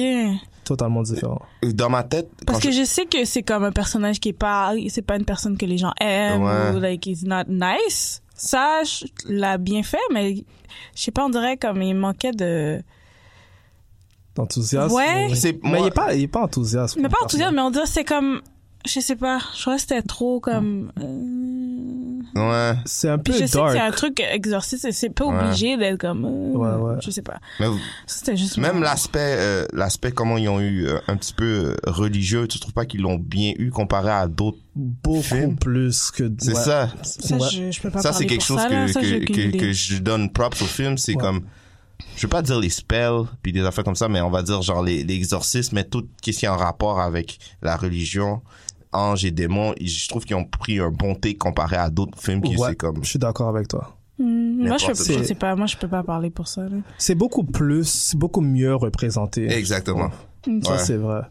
Totalement 0.65 1.03
différent. 1.03 1.43
dans 1.63 1.91
ma 1.91 2.03
tête, 2.05 2.31
Parce 2.47 2.59
que 2.61 2.71
je- 2.71 2.79
je 2.81 2.85
sais 2.85 3.05
que 3.07 3.25
c'est 3.27 3.43
comme 3.43 3.65
un 3.65 3.73
personnage 3.73 4.19
qui 4.21 4.31
est 4.31 4.33
pas, 4.33 4.73
c'est 4.89 5.03
pas 5.03 5.17
une 5.17 5.25
personne 5.27 5.57
que 5.59 5.67
les 5.67 5.77
gens 5.79 5.93
aiment 6.01 6.43
Ouais. 6.43 6.75
ou 6.75 6.81
like 6.81 7.07
he's 7.07 7.23
not 7.25 7.45
nice. 7.49 8.23
Ça, 8.35 8.83
je 8.85 9.05
l'a 9.29 9.59
bien 9.59 9.83
fait, 9.83 9.99
mais 10.13 10.37
je 10.37 10.43
sais 11.03 11.11
pas, 11.11 11.25
on 11.25 11.29
dirait 11.31 11.57
comme 11.57 11.83
il 11.83 11.95
manquait 11.95 12.33
de, 12.33 12.83
Enthousiaste. 14.37 14.93
Ouais. 14.95 15.29
mais- 15.29 15.35
C'est- 15.37 15.59
Mais 15.63 15.69
moi- 15.71 15.79
il 15.81 15.87
est 15.87 15.91
pas, 15.95 16.15
il 16.15 16.23
est 16.23 16.29
pas 16.29 16.43
enthousiaste. 16.43 16.97
mais 17.01 17.09
pas 17.09 17.19
enthousiaste, 17.23 17.53
mais 17.55 17.61
on 17.63 17.71
dirait 17.71 17.85
que 17.85 17.91
c'est 17.91 18.05
comme, 18.05 18.41
je 18.87 19.01
sais 19.01 19.17
pas, 19.17 19.39
je 19.57 19.61
crois 19.63 19.75
que 19.77 19.81
c'était 19.81 20.03
trop 20.03 20.41
comme. 20.41 20.93
euh, 21.01 22.73
ouais. 22.73 22.79
C'est 22.85 23.09
un 23.09 23.19
peu 23.19 23.33
je 23.33 23.39
sais 23.39 23.45
que 23.45 23.51
c'est 23.51 23.59
un 23.61 23.75
dark. 23.75 23.97
truc 23.97 24.21
exorciste, 24.21 24.85
et 24.85 24.93
c'est 24.93 25.11
pas 25.11 25.25
Ouais. 25.27 25.45
obligé 25.45 25.77
d'être 25.77 25.99
comme. 26.01 26.25
euh, 26.25 26.29
Ouais, 26.57 26.83
ouais. 26.95 27.01
Je 27.03 27.11
sais 27.11 27.23
pas. 27.23 27.39
Mais 27.61 27.67
Ça, 27.67 27.73
C'était 28.07 28.37
juste. 28.37 28.59
même 28.59 28.83
l'aspect, 28.83 29.19
euh, 29.39 29.67
l'aspect 29.73 30.13
comment 30.13 30.37
ils 30.37 30.49
ont 30.49 30.61
eu 30.61 30.87
euh, 30.87 30.99
un 31.09 31.17
petit 31.17 31.33
peu 31.35 31.45
euh, 31.45 31.77
religieux, 31.91 32.47
tu 32.49 32.59
trouves 32.61 32.75
pas 32.75 32.85
qu'ils 32.87 33.01
l'ont 33.03 33.17
bien 33.19 33.53
eu 33.59 33.71
comparé 33.71 34.11
à 34.11 34.27
d'autres 34.29 34.59
Beaucoup 34.77 35.23
film. 35.23 35.57
plus 35.57 36.11
que. 36.11 36.31
C'est 36.39 36.49
ouais. 36.55 36.55
ça. 36.63 36.89
Ça, 37.03 37.37
Ouais. 37.37 37.49
je, 37.53 37.71
je 37.71 37.81
peux 37.81 37.91
pas 37.91 38.01
Ça, 38.03 38.13
c'est 38.13 38.27
quelque 38.27 38.41
pour 38.41 38.47
chose 38.47 38.61
ça, 38.61 38.69
que, 38.69 38.73
là. 38.75 38.89
Ça, 38.89 39.01
j'ai 39.03 39.21
que, 39.25 39.73
je 39.73 39.99
donne 39.99 40.31
props 40.31 40.61
au 40.63 40.67
film. 40.67 40.99
C'est 40.99 41.15
Ouais. 41.15 41.21
comme, 41.23 41.43
je 42.17 42.23
veux 42.23 42.29
pas 42.29 42.43
dire 42.43 42.59
les 42.61 42.71
spells 42.71 43.25
puis 43.43 43.53
des 43.53 43.63
affaires 43.65 43.85
comme 43.85 43.95
ça, 43.95 44.09
mais 44.09 44.21
on 44.21 44.31
va 44.31 44.43
dire 44.43 44.61
genre 44.63 44.83
les, 44.83 45.05
les 45.05 45.15
exorcismes, 45.15 45.77
mais 45.77 45.85
tout 45.85 46.05
ce 46.25 46.31
qui 46.33 46.45
est 46.45 46.49
en 46.49 46.57
rapport 46.57 47.01
avec 47.01 47.39
la 47.63 47.77
religion, 47.77 48.43
anges 48.95 49.25
et 49.25 49.31
démons, 49.31 49.75
et 49.77 49.87
je 49.87 50.09
trouve 50.09 50.25
qu'ils 50.25 50.37
ont 50.37 50.45
pris 50.45 50.79
un 50.81 50.91
bon 50.91 51.15
take 51.15 51.37
comparé 51.39 51.77
à 51.77 51.91
d'autres 51.91 52.19
films 52.21 52.41
qui 52.43 52.57
Ouais, 52.57 52.69
c'est 52.71 52.77
comme, 52.77 53.03
je 53.05 53.09
suis 53.11 53.19
d'accord 53.19 53.49
avec 53.49 53.69
toi. 53.69 53.97
Hmm, 54.19 54.67
moi, 54.69 54.77
je, 54.79 54.87
je 54.95 55.25
sais 55.25 55.35
pas. 55.35 55.57
Moi, 55.57 55.67
je 55.67 55.77
peux 55.77 55.89
pas 55.89 56.03
parler 56.05 56.31
pour 56.31 56.47
ça. 56.47 56.63
C'est 56.99 57.17
beaucoup 57.17 57.43
plus, 57.43 58.15
beaucoup 58.15 58.41
mieux 58.41 58.75
représenté. 58.75 59.51
Exactement. 59.53 60.11
Ça, 60.63 60.73
Ouais. 60.73 60.79
c'est 60.79 60.97
vrai. 60.97 61.23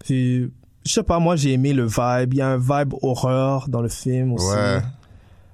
Puis, 0.00 0.50
je 0.84 0.92
sais 0.92 1.02
pas, 1.04 1.18
moi, 1.20 1.36
j'ai 1.36 1.52
aimé 1.52 1.72
le 1.72 1.84
vibe. 1.86 2.34
Il 2.34 2.38
y 2.38 2.40
a 2.42 2.48
un 2.48 2.58
vibe 2.58 2.94
horreur 3.02 3.68
dans 3.68 3.80
le 3.80 3.88
film 3.88 4.32
aussi. 4.32 4.46
Ouais. 4.48 4.80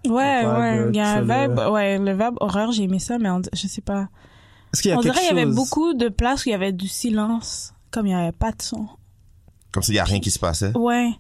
Ouais, 0.09 0.43
Le 0.43 0.49
vibe, 0.49 0.59
ouais. 0.59 0.89
Il 0.91 0.97
y 0.97 1.01
a 1.01 1.13
un 1.17 1.21
vibe, 1.21 1.59
ouais, 1.71 1.99
le 1.99 2.13
vibe 2.13 2.37
horreur, 2.41 2.73
j'ai 2.73 2.85
aimé 2.85 2.99
ça, 2.99 3.19
mais 3.19 3.29
on- 3.29 3.43
je 3.53 3.67
sais 3.67 3.83
pas. 3.83 4.09
Est-ce 4.73 4.81
qu'il 4.83 4.91
y 4.91 4.95
a 4.95 4.97
On 4.97 5.03
dirait 5.03 5.19
qu'il 5.21 5.37
y 5.37 5.41
avait 5.41 5.53
beaucoup 5.53 5.93
de 5.93 6.09
places 6.09 6.47
où 6.47 6.49
il 6.49 6.53
y 6.53 6.55
avait 6.55 6.73
du 6.73 6.89
silence, 6.89 7.75
comme 7.91 8.07
il 8.07 8.11
y 8.13 8.15
avait 8.15 8.33
pas 8.33 8.53
de 8.53 8.63
son. 8.63 8.87
Comme 9.73 9.83
s'il 9.83 9.97
y 9.97 9.99
a 9.99 10.05
rien 10.05 10.21
qui 10.21 10.31
se 10.31 10.39
passait. 10.39 10.75
Ouais. 10.77 11.11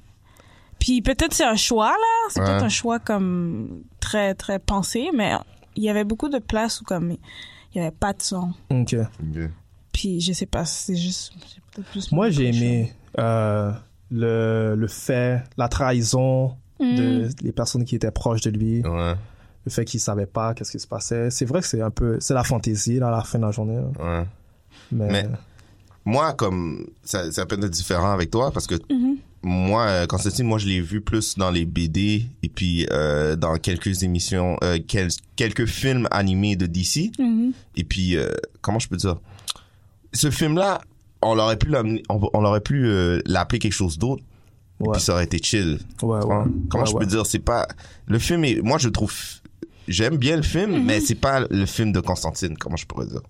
Puis 0.80 1.02
peut-être 1.02 1.32
c'est 1.34 1.44
un 1.44 1.54
choix, 1.56 1.90
là. 1.90 2.28
C'est 2.30 2.40
Ouais. 2.40 2.46
peut-être 2.46 2.64
un 2.64 2.68
choix 2.68 2.98
comme 2.98 3.82
très, 4.00 4.34
très 4.34 4.58
pensé, 4.58 5.10
mais 5.14 5.34
il 5.76 5.84
y 5.84 5.88
avait 5.88 6.04
beaucoup 6.04 6.28
de 6.28 6.38
places 6.40 6.80
où 6.80 6.84
comme 6.84 7.12
il 7.12 7.78
y 7.78 7.80
avait 7.80 7.90
pas 7.92 8.12
de 8.12 8.20
son. 8.22 8.52
Ok. 8.70 8.96
Puis 9.92 10.20
je 10.20 10.32
sais 10.32 10.46
pas, 10.46 10.64
c'est 10.64 10.96
juste. 10.96 11.32
Moi, 12.12 12.30
j'ai 12.30 12.48
aimé 12.48 12.92
euh, 13.18 13.72
le, 14.10 14.74
le 14.76 14.86
fait, 14.88 15.42
la 15.56 15.68
trahison 15.68 16.56
de 16.80 17.26
Mm. 17.26 17.30
les 17.42 17.52
personnes 17.52 17.84
qui 17.84 17.94
étaient 17.96 18.10
proches 18.10 18.40
de 18.40 18.50
lui, 18.50 18.82
Ouais. 18.86 19.14
le 19.66 19.70
fait 19.70 19.84
qu'il 19.84 20.00
savait 20.00 20.26
pas 20.26 20.54
qu'est-ce 20.54 20.72
qui 20.72 20.80
se 20.80 20.86
passait. 20.86 21.30
C'est 21.30 21.44
vrai 21.44 21.60
que 21.60 21.66
c'est 21.66 21.82
un 21.82 21.90
peu, 21.90 22.16
c'est 22.20 22.32
la 22.34 22.42
fantaisie 22.44 22.98
là, 22.98 23.08
à 23.08 23.10
la 23.10 23.22
fin 23.22 23.38
de 23.38 23.44
la 23.44 23.50
journée. 23.50 23.76
là. 23.76 24.20
Ouais. 24.20 24.26
Mais, 24.92 25.08
Mais- 25.12 25.28
Moi, 26.06 26.32
comme, 26.32 26.86
ça- 27.02 27.30
c'est 27.30 27.42
un 27.42 27.46
peu 27.46 27.58
différent 27.68 28.12
avec 28.12 28.30
toi 28.30 28.50
parce 28.50 28.66
que 28.66 28.76
Mhm. 28.90 29.18
Moi, 29.42 29.86
euh, 29.86 30.06
Constantine, 30.06 30.46
moi, 30.46 30.58
je 30.58 30.66
l'ai 30.66 30.80
vu 30.80 31.00
plus 31.00 31.36
dans 31.38 31.50
les 31.50 31.64
BD 31.64 32.26
et 32.42 32.48
puis 32.48 32.86
euh, 32.90 33.36
dans 33.36 33.56
quelques 33.56 34.02
émissions, 34.02 34.56
euh, 34.62 34.78
quel- 34.86 35.08
quelques 35.36 35.66
films 35.66 36.06
animés 36.10 36.56
de 36.56 36.66
DC. 36.66 37.10
Mhm. 37.18 37.52
Et 37.76 37.84
puis, 37.84 38.16
euh, 38.16 38.32
comment 38.60 38.78
je 38.78 38.88
peux 38.88 38.96
dire? 38.96 39.16
Ce 40.12 40.30
film-là, 40.30 40.80
on 41.22 41.34
l'aurait 41.34 41.56
pu 41.56 41.68
l'amener- 41.68 42.02
on, 42.08 42.20
on 42.34 42.44
aurait 42.44 42.60
pu 42.60 42.84
euh, 42.86 43.20
l'appeler 43.26 43.58
quelque 43.58 43.72
chose 43.72 43.96
d'autre. 43.98 44.22
Et 44.82 44.84
puis 44.92 45.02
ça 45.02 45.12
aurait 45.12 45.24
été 45.24 45.38
chill. 45.42 45.78
ouais, 46.02 46.24
ouais. 46.24 46.44
Comment 46.70 46.84
je 46.86 46.92
peux 47.00 47.06
dire? 47.06 47.26
C'est 47.26 47.38
pas 47.38 47.68
le 48.06 48.18
film 48.18 48.44
est. 48.44 48.60
Moi, 48.62 48.78
je 48.78 48.88
trouve. 48.88 49.12
J'aime 49.88 50.16
bien 50.16 50.36
le 50.36 50.42
film, 50.42 50.84
mais 50.84 51.00
c'est 51.00 51.14
pas 51.16 51.40
le 51.50 51.66
film 51.66 51.92
de 51.92 52.00
Constantine. 52.00 52.56
Comment 52.56 52.76
je 52.76 52.86
pourrais 52.86 53.06
dire? 53.06 53.20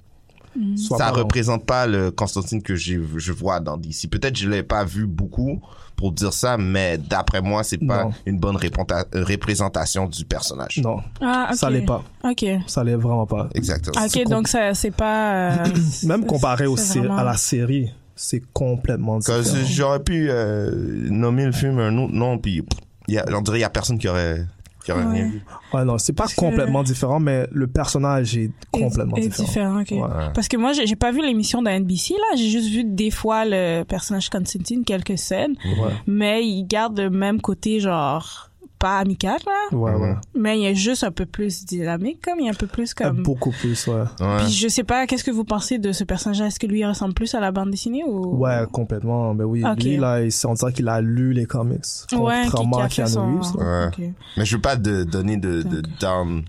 Sois 0.77 0.99
Ça 0.99 1.11
représente 1.11 1.65
pas 1.65 1.87
le 1.87 2.11
Constantine 2.11 2.61
que 2.63 2.75
j'ai 2.75 3.01
je 3.17 3.33
vois 3.33 3.61
dans 3.61 3.77
DC. 3.77 4.09
Peut-être 4.11 4.37
je 4.37 4.49
l'ai 4.49 4.63
pas 4.63 4.85
vu 4.85 5.07
beaucoup 5.07 5.61
pour 5.97 6.13
dire 6.13 6.33
ça, 6.33 6.57
mais 6.57 6.99
d'après 6.99 7.41
moi, 7.43 7.63
c'est 7.63 7.79
pas 7.79 8.05
Non. 8.05 8.11
une 8.27 8.39
bonne 8.39 8.57
euh, 8.57 9.25
représentation 9.25 10.07
du 10.07 10.25
personnage. 10.25 10.79
Non, 10.83 10.99
Ah, 11.21 11.49
ok. 11.51 11.57
ça 11.57 11.71
l'est 11.71 11.83
pas. 11.85 12.03
Ok. 12.25 12.45
Ça 12.67 12.83
l'est 12.83 12.95
vraiment 12.97 13.27
pas. 13.27 13.49
Exactement. 13.55 13.95
Ah, 13.99 14.07
Ok, 14.07 14.25
donc 14.29 14.49
ça, 14.49 14.75
c'est 14.75 14.91
pas. 14.91 15.35
euh, 15.53 15.67
Même 16.05 16.25
comparé 16.27 16.67
au 16.67 16.75
vraiment- 16.75 17.17
à 17.19 17.23
la 17.25 17.37
série, 17.37 17.93
c'est 18.17 18.43
complètement 18.53 19.19
différent. 19.19 19.43
J'aurais 19.67 20.03
pu 20.03 20.29
euh, 20.31 20.71
nommer 21.11 21.45
le 21.47 21.53
film 21.53 21.79
un 21.79 21.97
autre 21.99 22.13
nom, 22.15 22.39
puis 22.39 22.63
pff, 22.63 22.81
il 23.09 23.15
y 23.15 23.19
a- 23.19 23.25
on 23.29 23.41
dirait 23.43 23.59
qu'il 23.59 23.63
y 23.63 23.65
a 23.65 23.71
personne 23.71 23.99
qui 23.99 24.09
aurait, 24.09 24.45
qui 24.85 24.93
aurait 24.93 25.05
Ouais. 25.05 25.13
rien 25.13 25.29
vu. 25.29 25.43
Ouais, 25.73 25.85
non, 25.85 25.99
c'est 25.99 26.13
pas 26.13 26.25
Parce 26.25 26.35
que- 26.35 26.41
complètement 26.41 26.83
différent, 26.83 27.21
mais 27.21 27.47
le 27.53 27.67
personnage 27.67 28.37
est 28.37 28.51
complètement 28.71 29.17
est, 29.17 29.25
est 29.25 29.41
différent. 29.41 29.77
Ouais. 29.79 30.31
Parce 30.35 30.49
que 30.49 30.57
moi, 30.57 30.73
j'ai 30.73 30.87
j'ai 30.87 30.97
pas 30.97 31.13
vu 31.13 31.21
l'émission 31.23 31.63
de 31.63 31.69
NBC, 31.71 32.15
là. 32.15 32.37
J'ai 32.37 32.49
juste 32.51 32.69
vu 32.71 32.85
des 32.85 33.11
fois 33.11 33.45
le 33.45 33.85
personnage 33.85 34.29
Constantine, 34.31 34.85
quelques 34.85 35.19
scènes. 35.19 35.55
Ouais, 35.65 35.93
Mais 36.07 36.45
il 36.45 36.65
garde 36.67 36.99
le 36.99 37.11
même 37.11 37.41
côté, 37.41 37.81
genre, 37.81 38.50
pas 38.81 38.99
amical, 38.99 39.39
là. 39.47 39.77
ouais, 39.77 39.95
ouais. 39.95 40.15
Mais 40.35 40.59
il 40.59 40.67
est 40.67 40.75
juste 40.75 41.05
un 41.05 41.13
peu 41.13 41.27
plus 41.27 41.65
dynamique, 41.65 42.21
comme. 42.25 42.41
Il 42.41 42.47
est 42.47 42.51
un 42.51 42.55
peu 42.55 42.67
plus 42.67 42.91
Euh, 42.91 43.05
comme. 43.05 43.23
Beaucoup 43.23 43.51
plus, 43.53 43.87
ouais. 43.87 44.03
Ouais. 44.21 44.37
Puis 44.39 44.51
je 44.51 44.67
sais 44.69 44.83
pas, 44.83 45.07
qu'est-ce 45.07 45.23
que 45.23 45.31
vous 45.31 45.45
pensez 45.45 45.79
de 45.79 45.93
ce 45.93 46.03
personnage? 46.03 46.41
Est-ce 46.41 46.59
que 46.59 46.67
lui 46.67 46.81
il 46.81 46.87
ressemble 46.87 47.15
plus 47.15 47.33
à 47.35 47.41
la 47.41 47.53
bande 47.53 47.71
dessinée 47.71 48.03
ou? 48.05 48.37
Ouais, 48.39 48.65
complètement. 48.73 49.35
Ben 49.35 49.45
oui, 49.45 49.63
lui, 49.79 49.97
là, 49.99 50.23
il- 50.23 50.33
on 50.47 50.55
dirait 50.55 50.73
qu'il 50.73 50.89
a 50.89 51.01
lu 51.01 51.33
les 51.33 51.47
comics. 51.47 51.85
Ouais, 52.13 52.41
Contrairement 52.51 52.87
qui 52.89 53.01
a 53.03 53.05
à 53.05 53.09
Keanu. 53.09 53.39
Reeves. 53.39 53.57
Ouais. 53.99 54.13
Mais 54.37 54.45
je 54.45 54.57
veux 54.57 54.63
pas 54.63 54.75
de, 54.77 55.05
donner 55.05 55.37
de, 55.37 55.63
de 55.63 55.83
down. 56.01 56.43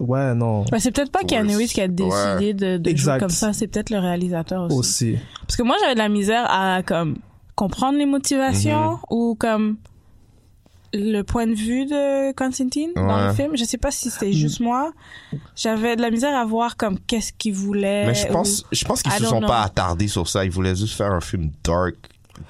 Ouais, 0.00 0.32
non. 0.34 0.64
Ben, 0.70 0.78
c'est 0.78 0.92
peut-être 0.92 1.10
pas 1.10 1.24
Keanu 1.24 1.56
Reeves 1.56 1.70
qui 1.72 1.80
a 1.80 1.88
décidé 1.88 2.12
Ouais. 2.12 2.52
de, 2.54 2.76
de 2.76 2.84
jouer 2.84 2.90
Exact. 2.92 3.18
comme 3.20 3.30
ça, 3.30 3.52
c'est 3.52 3.66
peut-être 3.66 3.90
le 3.90 3.98
réalisateur 3.98 4.62
aussi. 4.66 4.76
Aussi. 4.78 5.18
Parce 5.40 5.56
que 5.56 5.62
moi, 5.64 5.74
j'avais 5.80 5.94
de 5.94 5.98
la 5.98 6.08
misère 6.08 6.46
à 6.48 6.82
comme 6.84 7.16
comprendre 7.56 7.98
les 7.98 8.06
motivations 8.06 8.92
Mhm. 8.92 8.98
ou 9.10 9.34
comme 9.36 9.76
le 10.94 11.22
point 11.22 11.46
de 11.46 11.54
vue 11.54 11.84
de 11.86 12.32
Constantine 12.32 12.90
dans 12.94 13.26
le 13.28 13.32
film. 13.34 13.56
Je 13.56 13.64
sais 13.64 13.78
pas 13.78 13.90
si 13.90 14.10
c'était 14.10 14.32
juste 14.32 14.60
moi. 14.60 14.92
J'avais 15.56 15.96
de 15.96 16.02
la 16.02 16.10
misère 16.10 16.34
à 16.36 16.44
voir 16.44 16.76
comme 16.76 16.98
qu'est-ce 17.00 17.32
qu'il 17.32 17.54
voulait. 17.54 18.06
Mais 18.06 18.14
je 18.14 18.26
ou- 18.28 18.32
pense, 18.32 18.64
je 18.72 18.84
pense 18.84 19.02
qu'ils 19.02 19.12
I 19.12 19.18
se 19.18 19.24
sont 19.26 19.38
know. 19.40 19.48
pas 19.48 19.62
attardés 19.62 20.08
sur 20.08 20.28
ça. 20.28 20.44
Ils 20.44 20.50
voulaient 20.50 20.74
juste 20.76 20.96
faire 20.96 21.12
un 21.12 21.20
film 21.20 21.50
dark 21.64 21.94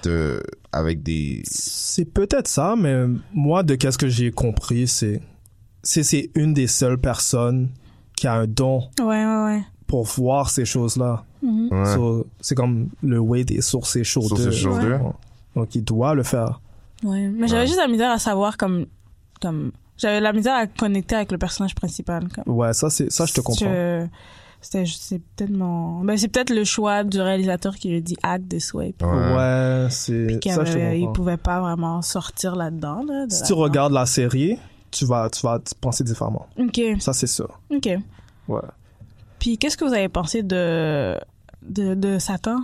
de, 0.02 0.42
avec 0.72 1.02
des, 1.02 1.42
C'est 1.44 2.04
peut-être 2.04 2.46
ça, 2.48 2.74
mais 2.78 3.06
moi, 3.32 3.62
de 3.62 3.74
qu'est-ce 3.74 3.98
que 3.98 4.08
j'ai 4.08 4.30
compris, 4.30 4.86
c'est, 4.86 5.20
c'est, 5.82 6.02
c'est 6.02 6.30
une 6.34 6.52
des 6.54 6.66
seules 6.66 6.98
personnes 6.98 7.70
qui 8.16 8.26
a 8.26 8.34
un 8.34 8.46
don 8.46 8.82
Ouais, 9.00 9.24
ouais, 9.24 9.44
ouais. 9.44 9.62
pour 9.86 10.04
voir 10.04 10.50
ces 10.50 10.64
choses-là. 10.64 11.24
Mhm. 11.42 11.68
Ouais. 11.72 11.94
So, 11.94 12.26
c'est 12.40 12.54
comme 12.54 12.88
le 13.02 13.20
ses 13.46 13.62
Sur 13.62 13.86
ses 13.86 14.04
shoulders. 14.04 14.52
shoulders. 14.52 15.04
Ouais. 15.04 15.12
Donc, 15.56 15.74
il 15.74 15.82
doit 15.84 16.14
le 16.14 16.22
faire. 16.22 16.60
Ouais. 17.04 17.28
Mais 17.28 17.48
j'avais 17.48 17.66
juste 17.66 17.78
la 17.78 17.88
misère 17.88 18.10
à 18.10 18.18
savoir 18.18 18.56
comme, 18.56 18.86
comme, 19.40 19.72
j'avais 19.96 20.20
la 20.20 20.32
misère 20.32 20.54
à 20.56 20.66
connecter 20.66 21.14
avec 21.16 21.32
le 21.32 21.38
personnage 21.38 21.74
principal. 21.74 22.28
Comme. 22.28 22.54
Ouais, 22.54 22.72
ça, 22.72 22.90
c'est, 22.90 23.10
ça, 23.12 23.24
je 23.26 23.34
te 23.34 23.40
comprends. 23.40 23.66
Je- 23.66 24.06
C'était, 24.60 24.84
c'est 24.86 25.20
peut-être 25.20 25.50
mon, 25.52 26.00
ben, 26.00 26.16
c'est 26.16 26.26
peut-être 26.26 26.50
le 26.50 26.64
choix 26.64 27.04
du 27.04 27.20
réalisateur 27.20 27.76
qui 27.76 27.90
lui 27.90 28.02
dit 28.02 28.16
act 28.24 28.48
this 28.48 28.74
way. 28.74 28.92
Ouais. 29.00 29.06
Ouais, 29.36 29.86
c'est, 29.90 30.26
Puis 30.40 30.50
ça, 30.50 30.64
je 30.64 30.72
te 30.72 30.94
il 30.96 31.12
pouvait 31.12 31.36
pas 31.36 31.60
vraiment 31.60 32.02
sortir 32.02 32.56
là-dedans, 32.56 33.04
là. 33.06 33.26
de 33.26 33.32
Si 33.32 33.44
tu 33.44 33.52
regardes 33.52 33.92
la 33.92 34.04
série, 34.04 34.58
tu 34.90 35.04
vas, 35.04 35.30
tu 35.30 35.42
vas 35.46 35.60
penser 35.80 36.02
différemment. 36.02 36.48
Ok, 36.58 36.80
Ça, 36.98 37.12
c'est 37.12 37.28
ça. 37.28 37.44
ok. 37.70 37.88
Ouais. 38.48 38.60
Puis 39.38 39.58
qu'est-ce 39.58 39.76
que 39.76 39.84
vous 39.84 39.92
avez 39.94 40.08
pensé 40.08 40.42
de, 40.42 41.16
de, 41.62 41.94
de 41.94 42.18
Satan? 42.18 42.58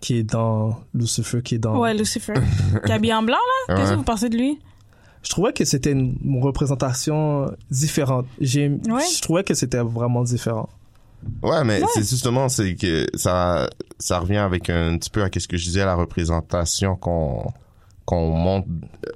Qui 0.00 0.16
est 0.16 0.22
dans 0.22 0.78
Lucifer, 0.94 1.42
qui 1.42 1.56
est 1.56 1.58
dans. 1.58 1.78
Ouais, 1.78 1.92
Lucifer. 1.94 2.32
qui 2.84 2.90
est 2.90 2.94
habillé 2.94 3.14
en 3.14 3.22
blanc, 3.22 3.36
là? 3.68 3.76
Qu'est-ce 3.76 3.86
que 3.88 3.90
Ouais. 3.90 3.96
vous 3.96 4.02
pensez 4.02 4.28
de 4.30 4.36
lui? 4.38 4.58
Je 5.22 5.28
trouvais 5.28 5.52
que 5.52 5.64
c'était 5.66 5.92
une 5.92 6.16
représentation 6.42 7.50
différente. 7.70 8.26
J'ai, 8.40 8.68
Ouais. 8.68 9.02
je 9.14 9.20
trouvais 9.20 9.44
que 9.44 9.52
c'était 9.52 9.80
vraiment 9.80 10.22
différent. 10.22 10.68
Ouais, 11.42 11.62
mais 11.64 11.82
Ouais. 11.82 11.86
c'est 11.92 12.08
justement, 12.08 12.48
c'est 12.48 12.74
que 12.76 13.06
ça, 13.14 13.68
ça 13.98 14.18
revient 14.20 14.38
avec 14.38 14.70
un 14.70 14.96
petit 14.96 15.10
peu 15.10 15.22
à 15.22 15.28
ce 15.38 15.46
que 15.46 15.58
je 15.58 15.64
disais, 15.64 15.84
la 15.84 15.94
représentation 15.94 16.96
qu'on, 16.96 17.52
qu'on 18.06 18.30
montre 18.30 18.68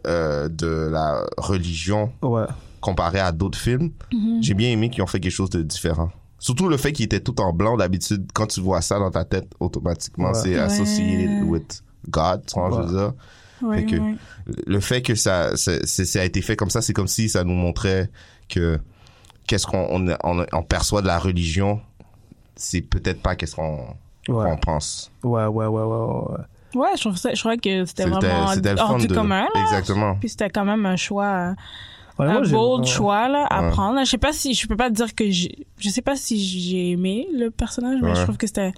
euh, 0.06 0.48
de 0.50 0.90
la 0.92 1.24
religion 1.38 2.12
Ouais. 2.20 2.44
comparé 2.82 3.20
à 3.20 3.32
d'autres 3.32 3.58
films. 3.58 3.90
Mhm. 4.12 4.42
J'ai 4.42 4.52
bien 4.52 4.68
aimé 4.68 4.90
qu'ils 4.90 5.02
ont 5.02 5.06
fait 5.06 5.20
quelque 5.20 5.32
chose 5.32 5.48
de 5.48 5.62
différent. 5.62 6.10
Surtout 6.44 6.68
le 6.68 6.76
fait 6.76 6.92
qu'il 6.92 7.06
était 7.06 7.20
tout 7.20 7.40
en 7.40 7.54
blanc. 7.54 7.78
D'habitude, 7.78 8.26
quand 8.34 8.46
tu 8.48 8.60
vois 8.60 8.82
ça 8.82 8.98
dans 8.98 9.10
ta 9.10 9.24
tête, 9.24 9.48
automatiquement, 9.60 10.28
Ouais. 10.28 10.34
c'est 10.34 10.50
Ouais. 10.56 10.58
associé 10.58 11.26
with 11.42 11.82
God, 12.10 12.42
tu 12.46 12.60
vois, 12.60 12.70
je 12.70 12.86
veux 12.86 12.98
dire. 12.98 13.12
Ouais, 13.62 13.78
Fait 13.78 13.86
que- 13.86 13.96
ouais. 13.96 14.14
Le 14.66 14.80
fait 14.80 15.00
que 15.00 15.14
ça, 15.14 15.56
ça, 15.56 15.72
c'est- 15.86 16.04
ça 16.04 16.20
a 16.20 16.24
été 16.24 16.42
fait 16.42 16.54
comme 16.54 16.68
ça, 16.68 16.82
c'est 16.82 16.92
comme 16.92 17.06
si 17.08 17.30
ça 17.30 17.44
nous 17.44 17.54
montrait 17.54 18.10
que 18.50 18.78
qu'est-ce 19.46 19.66
qu'on 19.66 19.86
on, 19.90 20.06
on- 20.22 20.44
on 20.52 20.62
perçoit 20.62 21.00
de 21.00 21.06
la 21.06 21.18
religion, 21.18 21.80
c'est 22.56 22.82
peut-être 22.82 23.22
pas 23.22 23.36
qu'est-ce 23.36 23.56
qu'on 23.56 23.96
Ouais. 24.28 24.54
pense. 24.60 25.10
Ouais, 25.22 25.46
ouais, 25.46 25.64
ouais, 25.66 25.82
ouais, 25.82 25.82
ouais. 25.96 26.38
Ouais, 26.74 26.88
je 26.96 27.00
trouve 27.00 27.16
ça, 27.16 27.32
je 27.32 27.40
crois 27.40 27.56
que 27.56 27.86
c'était 27.86 28.04
vraiment 28.04 28.48
hors 28.80 28.96
du 28.98 29.06
de- 29.06 29.14
commun, 29.14 29.46
là. 29.54 29.62
Exactement. 29.62 30.16
Puis 30.16 30.28
c'était 30.28 30.50
quand 30.50 30.66
même 30.66 30.84
un 30.84 30.96
choix, 30.96 31.54
Ouais, 32.18 32.26
moi, 32.26 32.36
un 32.36 32.48
bold 32.48 32.84
ouais. 32.84 32.86
choix, 32.90 33.28
là, 33.28 33.44
à 33.50 33.64
Ouais. 33.64 33.70
prendre. 33.70 33.98
Je 34.04 34.10
sais 34.10 34.18
pas 34.18 34.32
si, 34.32 34.54
je 34.54 34.66
peux 34.68 34.76
pas 34.76 34.90
dire 34.90 35.14
que 35.14 35.30
j'ai, 35.30 35.66
je 35.78 35.88
sais 35.88 36.02
pas 36.02 36.14
si 36.16 36.38
j'ai 36.44 36.90
aimé 36.92 37.26
le 37.36 37.50
personnage, 37.50 37.98
mais 38.02 38.10
Ouais. 38.10 38.14
je 38.16 38.22
trouve 38.22 38.36
que 38.36 38.46
c'était 38.46 38.72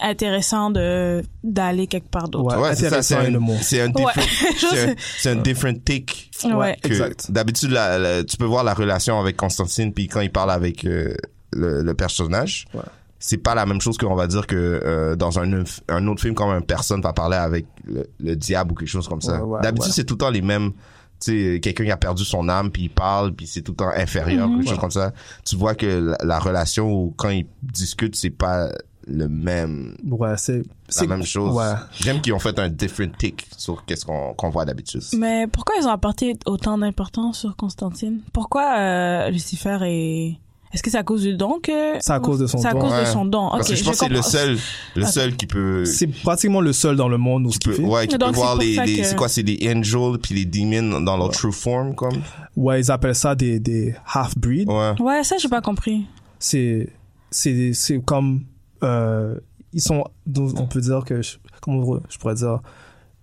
intéressant 0.00 0.70
de, 0.70 1.22
d'aller 1.42 1.86
quelque 1.86 2.08
part 2.08 2.28
d'autre. 2.28 2.56
Ouais, 2.56 2.62
Ouais, 2.62 2.74
c'est 2.74 2.90
ça, 2.90 3.02
c'est 3.02 3.14
un, 3.16 3.38
c'est 3.60 3.80
un, 3.80 3.92
Ouais. 3.92 4.12
different- 4.14 4.94
c'est 5.18 5.30
un, 5.30 5.36
different 5.36 5.78
take. 5.84 6.30
Ouais. 6.44 6.76
que 6.82 6.88
Exact. 6.88 7.30
D'habitude, 7.30 7.70
la- 7.70 7.98
la- 7.98 8.24
tu 8.24 8.36
peux 8.36 8.44
voir 8.44 8.64
la 8.64 8.74
relation 8.74 9.18
avec 9.20 9.36
Constantine, 9.36 9.92
puis 9.92 10.08
quand 10.08 10.20
il 10.20 10.30
parle 10.32 10.50
avec 10.50 10.84
euh, 10.84 11.14
le, 11.52 11.82
le 11.82 11.94
personnage, 11.94 12.66
Ouais. 12.74 12.80
c'est 13.18 13.38
pas 13.38 13.54
la 13.54 13.66
même 13.66 13.80
chose 13.80 13.96
qu'on 13.96 14.14
va 14.16 14.26
dire 14.26 14.46
que 14.46 14.56
euh, 14.56 15.16
dans 15.16 15.38
un, 15.38 15.62
un 15.88 16.06
autre 16.08 16.20
film, 16.22 16.34
quand 16.34 16.52
une 16.52 16.64
personne 16.66 17.00
va 17.00 17.12
parler 17.12 17.36
avec 17.36 17.66
le, 17.84 18.06
le 18.20 18.36
diable 18.36 18.72
ou 18.72 18.74
quelque 18.74 18.88
chose 18.88 19.06
comme 19.08 19.20
ça. 19.22 19.36
Ouais, 19.36 19.42
ouais, 19.56 19.60
D'habitude, 19.62 19.88
ouais. 19.90 19.94
c'est 19.94 20.04
tout 20.04 20.14
le 20.14 20.18
temps 20.18 20.30
les 20.30 20.42
mêmes. 20.42 20.72
Tu 21.20 21.54
sais, 21.54 21.60
quelqu'un 21.60 21.84
qui 21.84 21.90
a 21.90 21.96
perdu 21.96 22.24
son 22.24 22.48
âme, 22.48 22.70
puis 22.70 22.82
il 22.84 22.90
parle, 22.90 23.32
puis 23.34 23.46
c'est 23.46 23.62
tout 23.62 23.72
le 23.72 23.76
temps 23.76 23.88
inférieur, 23.94 24.48
Mhm. 24.48 24.58
quelque 24.58 24.68
chose 24.70 24.78
comme 24.78 24.90
ça. 24.90 25.12
Tu 25.44 25.56
vois 25.56 25.74
que 25.74 25.86
la, 25.86 26.16
la 26.22 26.38
relation, 26.38 26.92
où, 26.92 27.14
quand 27.16 27.30
ils 27.30 27.46
discutent, 27.62 28.16
c'est 28.16 28.30
pas 28.30 28.68
le 29.06 29.28
même, 29.28 29.96
Ouais, 30.06 30.34
c'est. 30.38 30.62
la 31.00 31.06
même 31.06 31.24
chose. 31.24 31.54
Ouais. 31.54 31.74
J'aime 31.92 32.20
qu'ils 32.22 32.32
ont 32.32 32.38
fait 32.38 32.58
un 32.58 32.68
different 32.70 33.12
take 33.18 33.44
sur 33.56 33.84
qu'est-ce 33.84 34.04
qu'on 34.06 34.32
qu'on 34.34 34.48
voit 34.50 34.64
d'habitude. 34.64 35.02
Mais 35.18 35.46
pourquoi 35.46 35.74
ils 35.80 35.86
ont 35.86 35.90
apporté 35.90 36.36
autant 36.46 36.78
d'importance 36.78 37.38
sur 37.40 37.54
Constantine? 37.56 38.20
Pourquoi 38.32 38.78
euh, 38.78 39.30
Lucifer 39.30 39.78
est... 39.82 40.38
Est-ce 40.74 40.82
que 40.82 40.90
c'est 40.90 40.98
à 40.98 41.04
cause 41.04 41.22
du 41.22 41.36
don 41.36 41.60
que... 41.62 42.00
C'est 42.00 42.12
à 42.12 42.18
cause 42.18 42.40
de 42.40 42.46
son 42.48 42.58
C'est 42.58 42.66
à 42.66 42.72
don. 42.72 42.80
cause 42.80 42.98
de 42.98 43.04
son 43.04 43.24
don. 43.24 43.48
Parce 43.50 43.68
que 43.68 43.76
je 43.76 43.84
pense 43.84 43.92
que 43.96 44.06
c'est 44.06 44.12
le 44.12 44.22
seul, 44.22 44.58
le 44.96 45.06
seul 45.06 45.36
qui 45.36 45.46
peut, 45.46 45.84
C'est 45.84 46.08
pratiquement 46.08 46.60
le 46.60 46.72
seul 46.72 46.96
dans 46.96 47.08
le 47.08 47.16
monde 47.16 47.46
où 47.46 47.50
qui 47.50 47.60
peut, 47.60 47.72
fait. 47.74 47.82
ouais, 47.84 48.06
qui 48.08 48.18
peut 48.18 48.26
c'est 48.26 48.32
voir 48.34 48.56
les, 48.56 48.74
ça 48.74 48.84
les- 48.84 48.96
que- 48.98 49.04
c'est 49.04 49.14
quoi, 49.16 49.28
c'est 49.28 49.44
des 49.44 49.56
angels 49.72 50.18
puis 50.20 50.34
les 50.34 50.44
demons 50.44 51.00
dans 51.00 51.16
leur 51.16 51.30
true 51.30 51.52
form, 51.52 51.94
comme? 51.94 52.20
Ouais, 52.56 52.80
ils 52.80 52.90
appellent 52.90 53.14
ça 53.14 53.34
des, 53.36 53.60
des 53.60 53.94
half-breeds. 54.12 54.66
Ouais. 54.68 55.00
Ouais, 55.00 55.22
ça, 55.22 55.36
j'ai 55.38 55.48
pas 55.48 55.60
compris. 55.60 56.06
C'est, 56.40 56.88
c'est, 57.30 57.72
c'est 57.72 58.00
comme, 58.04 58.42
euh, 58.82 59.38
ils 59.72 59.80
sont, 59.80 60.04
on 60.36 60.66
peut 60.66 60.80
dire 60.80 61.04
que, 61.06 61.22
je- 61.22 61.36
comment 61.60 62.00
je 62.08 62.18
pourrais 62.18 62.34
dire, 62.34 62.58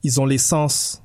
ils 0.04 0.20
ont 0.22 0.26
l'essence 0.26 1.01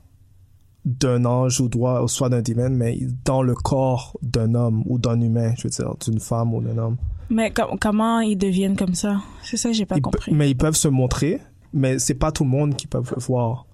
d'un 0.87 1.25
ange 1.25 1.61
ou, 1.61 1.69
droit, 1.69 2.01
ou 2.03 2.09
soit 2.09 2.29
d'un 2.31 2.41
démon, 2.41 2.71
mais 2.71 2.99
dans 3.25 3.43
le 3.43 3.55
corps 3.55 4.17
d'un 4.23 4.55
homme 4.55 4.83
ou 4.87 4.99
d'un 4.99 5.21
humain, 5.21 5.53
je 5.59 5.65
veux 5.65 5.71
dire, 5.71 5.95
d'une 6.07 6.21
femme 6.21 6.55
ou 6.55 6.63
d'un 6.63 6.79
homme. 6.79 6.97
Mais 7.29 7.51
com- 7.53 7.77
comment 7.81 8.21
ils 8.21 8.37
deviennent 8.37 8.77
comme 8.77 8.95
ça? 8.95 9.21
C'est 9.43 9.57
ça 9.57 9.69
que 9.71 9.75
j'ai 9.75 9.85
pas 9.85 9.97
Ils 9.97 10.03
compris. 10.03 10.33
mais 10.33 10.49
ils 10.49 10.57
peuvent 10.57 10.77
se 10.77 10.87
montrer, 10.89 11.41
mais 11.73 11.99
c'est 11.99 12.15
pas 12.15 12.31
tout 12.33 12.45
le 12.45 12.51
monde 12.51 12.77
qui 12.77 12.87
peut 12.87 13.03
le 13.05 13.21
voir. 13.21 13.67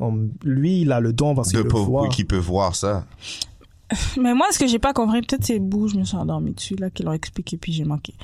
Um, 0.00 0.32
lui, 0.42 0.80
il 0.80 0.90
a 0.90 0.98
le 0.98 1.12
don 1.12 1.36
parce 1.36 1.52
qu'il 1.52 1.62
pauvres 1.64 1.84
voit. 1.84 2.08
qui 2.08 2.24
peut 2.24 2.36
voir 2.36 2.74
ça. 2.74 3.04
Mais 4.20 4.34
moi, 4.34 4.46
ce 4.50 4.58
que 4.58 4.66
j'ai 4.66 4.80
pas 4.80 4.92
compris, 4.92 5.20
peut-être 5.20 5.44
c'est 5.44 5.60
Bou, 5.60 5.86
je 5.86 5.94
me 5.96 6.02
suis 6.04 6.16
endormie 6.16 6.52
dessus, 6.52 6.74
là, 6.74 6.90
qu'ils 6.90 7.06
l'ont 7.06 7.12
expliqué, 7.12 7.56
puis 7.58 7.72
j'ai 7.72 7.84
manqué. 7.84 8.14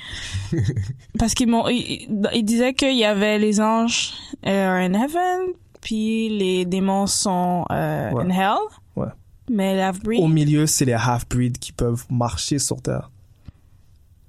Parce 1.18 1.34
qu'ils 1.34 1.48
m'ont, 1.48 1.68
ils, 1.68 2.08
ils 2.34 2.42
disaient 2.44 2.74
qu'il 2.74 2.96
y 2.96 3.04
avait 3.04 3.38
les 3.38 3.60
anges 3.60 4.12
euh, 4.46 4.68
are 4.68 4.76
in 4.78 4.94
heaven, 4.94 5.52
puis 5.80 6.28
les 6.28 6.64
démons 6.64 7.06
sont 7.06 7.64
euh, 7.70 8.10
Ouais. 8.12 8.24
in 8.24 8.30
hell. 8.30 8.58
Ouais. 8.96 9.08
Mais 9.50 9.76
la 9.76 9.92
breed, 9.92 10.20
Au 10.22 10.28
milieu, 10.28 10.66
c'est 10.66 10.84
les 10.84 10.92
half-breeds 10.92 11.58
qui 11.58 11.72
peuvent 11.72 12.04
marcher 12.10 12.58
sur 12.58 12.80
Terre. 12.82 13.10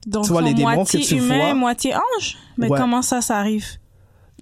donc 0.07 0.25
tu 0.25 0.31
vois, 0.31 0.41
les 0.41 0.53
démons 0.53 0.73
moitié 0.75 1.01
que 1.01 1.05
tu 1.05 1.15
humain, 1.17 1.37
vois- 1.37 1.53
moitié 1.53 1.93
ange. 1.95 2.37
Mais 2.57 2.67
Ouais. 2.69 2.77
comment 2.79 3.01
ça, 3.03 3.21
ça 3.21 3.37
arrive? 3.37 3.65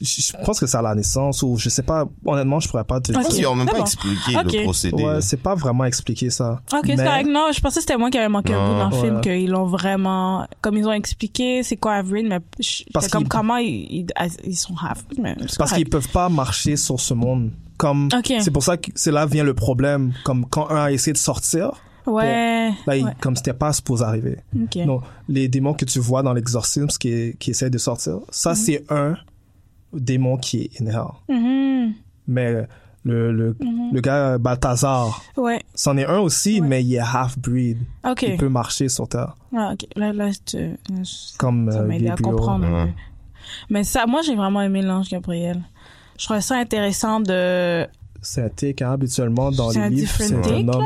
Je 0.02 0.22
je 0.22 0.34
pense 0.46 0.60
que 0.60 0.66
c'est 0.66 0.78
à 0.78 0.82
la 0.82 0.96
naissance 0.96 1.44
ou 1.44 1.58
je 1.58 1.68
sais 1.70 1.84
pas. 1.84 2.06
Honnêtement, 2.26 2.60
je 2.60 2.70
pourrais 2.70 2.84
pas 2.86 3.02
te 3.02 3.12
Ok. 3.12 3.18
Je 3.18 3.24
pense 3.26 3.36
qu'ils 3.36 3.48
ont 3.48 3.56
même 3.56 3.68
c'est 3.68 3.72
pas 3.74 3.78
bon. 3.80 3.84
expliqué 3.84 4.32
le 4.60 4.64
procédé. 4.64 5.04
Ouais, 5.04 5.22
c'est 5.22 5.38
pas 5.42 5.56
vraiment 5.56 5.84
expliqué 5.86 6.30
ça. 6.30 6.62
Ok, 6.74 6.80
c'est 6.86 6.96
Mais- 6.96 7.04
correct. 7.04 7.28
Non, 7.30 7.48
je 7.54 7.60
pensais 7.60 7.76
que 7.76 7.82
c'était 7.82 7.98
moi 7.98 8.10
qui 8.10 8.18
avais 8.18 8.30
manqué 8.30 8.54
un 8.54 8.66
bout 8.66 8.80
dans 8.80 8.90
le 8.90 8.96
Ouais. 8.96 9.02
film, 9.02 9.22
qu'ils 9.22 9.50
l'ont 9.50 9.66
vraiment, 9.66 10.48
comme 10.62 10.78
ils 10.78 10.88
ont 10.88 10.94
expliqué, 10.94 11.64
c'est 11.64 11.78
quoi 11.78 11.94
Avril, 11.96 12.28
mais 12.30 12.40
je- 12.60 12.84
Parce 12.94 13.06
c'est 13.08 13.12
comme 13.12 13.28
comment 13.28 13.58
ils, 13.58 13.88
ils, 13.92 14.08
ils 14.46 14.56
sont 14.56 14.74
half. 14.82 15.04
Mais 15.22 15.36
c'est 15.48 15.58
Parce 15.58 15.74
qu'ils 15.74 15.90
peuvent 15.90 16.10
pas 16.10 16.30
marcher 16.30 16.78
sur 16.78 17.00
ce 17.00 17.14
monde. 17.14 17.52
Comme 17.78 18.10
c'est 18.42 18.52
pour 18.52 18.64
ça 18.64 18.78
que 18.78 18.92
c'est 18.96 19.12
là 19.12 19.26
vient 19.26 19.44
le 19.44 19.54
problème. 19.54 20.14
Comme 20.24 20.46
quand 20.50 20.70
un 20.70 20.84
a 20.84 20.92
essayé 20.92 21.14
de 21.14 21.18
sortir, 21.18 21.72
Ouais. 22.06 22.72
là, 22.88 22.98
il- 22.98 23.06
ouais. 23.06 23.12
comme 23.22 23.36
c'était 23.36 23.54
pas 23.54 23.72
supposé 23.72 24.04
arriver. 24.04 24.38
Ok. 24.56 24.76
Non, 24.86 25.02
les 25.28 25.48
démons 25.48 25.74
que 25.74 25.86
tu 25.86 26.00
vois 26.00 26.22
dans 26.24 26.34
l'exorcisme 26.34 26.88
qui, 27.00 27.36
qui 27.40 27.52
essaient 27.52 27.70
de 27.70 27.78
sortir, 27.78 28.20
ça 28.32 28.50
Mhm. 28.52 28.56
c'est 28.56 28.84
un 28.92 29.16
démon 29.94 30.38
qui 30.38 30.62
est 30.64 30.82
in 30.82 30.86
hell. 30.88 31.12
Mhm. 31.36 31.94
Mais 32.28 32.52
le 32.52 32.68
le, 33.32 33.56
Mhm. 33.62 33.94
le 33.94 34.02
gars 34.02 34.38
Balthazar, 34.38 35.24
Ouais. 35.38 35.62
c'en 35.74 35.96
est 35.98 36.06
un 36.06 36.20
aussi, 36.20 36.60
Ouais. 36.60 36.68
mais 36.68 36.84
il 36.84 36.94
est 36.94 37.00
half 37.00 37.40
breed. 37.40 37.78
Ok. 38.06 38.24
Il 38.24 38.38
peut 38.38 38.50
marcher 38.50 38.90
sur 38.90 39.08
terre, 39.08 39.36
Ah, 39.56 39.72
ok. 39.74 39.88
Là, 39.96 40.12
là, 40.14 40.26
là, 40.28 40.32
je- 40.52 41.38
comme 41.38 41.72
ça 41.72 41.80
euh, 41.80 41.86
m'a 41.88 41.96
aidé 41.96 42.06
à 42.08 42.10
Gabriel. 42.10 42.36
comprendre 42.36 42.66
Ouais. 42.72 42.94
Mais 43.70 43.84
ça, 43.84 44.06
moi, 44.06 44.22
j'ai 44.22 44.36
vraiment 44.36 44.62
aimé 44.62 44.82
l'ange 44.82 45.10
Gabriel. 45.10 45.62
Je 46.20 46.26
trouvais 46.26 46.42
ça 46.42 46.58
intéressant 46.58 47.20
de, 47.22 47.88
C'est 48.22 48.44
un 48.44 48.50
tic, 48.50 48.82
hein, 48.82 48.92
habituellement 48.92 49.50
dans 49.50 49.72
C'est 49.72 49.80
les 49.80 49.86
un 49.86 49.90
livres, 49.90 50.12
c'est 50.18 50.26
different 50.36 50.40
un 50.40 50.66
take, 50.66 50.78
homme. 50.78 50.86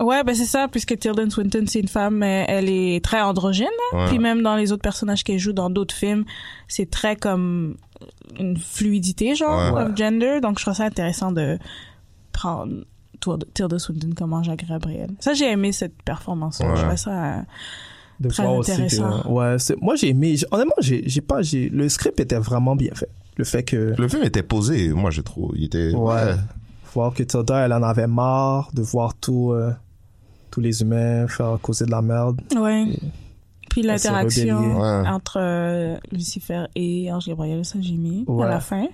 Ouais, 0.00 0.24
ben 0.24 0.34
c'est 0.34 0.46
ça, 0.46 0.66
puisque 0.68 0.98
Tilden 0.98 1.30
Swinton, 1.30 1.64
c'est 1.66 1.80
une 1.80 1.88
femme, 1.88 2.16
mais 2.18 2.44
elle 2.48 2.68
est 2.68 3.04
très 3.04 3.20
androgyne. 3.20 3.66
Ouais. 3.92 4.06
Puis 4.08 4.18
même 4.18 4.42
dans 4.42 4.56
les 4.56 4.72
autres 4.72 4.82
personnages 4.82 5.22
qu'elle 5.24 5.38
joue 5.38 5.52
dans 5.52 5.68
d'autres 5.70 5.94
films, 5.94 6.24
c'est 6.68 6.88
très 6.90 7.16
comme 7.16 7.76
une 8.38 8.56
fluidité, 8.56 9.34
genre, 9.34 9.74
Ouais. 9.74 9.82
of 9.82 9.96
gender. 9.96 10.40
Donc, 10.40 10.58
je 10.58 10.64
trouve 10.64 10.74
ça 10.74 10.84
intéressant 10.84 11.32
de 11.32 11.58
prendre 12.32 12.72
Tilda 13.54 13.78
Swinton 13.78 14.10
comme 14.16 14.32
Ange 14.32 14.50
Gabriel. 14.56 15.10
Ça, 15.20 15.34
j'ai 15.34 15.50
aimé 15.50 15.72
cette 15.72 16.02
performance-là. 16.02 16.68
Ouais. 16.70 16.76
Je 16.76 16.80
trouvais 16.80 16.96
ça... 16.96 17.24
euh, 17.38 17.40
de 18.20 18.28
Très 18.28 18.42
intéressant. 18.46 19.22
ouais 19.32 19.58
c'est 19.58 19.80
moi 19.80 19.94
j'ai 19.94 20.10
aimé 20.10 20.36
honnêtement 20.50 20.74
j'ai 20.82 21.08
j'ai 21.08 21.22
pas 21.22 21.40
j'ai 21.40 21.70
le 21.70 21.88
script 21.88 22.20
était 22.20 22.36
vraiment 22.38 22.76
bien 22.76 22.90
fait 22.94 23.08
le 23.38 23.44
fait 23.44 23.62
que 23.62 23.94
Le 23.96 24.08
film 24.08 24.22
était 24.24 24.42
posé, 24.42 24.90
moi 24.90 25.10
je 25.10 25.22
trouve. 25.22 25.52
Il 25.56 25.64
était. 25.64 25.94
ouais 25.94 26.34
voir 26.92 27.14
que 27.14 27.22
Tilda 27.22 27.64
elle 27.64 27.72
en 27.72 27.82
avait 27.82 28.06
marre 28.06 28.68
de 28.74 28.82
voir 28.82 29.14
tout 29.14 29.52
euh, 29.52 29.72
tous 30.50 30.60
les 30.60 30.82
humains 30.82 31.26
faire 31.28 31.58
causer 31.62 31.84
de 31.86 31.90
la 31.90 32.02
merde 32.02 32.40
Ouais. 32.56 32.86
Puis 33.70 33.82
l'interaction. 33.82 34.80
Ouais. 34.80 35.08
entre 35.08 35.38
euh, 35.40 35.96
Lucifer 36.10 36.64
et 36.74 37.12
Ange 37.12 37.26
Gabriel, 37.28 37.64
ça 37.64 37.78
j'ai 37.80 37.94
mis 37.96 38.24
Ouais. 38.26 38.44
à 38.44 38.48
la 38.48 38.60
fin. 38.60 38.86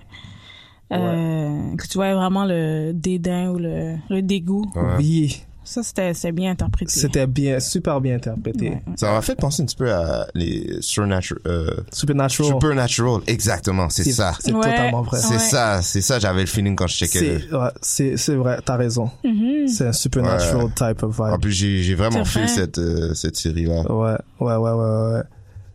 Euh, 0.93 1.75
que 1.75 1.85
tu 1.87 1.97
vois 1.97 2.13
vraiment 2.15 2.45
le 2.45 2.91
dédain 2.93 3.49
ou 3.49 3.57
le, 3.57 3.95
le 4.09 4.21
dégoût. 4.21 4.65
Ouais. 4.75 4.81
oui 4.97 5.43
Ça, 5.69 5.83
c'était 5.83 6.13
c'est 6.13 6.31
bien 6.31 6.51
interprété. 6.51 6.89
c'était 6.91 7.27
bien 7.27 7.59
super 7.59 7.99
bien 7.99 8.15
interprété 8.15 8.69
Ouais, 8.69 8.75
ouais. 8.75 8.93
Ça 8.95 9.11
m'a 9.11 9.21
fait 9.21 9.35
penser 9.35 9.61
un 9.61 9.65
petit 9.65 9.75
peu 9.75 9.91
à 9.93 10.25
les 10.33 10.77
Supernatural. 10.81 11.41
Euh, 11.45 11.75
Supernatural 11.91 12.53
Supernatural, 12.53 13.21
exactement, 13.27 13.89
c'est 13.89 14.05
ça. 14.05 14.33
c'est 14.39 14.53
Ouais. 14.53 14.61
totalement 14.61 15.01
vrai 15.01 15.19
C'est 15.19 15.33
Ouais. 15.33 15.39
ça, 15.39 15.81
c'est 15.81 16.01
ça, 16.01 16.19
j'avais 16.19 16.39
le 16.41 16.47
feeling 16.47 16.75
quand 16.75 16.87
je 16.87 16.95
checkais. 16.95 17.19
c'est 17.19 17.49
le- 17.51 17.57
ouais, 17.59 18.15
c'est 18.15 18.35
vrai 18.35 18.59
t'as 18.65 18.77
raison 18.77 19.11
Mhm. 19.25 19.67
c'est 19.67 19.87
un 19.87 19.91
supernatural 19.93 20.71
type 20.73 21.03
of 21.03 21.19
En 21.19 21.31
vibe 21.31 21.41
plus, 21.41 21.51
j'ai 21.51 21.95
vraiment 21.95 22.23
fait 22.23 22.39
vrai. 22.45 22.47
cette, 22.47 22.77
euh, 22.79 23.13
cette 23.13 23.35
série-là. 23.35 23.81
ouais 23.91 24.15
ouais 24.39 24.55
ouais 24.55 24.71
ouais 24.71 25.11
ouais 25.13 25.21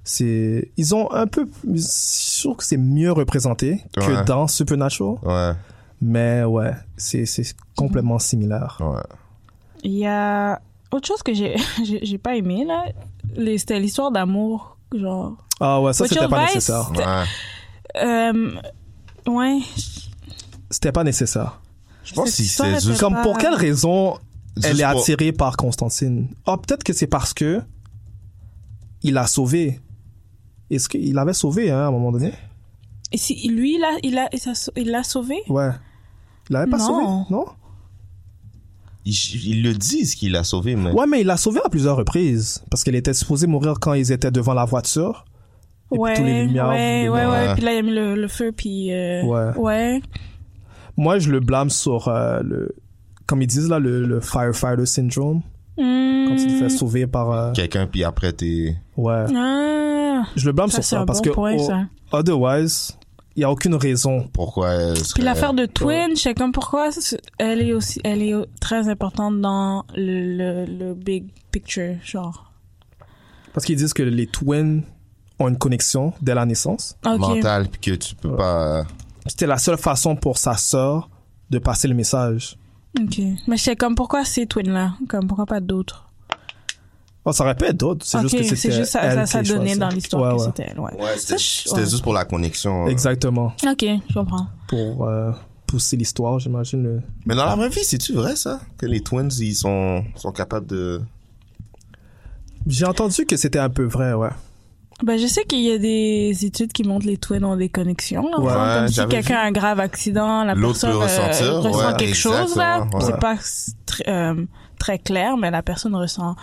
c'est 0.04 0.70
ils 0.76 0.94
ont 0.94 1.12
un 1.12 1.26
peu 1.26 1.46
je 1.74 2.40
trouve 2.42 2.56
que 2.56 2.64
c'est 2.64 2.76
mieux 2.78 3.12
représenté 3.12 3.82
que 3.94 4.00
Ouais. 4.00 4.24
dans 4.24 4.48
Supernatural 4.48 5.16
Ouais, 5.22 5.52
Mais 6.00 6.42
ouais, 6.44 6.72
c'est 6.96 7.26
c'est 7.26 7.54
complètement 7.76 8.18
similaire. 8.18 8.78
ouais. 8.80 9.00
Il 9.82 9.92
y 9.92 10.06
a 10.06 10.60
autre 10.90 11.06
chose 11.08 11.22
que 11.22 11.34
j'ai 11.34 11.56
j'ai 12.02 12.18
pas 12.18 12.36
aimé, 12.36 12.64
là. 12.64 12.84
C'était 13.56 13.80
l'histoire 13.80 14.10
d'amour, 14.12 14.76
genre. 14.94 15.36
Ah 15.60 15.80
ouais, 15.80 15.92
ça 15.92 16.06
c'était 16.06 16.28
pas 16.28 16.44
Vice, 16.46 16.54
nécessaire. 16.54 16.90
Ouais. 16.92 18.04
Euh, 18.04 18.52
ouais. 19.28 19.58
C'était 20.70 20.92
pas 20.92 21.04
nécessaire. 21.04 21.60
Je 22.04 22.14
pense 22.14 22.38
histoire 22.38 22.68
c'est 22.80 22.88
juste, 22.88 23.00
Comme 23.00 23.14
pas- 23.14 23.22
pour 23.22 23.38
quelle 23.38 23.54
raison 23.54 24.18
elle 24.62 24.80
est 24.80 24.90
pour- 24.90 25.00
attirée 25.00 25.32
par 25.32 25.56
Constantine? 25.56 26.28
Ah 26.46 26.56
peut-être 26.56 26.82
que 26.84 26.92
c'est 26.92 27.06
parce 27.06 27.32
que 27.32 27.62
il 29.02 29.14
l'a 29.14 29.26
sauvé. 29.26 29.80
Est-ce 30.70 30.88
qu'il 30.88 31.14
l'avait 31.14 31.32
sauvé 31.34 31.70
hein, 31.70 31.78
à 31.80 31.86
un 31.86 31.90
moment 31.90 32.12
donné? 32.12 32.32
Et 33.12 33.18
si 33.18 33.46
lui, 33.48 33.76
il 33.76 33.84
a, 33.84 33.98
il 34.02 34.18
a- 34.18 34.28
il 34.76 34.90
l'a 34.90 35.02
sauvé? 35.02 35.36
Ouais. 35.48 35.70
Il 36.48 36.54
l'avait 36.54 36.70
pas 36.70 36.78
Non. 36.78 36.86
sauvé 36.86 37.06
Non? 37.30 37.44
Ils, 39.04 39.14
ils 39.46 39.62
le 39.62 39.74
disent 39.74 40.14
qu'il 40.14 40.32
l'a 40.32 40.44
sauvé, 40.44 40.76
mais. 40.76 40.92
Ouais, 40.92 41.06
mais 41.06 41.20
il 41.22 41.26
l'a 41.26 41.36
sauvé 41.36 41.60
à 41.64 41.68
plusieurs 41.68 41.96
reprises 41.96 42.62
parce 42.70 42.84
qu'elle 42.84 42.94
était 42.94 43.14
supposée 43.14 43.46
mourir 43.46 43.74
quand 43.80 43.94
ils 43.94 44.12
étaient 44.12 44.30
devant 44.30 44.54
la 44.54 44.64
voiture. 44.64 45.24
Et 45.90 45.94
puis 45.94 45.98
ouais, 46.00 46.14
tous 46.14 46.24
les 46.24 46.44
lumières 46.46 46.68
ouais, 46.68 47.08
ouais, 47.08 47.26
ouais, 47.26 47.26
Ouais. 47.26 47.54
Puis 47.54 47.62
là, 47.64 47.72
il 47.74 47.78
a 47.78 47.82
mis 47.82 47.90
le, 47.92 48.14
le 48.14 48.28
feu, 48.28 48.52
puis... 48.56 48.92
euh, 48.92 49.22
Ouais. 49.24 49.56
Ouais. 49.58 50.02
Moi, 50.96 51.18
je 51.18 51.30
le 51.30 51.40
blâme 51.40 51.68
sur 51.70 52.10
le 52.10 52.74
comme 53.26 53.40
ils 53.42 53.46
disent 53.46 53.68
là 53.68 53.78
le, 53.78 54.04
le 54.06 54.20
firefighter 54.20 54.86
syndrome 54.86 55.42
Hmm. 55.78 56.26
quand 56.28 56.36
tu 56.36 56.46
te 56.48 56.52
fais 56.58 56.68
sauver 56.68 57.06
par 57.06 57.30
euh, 57.32 57.52
Quelqu'un, 57.52 57.86
puis 57.86 58.04
après, 58.04 58.30
t'es. 58.34 58.76
ouais. 58.98 59.24
Ah. 59.34 60.22
Je 60.36 60.44
le 60.46 60.52
blâme 60.52 60.68
Ça, 60.68 60.76
sur 60.76 60.84
c'est 60.84 60.96
ça 60.96 61.00
un 61.00 61.06
parce 61.06 61.22
bon 61.22 61.30
que 61.30 61.34
point, 61.34 61.56
oh, 61.58 61.66
ça. 61.66 61.86
otherwise, 62.12 62.96
il 63.36 63.40
y 63.40 63.44
a 63.44 63.50
aucune 63.50 63.74
raison. 63.74 64.28
Pourquoi 64.32 64.72
elle 64.72 64.96
serait- 64.96 65.14
Puis 65.14 65.22
l'affaire 65.22 65.54
de 65.54 65.66
Twin, 65.66 66.10
je 66.16 66.20
sais 66.20 66.34
comme 66.34 66.52
pourquoi 66.52 66.90
elle 67.38 67.62
est 67.62 67.72
aussi, 67.72 68.00
elle 68.04 68.22
est 68.22 68.34
très 68.60 68.88
importante 68.88 69.40
dans 69.40 69.84
le, 69.94 70.36
le, 70.36 70.64
le 70.66 70.94
big 70.94 71.26
picture, 71.50 71.96
genre? 72.04 72.52
Parce 73.52 73.66
qu'ils 73.66 73.76
disent 73.76 73.92
que 73.94 74.02
les 74.02 74.26
twins 74.26 74.82
ont 75.38 75.48
une 75.48 75.58
connexion 75.58 76.12
dès 76.22 76.34
la 76.34 76.46
naissance. 76.46 76.96
Ok. 77.06 77.18
mentale, 77.18 77.68
puis 77.68 77.80
que 77.80 77.96
tu 77.96 78.14
peux 78.14 78.34
pas. 78.36 78.84
C'était 79.26 79.46
la 79.46 79.58
seule 79.58 79.76
façon 79.78 80.16
pour 80.16 80.38
sa 80.38 80.56
sœur 80.56 81.08
de 81.50 81.58
passer 81.58 81.86
le 81.88 81.94
message. 81.94 82.56
Ok. 82.98 83.18
Mais 83.46 83.56
je 83.56 83.62
sais 83.62 83.76
comme 83.76 83.94
pourquoi 83.94 84.24
ces 84.24 84.46
twins 84.46 84.70
là, 84.70 84.94
comme 85.08 85.26
pourquoi 85.26 85.46
pas 85.46 85.60
d'autres? 85.60 86.08
Oh, 87.24 87.30
ça 87.32 87.44
aurait 87.44 87.54
pu 87.54 87.64
être 87.66 87.76
d'autres. 87.76 88.04
C'est 88.04 88.20
juste 88.20 88.36
que 88.36 88.42
c'était 88.42 88.56
c'est 88.56 88.72
juste 88.72 88.90
ça, 88.92 89.00
elle 89.04 89.14
ça, 89.18 89.26
ça 89.26 89.42
qui 89.42 89.50
donnait 89.50 89.76
dans 89.76 89.88
l'histoire 89.90 90.22
Ouais, 90.34 90.38
que 90.38 90.42
ouais. 90.42 90.46
c'était 90.56 90.72
elle, 90.72 90.80
ouais. 90.80 90.90
C'était 91.18 91.38
je- 91.38 91.90
juste 91.90 92.02
pour 92.02 92.14
la 92.14 92.24
connexion. 92.24 92.86
euh. 92.86 92.88
Exactement. 92.90 93.52
Ok, 93.64 93.84
je 94.08 94.14
comprends. 94.14 94.48
Pour 94.66 95.06
euh, 95.06 95.30
pousser 95.68 95.96
l'histoire, 95.96 96.40
j'imagine. 96.40 96.82
le- 96.82 97.00
Mais 97.26 97.36
dans 97.36 97.44
la 97.46 97.54
vraie 97.54 97.68
vie, 97.68 97.84
c'est-tu 97.84 98.12
vrai, 98.12 98.34
ça? 98.34 98.60
Que 98.76 98.86
les 98.86 99.00
twins, 99.02 99.30
ils 99.38 99.54
sont, 99.54 100.02
sont 100.16 100.32
capables 100.32 100.66
de. 100.66 101.00
J'ai 102.66 102.86
entendu 102.86 103.24
que 103.26 103.36
c'était 103.36 103.58
un 103.58 103.70
peu 103.70 103.84
vrai, 103.84 104.14
ouais. 104.14 104.30
Ben, 105.02 105.18
je 105.18 105.26
sais 105.26 105.42
qu'il 105.44 105.62
y 105.62 105.70
a 105.72 105.78
des 105.78 106.44
études 106.44 106.70
qui 106.72 106.84
montrent 106.84 107.06
les 107.06 107.16
twins 107.16 107.44
ont 107.44 107.56
des 107.56 107.68
connexions. 107.68 108.28
Là, 108.28 108.38
Ouais, 108.38 108.52
comme 108.52 108.88
si 108.88 109.06
quelqu'un 109.08 109.36
a 109.36 109.46
un 109.46 109.50
grave 109.50 109.80
accident, 109.80 110.44
la 110.44 110.54
personne 110.54 110.90
peut 110.92 110.96
euh, 110.96 111.00
ressent 111.00 111.88
ouais, 111.90 111.96
quelque 111.98 112.14
chose. 112.16 112.54
Là. 112.56 112.86
C'est 113.00 113.18
pas 113.18 113.36
euh, 114.06 114.44
très 114.82 114.98
clair, 114.98 115.36
mais 115.36 115.50
la 115.50 115.62
personne 115.62 115.94
ressent 115.94 116.34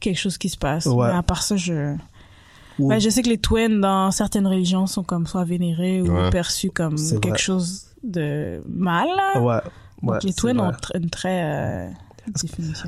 quelque 0.00 0.18
chose 0.18 0.38
qui 0.38 0.48
se 0.48 0.56
passe. 0.56 0.86
Ouais. 0.86 1.08
Mais 1.10 1.16
à 1.18 1.22
part 1.22 1.42
ça, 1.42 1.56
je... 1.56 1.94
Ou- 2.78 2.88
Ben, 2.88 2.98
je 2.98 3.10
sais 3.10 3.22
que 3.22 3.28
les 3.28 3.38
twins 3.38 3.80
dans 3.80 4.10
certaines 4.10 4.46
religions 4.46 4.86
sont 4.86 5.02
comme 5.04 5.26
soit 5.26 5.44
vénérés 5.44 6.00
ou 6.00 6.06
Ouais. 6.10 6.30
perçus 6.30 6.70
comme 6.70 6.96
quelque 6.96 7.28
vrai. 7.28 7.38
chose 7.38 7.86
de 8.02 8.62
mal. 8.66 9.08
Ouais. 9.40 9.60
Donc 10.02 10.22
les 10.24 10.32
twins 10.32 10.56
vrai. 10.56 10.66
ont 10.68 10.70
tr- 10.70 10.96
une 10.96 11.10
très 11.10 11.42
euh. 11.44 11.88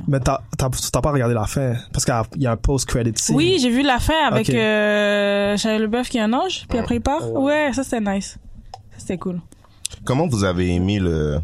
Mais 0.07 0.19
t'as, 0.21 0.39
pas 1.01 1.11
regardé 1.11 1.33
la 1.33 1.45
fin? 1.45 1.73
Parce 1.91 2.05
qu'il 2.05 2.41
y 2.41 2.47
a- 2.47 2.51
un 2.51 2.57
post-credit 2.57 3.11
scene. 3.17 3.35
Oui, 3.35 3.57
j'ai 3.61 3.69
vu 3.69 3.83
la 3.83 3.99
fin 3.99 4.25
avec 4.31 4.47
Ok. 4.49 4.55
euh, 4.55 5.57
Shia 5.57 5.77
LaBeouf 5.77 6.09
qui 6.09 6.17
est 6.17 6.21
un 6.21 6.33
ange, 6.33 6.65
puis 6.69 6.79
après 6.79 6.95
il 6.95 7.01
part. 7.01 7.31
Ouais, 7.33 7.69
ça 7.73 7.83
c'était 7.83 7.99
nice. 8.01 8.37
Ça 8.93 8.97
c'était 8.99 9.17
cool. 9.17 9.39
Comment 10.05 10.25
vous 10.27 10.43
avez 10.45 10.73
aimé 10.73 10.99
le... 10.99 11.39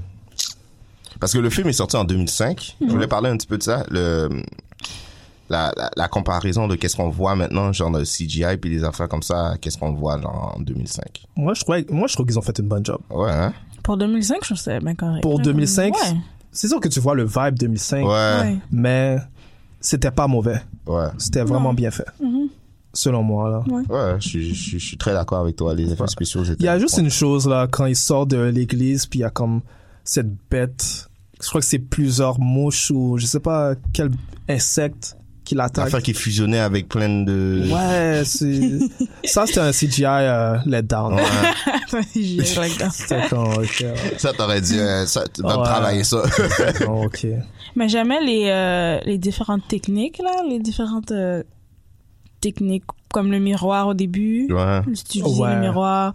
Parce 1.22 1.32
que 1.34 1.38
le 1.38 1.50
film 1.50 1.70
est 1.70 1.74
sorti 1.74 1.96
en 1.96 2.04
2005. 2.04 2.76
Je 2.82 2.88
voulais 2.88 3.08
parler 3.08 3.30
un 3.30 3.38
petit 3.38 3.48
peu 3.48 3.58
de 3.58 3.64
ça. 3.64 3.86
Le... 3.90 4.28
La, 5.50 5.74
la, 5.76 5.92
la 5.98 6.08
comparaison 6.08 6.68
de 6.70 6.76
qu'est-ce 6.76 6.96
qu'on 6.96 7.10
voit 7.10 7.36
maintenant, 7.36 7.74
genre 7.74 7.92
le 7.92 8.04
CGI 8.04 8.56
puis 8.60 8.70
des 8.70 8.84
affaires 8.86 9.10
comme 9.10 9.22
ça, 9.22 9.56
qu'est-ce 9.60 9.78
qu'on 9.78 9.92
voit 9.92 10.20
genre, 10.22 10.56
en 10.58 10.62
2005. 10.62 11.04
Moi, 11.36 11.54
je 11.54 11.62
trouvais, 11.62 11.86
moi, 11.90 12.08
je 12.08 12.14
trouve 12.14 12.26
qu'ils 12.26 12.40
ont 12.40 12.42
fait 12.42 12.58
une 12.60 12.70
bonne 12.70 12.86
job. 12.86 13.00
Ouais, 13.10 13.30
hein? 13.32 13.54
Pour 13.84 13.98
2005, 13.98 14.38
je 14.46 14.56
c'était 14.56 14.80
bien 14.80 14.96
correct. 14.96 15.22
Pour 15.24 15.38
là, 15.40 15.44
2005, 15.44 15.94
comme- 15.94 16.02
Ouais. 16.14 16.18
C'est 16.54 16.68
sûr 16.70 16.80
que 16.80 16.88
tu 16.88 17.00
vois 17.02 17.16
le 17.16 17.26
vibe 17.26 17.56
2005. 17.60 18.06
Ouais, 18.06 18.12
ouais. 18.12 18.58
Mais 18.72 19.18
c'était 19.82 20.12
pas 20.12 20.28
mauvais. 20.28 20.62
ouais. 20.88 21.08
C'était 21.18 21.44
vraiment 21.44 21.74
bien 21.74 21.92
fait. 21.92 22.08
Mhm. 22.22 22.48
Selon 22.94 23.22
moi, 23.24 23.50
là. 23.50 23.64
Ouais, 23.90 24.16
je, 24.20 24.28
suis- 24.30 24.54
je, 24.56 24.62
suis- 24.70 24.80
je 24.80 24.86
suis 24.86 24.98
très 24.98 25.12
d'accord 25.14 25.40
avec 25.40 25.58
toi. 25.58 25.74
Les 25.74 25.92
effets 25.92 26.08
spéciaux, 26.08 26.44
Il 26.46 26.64
y 26.66 26.68
a 26.70 26.80
juste 26.80 26.98
une 26.98 27.10
chose, 27.10 27.46
là, 27.48 27.68
quand 27.70 27.86
il 27.88 27.96
sort 27.96 28.26
de 28.26 28.38
l'église, 28.38 29.06
puis 29.06 29.20
il 29.20 29.22
y 29.24 29.26
a 29.26 29.30
comme 29.30 29.62
cette 30.06 30.30
bête. 30.50 31.10
Je 31.42 31.48
crois 31.50 31.62
que 31.62 31.68
c'est 31.68 31.80
plusieurs 31.80 32.40
mouches 32.40 32.92
ou 32.92 33.18
je 33.18 33.26
sais 33.26 33.40
pas 33.40 33.74
quel 33.94 34.12
insecte 34.48 35.16
qui 35.44 35.56
l'attaque. 35.56 35.86
L'affaire 35.86 36.04
qui 36.04 36.12
est 36.12 36.14
fusionnée 36.14 36.60
avec 36.60 36.88
plein 36.88 37.24
de... 37.24 37.64
Ouais, 37.72 38.22
c'est. 38.26 38.78
ça, 39.26 39.46
c'était 39.48 39.60
un 39.60 39.72
CGI 39.72 40.06
euh, 40.06 40.58
let 40.68 40.84
down. 40.84 41.16
Ouais. 41.16 42.02
J'y 42.16 42.40
ai 42.40 42.56
like 42.56 42.78
that. 42.78 42.90
C'était 42.92 43.28
comme, 43.30 43.48
ok. 43.54 43.78
ouais. 43.82 43.94
Ça, 44.18 44.34
t'aurais 44.34 44.62
dit, 44.62 44.80
euh, 44.80 45.06
ça, 45.08 45.24
tu 45.34 45.42
vas 45.42 45.58
Ouais. 45.58 45.64
travailler 45.66 46.04
ça. 46.04 46.22
Bon, 46.86 47.06
ok. 47.06 47.26
Mais 47.76 47.90
jamais 47.90 48.22
les, 48.24 48.46
euh, 48.50 49.00
les 49.06 49.18
différentes 49.18 49.68
techniques, 49.68 50.20
là, 50.20 50.44
les 50.48 50.60
différentes 50.60 51.12
euh, 51.12 51.42
techniques, 52.40 52.84
comme 53.12 53.32
le 53.32 53.40
miroir 53.40 53.88
au 53.88 53.94
début. 53.94 54.48
ouais. 54.54 54.82
Tu 55.10 55.20
disais 55.22 55.42
Ouais. 55.42 55.56
le 55.56 55.62
miroir, 55.62 56.14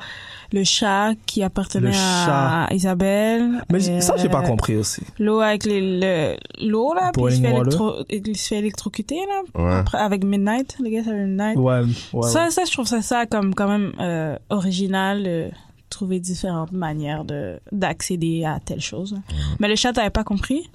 le 0.52 0.64
chat 0.64 1.12
qui 1.26 1.42
appartenait 1.42 1.88
Le 1.88 1.92
chat. 1.92 2.66
à 2.66 2.74
Isabelle. 2.74 3.62
Mais 3.70 3.88
euh, 3.88 4.00
ça, 4.00 4.16
j'ai 4.16 4.28
pas 4.28 4.42
compris 4.42 4.76
aussi. 4.76 5.02
L'eau 5.18 5.40
avec 5.40 5.64
les, 5.64 5.80
le, 6.00 6.36
l'eau, 6.66 6.94
là, 6.94 7.10
puis 7.12 7.22
il 7.28 7.36
se, 7.36 7.40
fait 7.40 7.52
water. 7.52 7.60
électro, 7.60 7.94
il 8.10 8.36
se 8.36 8.48
fait 8.48 8.58
électrocuter, 8.58 9.18
là. 9.26 9.62
Ouais. 9.62 9.74
Après, 9.74 9.98
avec 9.98 10.24
Midnight, 10.24 10.76
le 10.80 10.90
gars, 10.90 11.04
ça 11.04 11.12
Midnight. 11.12 11.56
Ouais, 11.56 11.82
ouais. 12.12 12.28
ça, 12.28 12.44
ouais. 12.44 12.50
ça, 12.50 12.62
je 12.64 12.72
trouve 12.72 12.86
ça, 12.86 13.02
ça 13.02 13.26
comme 13.26 13.54
quand 13.54 13.68
même 13.68 13.92
euh, 14.00 14.36
original, 14.50 15.22
euh, 15.26 15.48
trouver 15.90 16.20
différentes 16.20 16.72
manières 16.72 17.24
de 17.24 17.58
d'accéder 17.72 18.44
à 18.44 18.60
telle 18.64 18.80
chose. 18.80 19.16
Mais 19.60 19.68
le 19.68 19.76
chat, 19.76 19.92
t'avais 19.92 20.10
pas 20.10 20.24
compris? 20.24 20.70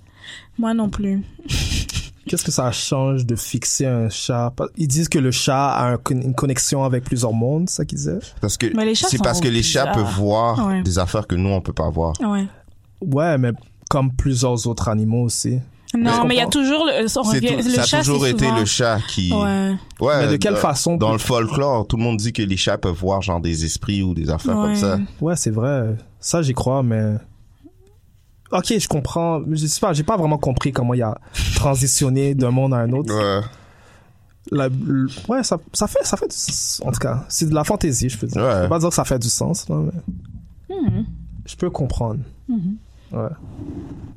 Moi 0.57 0.73
non 0.73 0.89
plus. 0.89 1.21
Qu'est-ce 2.27 2.43
que 2.43 2.51
ça 2.51 2.71
change 2.71 3.25
de 3.25 3.35
fixer 3.35 3.85
un 3.87 4.09
chat? 4.09 4.53
Ils 4.77 4.87
disent 4.87 5.09
que 5.09 5.17
le 5.19 5.31
chat 5.31 5.69
a 5.71 5.93
un 5.93 5.97
une 6.11 6.35
connexion 6.35 6.83
avec 6.83 7.03
plusieurs 7.03 7.33
mondes, 7.33 7.69
c'est 7.69 7.77
ça 7.77 7.85
qu'ils 7.85 7.97
disaient 7.97 8.19
Parce 8.41 8.57
que 8.57 8.67
c'est 8.93 9.21
parce 9.23 9.39
que 9.41 9.47
les 9.47 9.63
chats 9.63 9.87
peuvent 9.87 10.13
voir 10.17 10.67
Ouais. 10.67 10.81
des 10.83 10.99
affaires 10.99 11.25
que 11.27 11.35
nous 11.35 11.49
on 11.49 11.61
peut 11.61 11.73
pas 11.73 11.89
voir. 11.89 12.13
Ouais. 12.21 12.45
Ouais, 13.01 13.37
mais 13.37 13.51
comme 13.89 14.11
plusieurs 14.13 14.67
autres 14.67 14.87
animaux 14.87 15.23
aussi. 15.23 15.59
Non, 15.93 16.23
mais 16.25 16.35
il 16.35 16.37
y 16.37 16.41
a 16.41 16.47
toujours 16.47 16.85
le, 16.85 17.05
on 17.17 17.21
revient, 17.23 17.47
tout- 17.49 17.55
le 17.67 17.75
ça 17.75 17.83
chat, 17.83 17.97
a 17.97 18.03
toujours 18.03 18.25
été 18.25 18.45
souvent- 18.45 18.59
le 18.59 18.65
chat 18.65 18.99
qui. 19.09 19.33
Ouais. 19.33 19.73
Ouais, 19.99 20.25
Mais 20.25 20.31
de 20.31 20.37
quelle 20.37 20.55
façon 20.55 20.95
Dans 20.95 21.07
peut- 21.07 21.13
le 21.13 21.19
folklore, 21.19 21.85
tout 21.85 21.97
le 21.97 22.03
monde 22.03 22.15
dit 22.17 22.31
que 22.31 22.41
les 22.43 22.55
chats 22.55 22.77
peuvent 22.77 22.95
voir 22.95 23.21
genre 23.21 23.41
des 23.41 23.65
esprits 23.65 24.01
ou 24.01 24.13
des 24.13 24.29
affaires 24.29 24.55
Ouais. 24.57 24.67
comme 24.67 24.75
ça. 24.75 24.99
Ouais, 25.19 25.35
c'est 25.35 25.49
vrai. 25.49 25.97
Ça, 26.21 26.41
j'y 26.41 26.53
crois, 26.53 26.81
mais. 26.83 27.15
Ok, 28.51 28.73
je 28.77 28.87
comprends. 28.87 29.41
Je 29.51 29.65
sais 29.65 29.79
pas, 29.79 29.93
j'ai 29.93 30.03
pas 30.03 30.17
vraiment 30.17 30.37
compris 30.37 30.71
comment 30.71 30.93
il 30.93 31.01
a 31.01 31.17
transitionné 31.55 32.35
d'un 32.35 32.51
monde 32.51 32.73
à 32.73 32.77
un 32.77 32.91
autre. 32.91 33.13
Ouais. 33.13 33.45
La- 34.51 34.69
ouais, 35.29 35.43
ça, 35.43 35.57
ça 35.71 35.87
fait, 35.87 36.03
ça 36.03 36.17
fait 36.17 36.27
du 36.27 36.35
sens. 36.35 36.81
En 36.85 36.91
tout 36.91 36.99
cas, 36.99 37.23
c'est 37.29 37.47
de 37.49 37.53
la 37.55 37.63
fantaisie, 37.63 38.09
je 38.09 38.17
peux 38.17 38.27
dire. 38.27 38.41
Ouais. 38.41 38.55
Je 38.57 38.63
peux 38.63 38.69
pas 38.69 38.79
dire 38.79 38.89
que 38.89 38.95
ça 38.95 39.05
fait 39.05 39.19
du 39.19 39.29
sens, 39.29 39.69
là, 39.69 39.77
mais. 39.77 40.75
Mhm. 40.75 41.05
Je 41.45 41.55
peux 41.55 41.69
comprendre. 41.69 42.19
Mhm. 42.49 42.75
Ouais. 43.13 43.29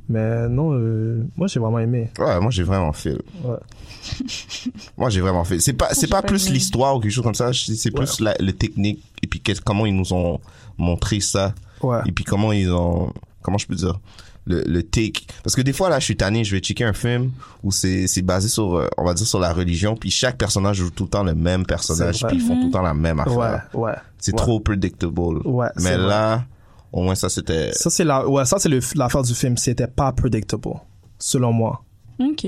Mais 0.09 0.49
non, 0.49 0.73
euh, 0.73 1.25
moi, 1.37 1.47
j'ai 1.47 1.59
vraiment 1.61 1.79
aimé. 1.79 2.11
Ouais, 2.19 2.39
moi 2.41 2.51
j'ai 2.51 2.63
vraiment 2.63 2.93
fait. 2.93 3.17
Ouais. 3.43 3.57
Moi 4.99 5.09
j'ai 5.09 5.21
vraiment 5.23 5.45
fait. 5.45 5.61
C'est 5.61 5.73
pas 5.73 5.89
c'est 5.95 6.09
pas 6.09 6.21
pas 6.21 6.29
plus 6.29 6.47
aimé. 6.47 6.55
l'histoire 6.57 6.95
ou 6.97 7.01
quelque 7.01 7.11
chose 7.13 7.25
comme 7.25 7.35
ça, 7.35 7.53
c'est 7.55 7.75
c'est 7.75 7.91
plus 7.91 8.21
la, 8.21 8.35
le 8.39 8.53
technique 8.53 9.03
et 9.23 9.27
puis 9.27 9.43
comment 9.65 9.87
ils 9.87 9.97
nous 9.97 10.13
ont 10.13 10.41
montré 10.77 11.21
ça 11.21 11.55
Ouais. 11.83 12.01
et 12.07 12.13
puis 12.13 12.25
comment 12.25 12.53
ils 12.53 12.71
ont 12.71 13.13
comment 13.45 13.59
je 13.59 13.67
peux 13.69 13.77
dire? 13.77 14.01
Le, 14.47 14.63
le 14.67 14.83
take 14.83 15.27
parce 15.43 15.55
que 15.57 15.63
des 15.63 15.73
fois 15.73 15.89
là 15.89 15.99
je 16.01 16.05
suis 16.05 16.17
tanné 16.19 16.45
je 16.45 16.55
vais 16.55 16.61
checker 16.61 16.85
un 16.85 16.93
film 16.93 17.31
où 17.63 17.71
c'est 17.71 18.07
c'est 18.09 18.21
basé 18.21 18.49
sur 18.49 18.75
euh, 18.77 18.89
on 18.99 19.05
va 19.05 19.15
dire 19.15 19.27
sur 19.27 19.39
la 19.41 19.55
religion 19.55 19.97
puis 19.97 20.11
chaque 20.11 20.37
personnage 20.37 20.77
joue 20.77 20.91
tout 20.91 21.05
le 21.05 21.09
temps 21.09 21.23
le 21.25 21.35
même 21.35 21.65
personnage 21.65 22.23
puis 22.27 22.37
ils 22.37 22.43
font 22.43 22.61
tout 22.61 22.67
le 22.67 22.71
temps 22.71 22.83
la 22.83 22.93
même 22.93 23.21
affaire 23.21 23.39
Ouais, 23.73 23.81
ouais. 23.81 23.93
c'est 24.19 24.33
Ouais. 24.33 24.37
trop 24.37 24.61
predictable 24.61 25.19
Ouais, 25.47 25.69
c'est 25.79 25.85
mais 25.85 25.97
vrai. 25.97 26.07
là 26.09 26.45
au 26.93 27.01
moins 27.05 27.15
ça 27.15 27.31
c'était 27.31 27.73
Ça, 27.73 27.89
c'est 27.89 28.05
la, 28.05 28.29
ouais, 28.29 28.45
ça, 28.45 28.59
c'est 28.59 28.69
le- 28.69 28.81
l'affaire 28.97 29.23
du 29.23 29.35
film. 29.35 29.57
C'était 29.57 29.87
pas 29.89 30.13
predictable, 30.13 30.75
selon 31.19 31.51
moi. 31.53 31.83
Ok. 32.21 32.47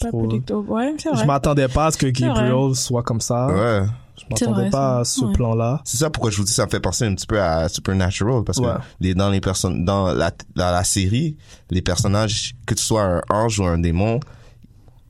Pas 0.00 0.10
predictable. 0.10 0.60
Ouais, 0.70 0.94
c'est 0.98 1.08
Je 1.10 1.14
vrai. 1.16 1.26
m'attendais 1.26 1.66
pas 1.68 1.86
à 1.86 1.90
ce 1.90 1.96
que. 1.98 2.06
Gabriel 2.08 2.74
soit 2.76 3.02
comme 3.02 3.20
ça. 3.22 3.46
ouais 3.48 3.82
Je 4.18 4.24
m'attendais 4.30 4.60
vrai, 4.62 4.70
pas 4.70 4.94
ça. 4.96 5.00
à 5.00 5.04
ce 5.04 5.24
Ouais. 5.24 5.32
plan-là. 5.32 5.80
c'est 5.84 5.96
ça 5.98 6.10
pourquoi 6.10 6.30
je 6.30 6.36
vous 6.38 6.44
dis 6.44 6.52
ça 6.52 6.66
me 6.66 6.70
fait 6.70 6.80
penser 6.80 7.04
un 7.06 7.14
petit 7.14 7.26
peu 7.26 7.40
à 7.40 7.68
Supernatural 7.68 8.42
parce 8.44 8.58
Ouais. 8.58 8.66
que 8.66 8.80
les 9.00 9.14
dans 9.14 9.30
les 9.30 9.40
personnes 9.40 9.84
dans 9.84 10.12
la 10.12 10.30
dans 10.56 10.70
la 10.70 10.84
série 10.84 11.36
les 11.70 11.82
personnages 11.82 12.54
que 12.66 12.74
tu 12.74 12.82
sois 12.82 13.02
un 13.02 13.22
ange 13.30 13.58
ou 13.60 13.64
un 13.64 13.78
démon 13.78 14.20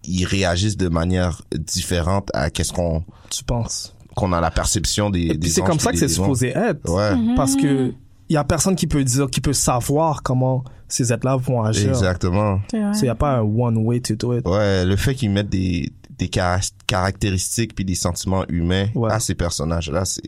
ils 0.04 0.24
réagissent 0.24 0.76
de 0.76 0.88
manière 0.88 1.42
différente 1.54 2.30
à 2.34 2.50
qu'est-ce 2.50 2.72
qu'on 2.72 3.02
Tu 3.30 3.44
penses. 3.44 3.94
qu'on 4.16 4.32
a 4.32 4.40
la 4.40 4.50
perception 4.50 5.10
des, 5.10 5.20
Et 5.20 5.28
des 5.28 5.38
puis 5.38 5.50
c'est 5.50 5.62
comme 5.62 5.78
ça 5.78 5.92
que 5.92 5.98
c'est 5.98 6.08
supposé 6.08 6.48
être. 6.56 6.88
Ouais, 6.90 7.12
Parce 7.36 7.56
que 7.56 7.92
il 8.30 8.34
y 8.34 8.36
a 8.36 8.44
personne 8.44 8.76
qui 8.76 8.86
peut 8.86 9.02
dire, 9.04 9.28
qui 9.30 9.40
peut 9.40 9.52
savoir 9.54 10.22
comment 10.22 10.62
ces 10.86 11.12
êtres-là 11.12 11.36
vont 11.36 11.62
agir. 11.62 11.88
exactement. 11.90 12.60
Il 12.72 12.90
n'y 13.02 13.08
a 13.08 13.14
pas 13.14 13.36
un 13.38 13.40
one 13.40 13.76
way 13.78 14.00
to 14.00 14.14
do 14.16 14.36
it. 14.36 14.46
Ouais, 14.46 14.84
le 14.84 14.96
fait 14.96 15.14
qu'ils 15.14 15.30
mettent 15.30 15.48
des, 15.50 15.90
des 16.18 16.28
cara- 16.28 16.61
caractéristiques 16.87 17.74
puis 17.74 17.85
des 17.85 17.94
sentiments 17.94 18.44
humains 18.48 18.88
Ouais. 18.94 19.11
à 19.12 19.20
ces 19.20 19.35
personnages-là, 19.35 20.04
c'est, 20.04 20.22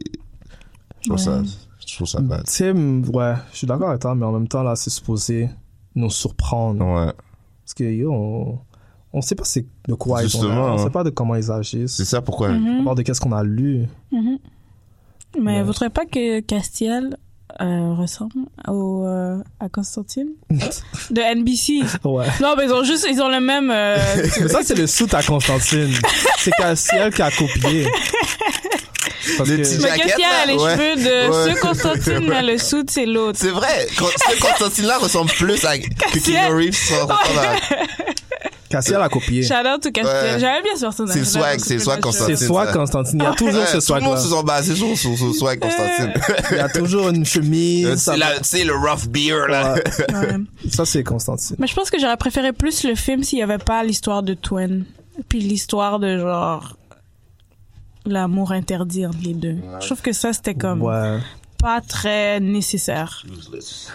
je 1.03 1.09
trouve 1.09 1.18
ça, 1.18 1.42
je 1.87 1.94
trouve 1.96 2.07
ça 2.07 2.20
bad. 2.20 2.44
Tu 2.46 2.53
sais, 2.53 2.68
m- 2.68 3.05
ouais, 3.12 3.35
je 3.53 3.59
suis 3.59 3.66
d'accord 3.66 3.88
avec 3.90 4.00
toi, 4.03 4.14
mais 4.14 4.24
en 4.26 4.33
même 4.33 4.48
temps, 4.48 4.62
là, 4.62 4.76
c'est 4.76 4.90
supposé 4.90 5.48
nous 5.94 6.11
surprendre. 6.11 6.85
Ouais, 6.85 7.12
Parce 7.64 7.74
que, 7.74 7.85
yo, 7.85 8.12
on, 8.12 8.59
on 9.12 9.20
sait 9.20 9.35
pas 9.35 9.44
c'est 9.44 9.66
de 9.88 9.94
quoi 9.94 10.22
ils 10.22 10.37
ont. 10.37 10.48
On 10.48 10.72
hein. 10.74 10.79
sait 10.79 10.90
pas 10.90 11.03
de 11.03 11.11
comment 11.11 11.35
ils 11.35 11.50
agissent. 11.50 11.96
c'est 11.96 12.05
ça 12.05 12.22
pourquoi? 12.22 12.50
Mhm. 12.50 12.81
On 12.81 12.85
parle 12.85 12.96
de 12.98 13.03
qu'est-ce 13.03 13.20
qu'on 13.20 13.33
a 13.33 13.42
lu. 13.42 13.87
Mais 14.12 15.40
Ouais. 15.59 15.62
vous 15.62 15.72
trouvez 15.72 15.90
pas 15.90 16.07
que 16.07 16.40
Castiel 16.40 17.16
euh, 17.61 17.94
ressemble 17.94 18.33
au, 18.68 19.05
euh, 19.05 19.37
à 19.61 19.68
Constantine 19.68 20.29
de 21.11 21.20
NBC 21.20 21.81
Ouais. 22.05 22.27
Non, 22.40 22.55
mais 22.57 22.64
ils 22.64 22.73
ont 22.73 22.85
juste, 22.85 23.07
ils 23.11 23.20
ont 23.20 23.29
le 23.29 23.40
même. 23.40 23.70
euh, 23.70 23.96
Mais 24.40 24.49
ça, 24.49 24.61
c'est 24.62 24.77
le 24.77 24.87
soute 24.87 25.12
à 25.14 25.23
Constantine. 25.23 25.92
c'est 26.38 26.51
Cassiel 26.53 27.12
qui 27.12 27.23
a 27.23 27.31
copié. 27.31 27.87
Parce 29.37 29.49
Le 29.51 29.57
que- 29.59 29.83
mais 29.83 29.99
Castiel 29.99 30.29
a 30.42 30.46
les 30.46 30.55
ouais. 30.55 30.70
cheveux 30.77 30.96
de 30.96 31.31
Ouais. 31.31 31.55
ce 31.55 31.61
Constantine, 31.61 32.27
mais 32.29 32.42
le 32.42 32.59
suit 32.59 32.85
c'est 32.88 33.07
l'autre. 33.07 33.38
C'est 33.40 33.51
vrai, 33.51 33.87
ce 33.90 34.40
Constantine-là 34.40 34.99
ressemble 34.99 35.31
plus 35.31 35.64
à 35.64 35.79
que 35.79 36.18
Keanu 36.18 36.55
Reeves 36.55 36.77
ressemble 36.90 37.12
à- 37.12 37.57
Cassiel 38.70 39.02
a 39.02 39.09
copié. 39.09 39.42
Shout 39.42 39.54
out 39.66 39.83
to 39.83 39.90
Castiel. 39.90 40.35
Ouais. 40.35 40.38
J'aimais 40.40 40.62
bien 40.62 40.76
ce 40.76 40.80
personnage. 40.83 41.14
C'est 41.14 41.24
swag, 41.24 41.59
c'est 41.61 41.78
swag 41.80 41.96
C'est 41.96 42.00
Constantine. 42.02 42.37
soit 42.37 42.66
ça. 42.66 42.72
Constantine. 42.72 43.18
Il 43.20 43.24
y 43.24 43.26
a 43.26 43.35
toujours 43.35 43.61
Ouais, 43.61 43.66
ce 43.66 43.70
tout 43.72 43.76
le 43.76 43.80
swag 43.83 44.02
monde 44.04 44.18
se 44.18 44.28
sont 44.28 44.42
basés 44.44 44.74
sur, 44.76 44.96
sur, 44.96 45.16
sur 45.18 45.35
swag 45.35 45.59
Constantine. 45.59 46.12
Il 46.52 46.56
y 46.56 46.61
a 46.61 46.68
toujours 46.68 47.09
une 47.11 47.26
chemise. 47.26 47.87
Euh, 47.87 47.96
c'est 47.96 48.16
la- 48.16 48.38
Tu 48.38 48.44
sais, 48.44 48.64
le 48.64 48.74
rough 48.76 49.09
beer, 49.09 49.48
là. 49.48 49.74
Ça 50.70 50.85
c'est 50.87 51.02
Constantine. 51.02 51.56
Mais 51.59 51.66
je 51.66 51.74
pense 51.74 51.90
que 51.90 51.98
j'aurais 51.98 52.16
préféré 52.16 52.52
plus 52.52 52.85
le 52.85 52.94
film 52.94 53.24
s'il 53.24 53.40
y 53.40 53.42
avait 53.42 53.59
pas 53.59 53.83
l'histoire 53.83 54.23
de 54.23 54.35
Twin. 54.35 54.85
Puis 55.29 55.40
l'histoire 55.40 55.98
de 55.98 56.18
genre. 56.18 56.77
L'amour 58.06 58.52
interdit 58.52 59.04
entre 59.04 59.18
les 59.23 59.35
deux. 59.35 59.56
Je 59.81 59.87
trouve 59.87 60.00
que 60.00 60.12
ça, 60.12 60.33
c'était 60.33 60.54
comme 60.54 60.81
Ouais. 60.83 61.18
Pas 61.61 61.81
très 61.81 62.40
nécessaire. 62.40 63.25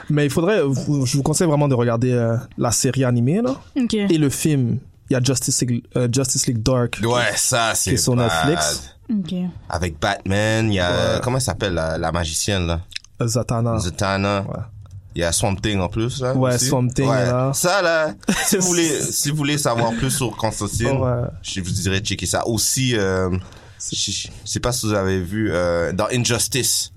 Mais 0.09 0.25
il 0.25 0.29
faudrait, 0.31 0.61
vous- 0.63 1.05
je 1.05 1.17
vous 1.17 1.23
conseille 1.23 1.47
vraiment 1.47 1.67
de 1.67 1.73
regarder 1.75 2.11
euh, 2.11 2.37
la 2.57 2.71
série 2.71 3.03
animée 3.03 3.41
là 3.41 3.55
Ok. 3.77 3.93
et 3.93 4.17
le 4.17 4.29
film. 4.29 4.77
Il 5.09 5.13
y 5.13 5.15
a 5.15 5.21
Justice 5.21 5.61
League, 5.61 5.83
euh, 5.95 6.07
Justice 6.11 6.47
League 6.47 6.63
Dark 6.63 6.99
Ouais, 7.03 7.21
ça, 7.35 7.73
c'est 7.75 7.91
qui 7.91 7.93
est 7.95 7.97
sur. 7.97 8.15
Netflix. 8.15 8.95
Ok. 9.09 9.33
Avec 9.69 9.99
Batman, 9.99 10.71
il 10.71 10.75
y 10.75 10.79
a, 10.79 10.89
Ouais. 11.15 11.21
comment 11.23 11.37
elle 11.37 11.43
s'appelle, 11.43 11.73
la, 11.75 11.97
la 11.99 12.11
magicienne, 12.11 12.65
là? 12.65 12.81
Euh, 13.21 13.27
Zatanna. 13.27 13.77
Zatanna. 13.77 14.41
Ouais. 14.41 14.63
Il 15.15 15.21
y 15.21 15.23
a 15.23 15.31
Swamp 15.31 15.55
Thing 15.57 15.79
en 15.79 15.87
plus, 15.89 16.21
là. 16.21 16.33
Ouais, 16.35 16.55
aussi. 16.55 16.65
Swamp 16.65 16.87
Thing, 16.89 17.07
là. 17.07 17.51
Ça, 17.53 17.81
là, 17.83 18.13
si 18.47 18.57
vous 18.57 18.65
voulez, 18.67 18.99
si 19.01 19.29
vous 19.29 19.37
voulez 19.37 19.57
savoir 19.59 19.91
plus 19.93 20.09
sur 20.09 20.35
Constantine, 20.35 20.97
Ouais. 20.97 21.27
je 21.43 21.61
vous 21.61 21.71
dirais 21.71 22.01
de 22.01 22.05
checker 22.05 22.25
ça. 22.25 22.45
Aussi, 22.47 22.97
euh, 22.97 23.29
je, 23.93 23.95
je 24.11 24.27
sais 24.43 24.59
pas 24.59 24.71
si 24.71 24.87
vous 24.87 24.93
avez 24.93 25.21
vu, 25.21 25.51
euh, 25.51 25.93
dans 25.93 26.07
Injustice. 26.11 26.91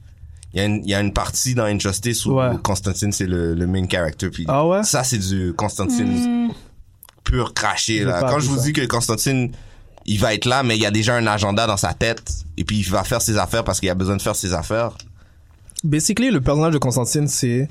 Il 0.54 0.58
y, 0.58 0.62
a 0.62 0.64
une, 0.64 0.82
il 0.84 0.88
y 0.90 0.94
a 0.94 1.00
une 1.00 1.12
partie 1.12 1.54
dans 1.54 1.64
Injustice 1.64 2.24
où, 2.24 2.32
Ouais. 2.34 2.48
où 2.54 2.58
Constantine, 2.58 3.12
c'est 3.12 3.26
le, 3.26 3.54
le 3.54 3.66
main 3.66 3.86
character. 3.86 4.30
Puis 4.30 4.46
Ah 4.48 4.66
ouais? 4.66 4.82
ça, 4.82 5.04
c'est 5.04 5.18
du 5.18 5.52
Constantine 5.54 6.50
pur 7.24 7.52
craché, 7.52 8.04
là. 8.04 8.22
Quand 8.22 8.40
je 8.40 8.48
vous 8.48 8.56
ça. 8.56 8.62
dis 8.62 8.72
que 8.72 8.86
Constantine, 8.86 9.52
il 10.06 10.18
va 10.18 10.32
être 10.32 10.46
là, 10.46 10.62
mais 10.62 10.76
il 10.76 10.82
y 10.82 10.86
a 10.86 10.90
déjà 10.90 11.14
un 11.16 11.26
agenda 11.26 11.66
dans 11.66 11.76
sa 11.76 11.92
tête. 11.92 12.22
Et 12.56 12.64
puis, 12.64 12.78
il 12.78 12.88
va 12.90 13.04
faire 13.04 13.20
ses 13.20 13.36
affaires 13.36 13.62
parce 13.64 13.78
qu'il 13.80 13.90
a 13.90 13.94
besoin 13.94 14.16
de 14.16 14.22
faire 14.22 14.34
ses 14.36 14.54
affaires. 14.54 14.92
Basically, 15.84 16.30
le 16.30 16.40
personnage 16.40 16.72
de 16.72 16.78
Constantine, 16.78 17.28
c'est 17.28 17.68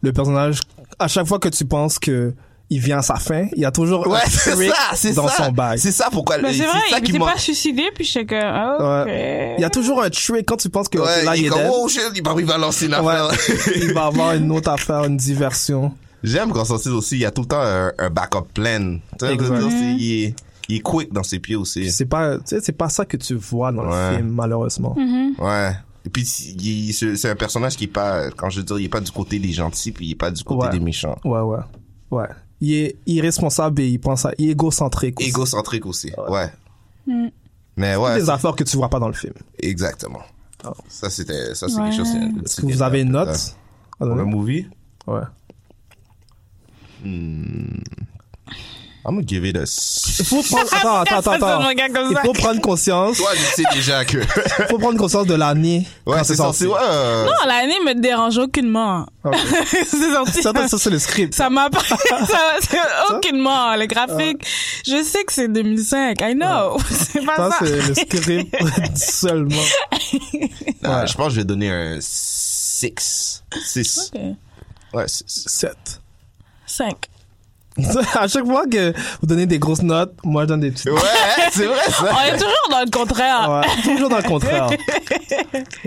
le 0.00 0.12
personnage, 0.14 0.60
à 0.98 1.08
chaque 1.08 1.26
fois 1.26 1.38
que 1.38 1.48
tu 1.50 1.66
penses 1.66 1.98
que 1.98 2.34
il 2.70 2.80
vient 2.80 2.98
à 2.98 3.02
sa 3.02 3.16
fin, 3.16 3.46
il 3.54 3.60
y 3.62 3.64
a 3.64 3.70
toujours 3.70 4.06
Ouais, 4.06 4.18
un 4.24 4.28
trick 4.28 4.72
ça, 4.72 4.94
c'est 4.94 5.12
dans 5.12 5.28
ça. 5.28 5.44
son 5.44 5.52
bag. 5.52 5.78
C'est 5.78 5.92
ça 5.92 6.08
pourquoi. 6.10 6.38
Ben, 6.38 6.52
c'est 6.52 6.64
vrai, 6.64 6.78
ça 6.90 6.98
il 6.98 7.04
qui 7.04 7.12
s'est 7.12 7.18
m'a- 7.18 7.32
pas 7.32 7.38
suicidé, 7.38 7.82
puis 7.94 8.10
comme, 8.26 8.38
ah, 8.42 8.76
ok. 9.02 9.06
Ouais. 9.06 9.54
Il 9.58 9.62
y 9.62 9.64
a 9.64 9.70
toujours 9.70 10.02
un 10.02 10.10
trick 10.10 10.46
quand 10.46 10.56
tu 10.56 10.68
penses 10.70 10.88
que 10.88 10.98
Ouais, 10.98 11.24
là, 11.24 11.36
il 11.36 11.42
il 11.42 11.46
est 11.46 11.48
comme, 11.50 11.60
dead. 11.60 11.70
oh 11.72 11.88
shit, 11.88 12.02
il 12.14 12.22
va, 12.24 12.34
il 12.38 12.44
va 12.46 12.58
lancer 12.58 12.86
une 12.86 12.94
Ouais. 12.94 13.12
affaire. 13.14 13.72
il 13.76 13.92
va 13.92 14.06
avoir 14.06 14.34
une 14.34 14.50
autre 14.50 14.70
affaire, 14.70 15.04
une 15.04 15.16
diversion. 15.16 15.92
J'aime 16.22 16.52
Constantine 16.52 16.92
aussi, 16.92 17.16
il 17.16 17.20
y 17.20 17.26
a 17.26 17.30
tout 17.30 17.42
le 17.42 17.48
temps 17.48 17.60
un, 17.60 17.92
un 17.98 18.08
backup 18.10 18.46
plan. 18.54 18.98
Tu 19.18 19.26
sais, 19.26 19.36
je 19.38 19.44
c'est- 19.44 19.94
il, 19.98 20.22
est, 20.24 20.34
il 20.70 20.76
est 20.76 20.80
quick 20.80 21.12
dans 21.12 21.22
ses 21.22 21.38
pieds 21.38 21.56
aussi. 21.56 21.90
C'est 21.90 22.06
pas, 22.06 22.36
tu 22.38 22.42
sais, 22.46 22.60
c'est 22.62 22.72
pas 22.72 22.88
ça 22.88 23.04
que 23.04 23.18
tu 23.18 23.34
vois 23.34 23.70
dans 23.72 23.82
Ouais. 23.86 24.10
le 24.12 24.16
film, 24.16 24.30
malheureusement. 24.30 24.96
Ouais. 25.38 25.72
Et 26.06 26.10
puis, 26.10 26.24
c'est 26.24 27.16
c'est 27.16 27.30
un 27.30 27.34
personnage 27.36 27.76
qui 27.76 27.84
est 27.84 27.88
pas, 27.88 28.30
quand 28.30 28.48
je 28.50 28.58
veux 28.60 28.64
dire, 28.64 28.78
il 28.78 28.84
est 28.86 28.88
pas 28.90 29.00
du 29.00 29.10
côté 29.10 29.38
des 29.38 29.52
gentils, 29.52 29.92
puis 29.92 30.06
il 30.06 30.10
est 30.12 30.16
pas 30.16 30.30
du 30.30 30.42
côté 30.44 30.66
Ouais. 30.66 30.72
des 30.72 30.80
méchants. 30.80 31.16
Ouais, 31.24 31.40
ouais. 31.40 31.58
Ouais. 32.10 32.26
Il 32.64 32.72
est 32.72 32.96
irresponsable 33.06 33.82
et 33.82 33.88
il 33.88 33.98
pense 33.98 34.24
à, 34.24 34.32
il 34.38 34.48
est 34.48 34.52
égocentrique 34.52 35.20
aussi. 35.20 35.28
Égocentrique 35.28 35.84
aussi. 35.84 36.10
Ouais. 36.28 36.50
Mais 37.06 37.32
C'est 37.92 37.96
ouais, 37.96 38.14
des 38.20 38.30
affaires 38.30 38.56
que 38.56 38.64
tu 38.64 38.76
vois 38.78 38.88
pas 38.88 38.98
dans 38.98 39.08
le 39.08 39.14
film. 39.14 39.34
exactement. 39.58 40.22
Oh. 40.66 40.70
Ça, 40.88 41.10
c'était, 41.10 41.54
ça, 41.54 41.68
c'est 41.68 41.74
Ouais. 41.76 41.90
quelque 41.90 41.96
chose. 41.96 42.14
Est-ce 42.44 42.60
que 42.62 42.66
vous 42.66 42.80
avez 42.80 43.02
une 43.02 43.10
note? 43.12 43.56
Pour 43.98 44.06
le 44.14 44.24
movie? 44.24 44.66
Ouais. 45.06 45.20
I'm 49.06 49.16
gonna 49.16 49.26
give 49.26 49.44
it 49.44 49.54
a 49.56 49.64
Il 50.18 50.24
faut 50.24 50.42
prendre, 50.42 50.72
attends, 50.72 51.00
attends, 51.00 51.18
attends, 51.18 51.32
attends. 51.32 51.70
Il 52.10 52.18
faut 52.24 52.32
prendre 52.32 52.60
conscience, 52.62 53.18
Toi, 53.18 53.30
je 53.34 53.42
sais 53.56 53.62
déjà 53.74 54.02
que. 54.04 54.16
il 54.18 54.66
faut 54.70 54.78
prendre 54.78 54.98
conscience 54.98 55.26
de 55.26 55.34
l'année. 55.34 55.86
ouais, 56.06 56.16
quand 56.16 56.24
c'est 56.24 56.36
censé, 56.36 56.66
ouais. 56.66 56.72
euh, 56.82 57.26
Non, 57.26 57.32
l'année 57.46 57.78
me 57.84 58.00
dérange 58.00 58.38
aucunement. 58.38 59.06
Ok. 59.22 59.34
c'est 59.86 60.12
sorti. 60.12 60.42
Ça, 60.42 60.52
ça, 60.68 60.78
c'est 60.78 60.88
le 60.90 60.98
script. 60.98 61.34
Ça 61.34 61.50
m'a 61.50 61.68
pas, 61.68 61.80
ça, 61.84 61.96
c'est 62.60 62.78
aucunement, 63.14 63.74
les 63.74 63.86
graphiques. 63.88 64.46
Je 64.86 65.02
sais 65.02 65.22
que 65.24 65.32
c'est 65.34 65.48
2005, 65.48 66.20
I 66.22 66.34
know. 66.34 66.78
C'est 66.90 67.24
pas 67.26 67.36
Ça, 67.36 67.50
ça. 67.50 67.56
c'est 67.66 67.88
le 67.88 67.94
script 67.94 68.96
seulement. 68.96 69.62
non, 70.82 70.90
Ouais. 71.00 71.06
Je 71.06 71.14
pense 71.14 71.26
que 71.26 71.32
je 71.34 71.36
vais 71.40 71.44
donner 71.44 71.70
un 71.70 71.98
6. 72.00 73.42
6. 73.64 74.10
Ok. 74.14 74.20
Ouais, 74.94 75.04
6. 75.08 75.24
7. 75.46 75.76
5. 76.66 76.94
à 78.14 78.28
chaque 78.28 78.44
fois 78.46 78.66
que 78.66 78.92
vous 79.20 79.26
donnez 79.26 79.46
des 79.46 79.58
grosses 79.58 79.82
notes, 79.82 80.14
moi 80.24 80.42
je 80.44 80.48
donne 80.48 80.60
des 80.60 80.70
petites 80.70 80.90
Ouais, 80.90 81.00
c'est 81.52 81.66
vrai, 81.66 81.80
ça. 81.90 82.04
On 82.12 82.24
est 82.34 82.38
toujours 82.38 82.68
dans 82.70 82.80
le 82.84 82.90
contraire. 82.90 83.50
Ouais, 83.50 83.82
toujours 83.82 84.08
dans 84.08 84.16
le 84.18 84.22
contraire. 84.22 84.70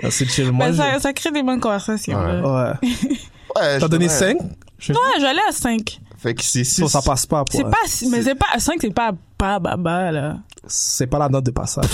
Ah, 0.02 0.10
C'est 0.10 0.26
chill. 0.28 0.50
Moi, 0.52 0.66
Ben, 0.66 0.72
je- 0.72 0.76
ça, 0.78 1.00
ça 1.00 1.12
crée 1.12 1.30
des 1.30 1.42
bonnes 1.42 1.60
conversations. 1.60 2.18
Ouais. 2.18 2.40
Ouais. 2.40 2.72
Ouais, 3.56 3.78
T'as 3.78 3.88
donné 3.88 4.06
dirais- 4.06 4.34
5? 4.34 4.36
Je... 4.78 4.92
Ouais, 4.92 4.98
j'allais 5.20 5.40
à 5.48 5.52
5. 5.52 6.00
Fait 6.18 6.34
que 6.34 6.42
c'est 6.42 6.64
6. 6.64 6.86
Ça 6.86 7.02
passe 7.02 7.26
pas. 7.26 7.44
C'est 7.50 7.62
pas, 7.64 7.76
si- 7.86 8.08
mais 8.08 8.22
c'est 8.22 8.34
pas, 8.34 8.58
5, 8.58 8.76
c'est 8.80 8.92
pas, 8.94 9.12
pas 9.36 9.58
baba, 9.58 10.10
là. 10.12 10.36
C'est 10.66 11.06
pas 11.06 11.18
la 11.18 11.28
note 11.28 11.44
de 11.44 11.50
passage. 11.50 11.86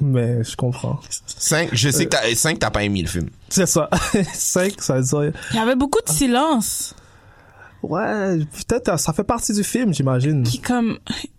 Mais 0.00 0.42
je 0.42 0.56
comprends. 0.56 0.98
5, 1.38 1.68
je 1.72 1.88
sais 1.90 2.04
que 2.06 2.10
t'as, 2.10 2.34
5, 2.34 2.58
t'as 2.58 2.70
pas 2.70 2.82
aimé 2.82 3.02
le 3.02 3.08
film. 3.08 3.28
C'est 3.48 3.66
ça. 3.66 3.88
5, 4.32 4.74
ça 4.80 4.94
veut 4.96 5.02
dire. 5.02 5.32
Il 5.52 5.56
y 5.56 5.58
avait 5.60 5.76
beaucoup 5.76 6.00
de 6.06 6.10
silence. 6.12 6.94
Ouais, 7.90 8.38
peut-être 8.38 8.98
ça 8.98 9.12
fait 9.12 9.24
partie 9.24 9.52
du 9.52 9.62
film, 9.64 9.92
j'imagine. 9.92 10.42
Qui, 10.42 10.60
comme, 10.60 10.98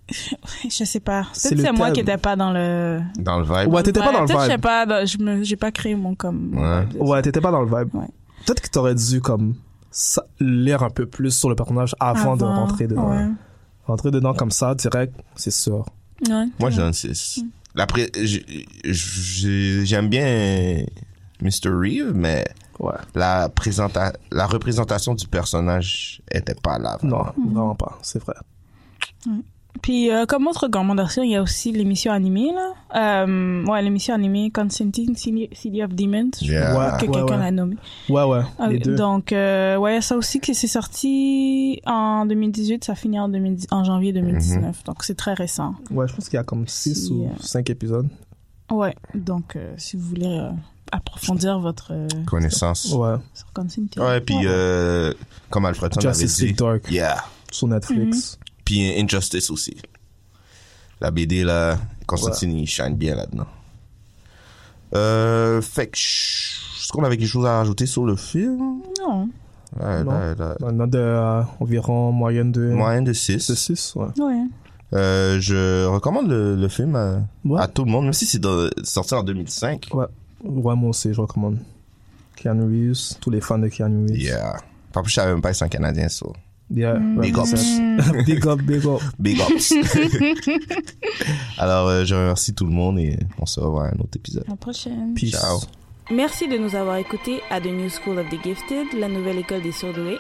je 0.10 0.84
sais 0.84 1.00
pas. 1.00 1.26
C'est 1.34 1.50
Peut-être 1.56 1.66
c'est 1.66 1.72
moi 1.74 1.92
qui 1.92 2.02
étais 2.02 2.18
pas 2.18 2.36
dans 2.36 2.52
le, 2.52 3.02
Dans 3.20 3.40
le 3.40 3.46
vibe. 3.46 3.74
Ouais, 3.74 3.84
t'étais 3.84 4.00
pas 4.00 4.12
dans 4.12 4.22
le 4.22 4.28
Peut-être 4.28 4.50
vibe. 4.52 4.62
pas 4.62 4.86
dans- 4.86 5.06
je 5.06 5.18
me, 5.18 5.44
j'ai 5.44 5.56
pas 5.56 5.72
créé 5.72 5.96
mon, 5.96 6.16
comme, 6.16 6.56
Ouais. 6.56 6.86
Ouais, 7.00 7.22
t'étais 7.22 7.42
pas 7.42 7.52
dans 7.52 7.62
le 7.62 7.68
vibe. 7.68 7.94
Ouais. 7.96 8.08
Peut-être 8.46 8.62
que 8.62 8.70
t'aurais 8.70 8.96
dû, 8.96 9.22
comme, 9.22 9.56
lire 10.40 10.84
un 10.84 10.90
peu 10.90 11.06
plus 11.06 11.32
sur 11.32 11.50
le 11.50 11.56
personnage 11.56 11.96
avant, 12.00 12.36
de 12.38 12.44
rentrer 12.44 12.88
dedans. 12.88 13.10
ouais. 13.12 13.28
Rentrer 13.88 14.12
dedans 14.12 14.34
comme 14.34 14.52
ça, 14.52 14.74
direct, 14.76 15.14
c'est 15.36 15.52
sûr. 15.52 15.86
Ouais. 16.28 16.46
Moi, 16.60 16.70
je 16.70 16.78
donne 16.78 16.94
6. 16.94 17.44
Après, 17.78 18.10
j'ai- 18.22 18.46
j'ai- 18.86 19.86
j'aime 19.86 20.08
bien 20.10 20.84
Mr. 21.42 21.70
Reeve, 21.70 22.14
mais 22.16 22.46
Ouais. 22.80 22.94
la, 23.16 23.50
présenta 23.50 24.14
la 24.32 24.48
représentation 24.48 25.16
du 25.16 25.28
personnage 25.28 26.22
était 26.32 26.56
pas 26.56 26.78
là. 26.78 26.98
Non, 27.04 27.24
vraiment. 27.38 27.76
pas, 27.76 27.98
c'est 28.02 28.22
vrai. 28.22 28.36
Puis, 29.82 30.12
euh, 30.12 30.26
comme 30.26 30.48
autre 30.48 30.64
recommandation, 30.64 31.22
il 31.24 31.32
y 31.32 31.36
a 31.36 31.42
aussi 31.42 31.72
l'émission 31.72 32.12
animée, 32.12 32.52
là. 32.54 33.26
Euh, 33.26 33.66
ouais, 33.66 33.82
l'émission 33.82 34.14
animée 34.14 34.50
Constantine, 34.50 35.16
City 35.16 35.84
of 35.84 35.94
Demons. 35.94 36.32
Yeah. 36.42 36.72
que 36.72 36.78
Ouais, 36.78 37.12
quelqu'un 37.14 37.26
ouais. 37.26 37.38
l'a 37.38 37.52
nommé. 37.52 37.76
Ouais, 38.10 38.24
ouais, 38.24 38.42
Ah, 38.58 38.68
les 38.68 38.80
deux. 38.80 38.96
Donc, 38.96 39.34
euh, 39.34 39.76
ouais, 39.78 40.02
ça 40.02 40.16
aussi, 40.16 40.40
que 40.40 40.54
c'est 40.54 40.68
sorti 40.68 41.82
en 41.86 42.26
2018, 42.26 42.86
ça 42.86 42.96
finit 42.96 43.20
en, 43.20 43.28
2010 43.28 43.68
en 43.72 43.84
janvier 43.84 44.14
2019. 44.14 44.84
Donc, 44.86 45.04
c'est 45.04 45.16
très 45.16 45.34
récent. 45.34 45.76
Ouais, 45.92 46.08
je 46.08 46.16
pense 46.16 46.30
qu'il 46.30 46.38
y 46.38 46.40
a 46.40 46.44
comme 46.44 46.68
6 46.68 47.08
Si, 47.08 47.12
ou 47.12 47.26
euh, 47.26 47.30
5 47.42 47.70
épisodes. 47.70 48.08
Ouais, 48.72 48.96
donc, 49.14 49.56
euh, 49.56 49.74
si 49.78 49.96
vous 49.96 50.08
voulez 50.10 50.40
euh, 50.40 50.50
approfondir 50.92 51.60
votre 51.60 51.92
euh, 51.94 52.08
Connaissance. 52.26 52.92
Ouais, 52.92 53.16
sur 53.34 53.52
Constantine. 53.54 53.88
Ouais, 54.02 54.22
puis 54.22 54.36
euh, 54.46 55.14
comme 55.50 55.66
Alfredson 55.66 56.00
avait 56.00 56.14
Justice 56.20 56.38
dit. 56.48 56.54
Dark 56.54 56.90
Yeah. 56.92 57.24
sur 57.52 57.68
Netflix. 57.68 58.40
Puis 58.64 59.00
Injustice 59.00 59.50
aussi. 59.52 59.78
La 61.00 61.12
BD, 61.12 61.44
là, 61.44 61.78
Constantine, 62.08 62.58
il 62.58 62.66
shine 62.68 62.96
bien 62.96 63.16
là-dedans. 63.16 63.46
Euh, 64.96 65.62
fait 65.62 65.88
que, 65.88 65.98
je- 65.98 66.82
est-ce 66.82 66.92
qu'on 66.92 67.04
avait 67.04 67.18
quelque 67.18 67.28
chose 67.30 67.46
à 67.46 67.58
rajouter 67.58 67.86
sur 67.86 68.06
le 68.06 68.16
film? 68.16 68.82
Non. 69.02 69.30
Ouais, 69.80 70.04
Non. 70.04 70.12
là, 70.12 70.36
là. 70.36 70.56
On 70.62 70.80
a 70.80 70.88
de, 70.88 70.98
euh, 70.98 71.42
environ 71.60 72.12
moyenne 72.12 72.52
de, 72.52 72.70
Moyenne 72.70 73.04
de 73.04 73.14
6. 73.14 73.50
de 73.50 73.56
6. 73.56 73.94
Ouais. 73.96 74.08
Ouais. 74.20 74.44
Euh, 74.96 75.38
je 75.42 75.86
recommande 75.86 76.30
le, 76.30 76.56
le 76.56 76.68
film 76.70 76.96
à, 76.96 77.20
Ouais. 77.44 77.62
à 77.62 77.68
tout 77.68 77.84
le 77.86 77.92
monde, 77.92 78.06
même 78.06 78.14
si 78.14 78.26
c'est 78.26 78.42
sorti 78.84 79.14
en 79.14 79.24
2005. 79.24 79.88
Ouais. 79.94 80.06
ouais, 80.44 80.76
moi 80.76 80.90
aussi, 80.90 81.14
je 81.14 81.20
recommande. 81.22 81.58
Keanu 82.38 82.64
Reeves, 82.64 83.18
tous 83.20 83.30
les 83.30 83.42
fans 83.42 83.58
de 83.60 83.68
Keanu 83.68 84.08
Reeves. 84.08 84.18
Yeah. 84.22 84.58
En 84.96 85.02
plus, 85.02 85.10
je 85.12 85.16
savais 85.16 85.32
même 85.32 85.42
pas 85.42 85.52
que 85.52 85.58
c'est 85.58 85.66
un 85.66 85.70
Canadien, 85.70 86.08
ça. 86.10 86.26
Yeah, 86.74 86.98
Big 86.98 87.38
ups. 87.38 87.52
big 88.26 88.48
up, 88.48 88.60
big 88.62 88.86
up. 88.88 89.02
Big 89.20 89.40
ups. 89.40 89.74
Alors, 91.58 91.88
euh, 91.90 92.06
je 92.06 92.16
remercie 92.16 92.54
tout 92.54 92.66
le 92.66 92.72
monde 92.72 93.00
et 93.00 93.18
on 93.40 93.46
se 93.46 93.60
revoit 93.60 93.86
à 93.86 93.88
un 93.90 94.00
autre 94.00 94.16
épisode. 94.16 94.44
À 94.48 94.52
la 94.52 94.56
prochaine. 94.58 95.14
Peace. 95.14 95.32
Ciao. 95.32 95.60
Merci 96.12 96.48
de 96.48 96.58
nous 96.58 96.76
avoir 96.76 96.98
écoutés 96.98 97.40
à 97.50 97.60
The 97.60 97.66
New 97.66 97.90
School 97.90 98.20
of 98.20 98.30
the 98.30 98.42
Gifted, 98.44 98.88
la 99.00 99.08
nouvelle 99.08 99.40
école 99.40 99.62
des 99.62 99.72
surdoués. 99.72 100.18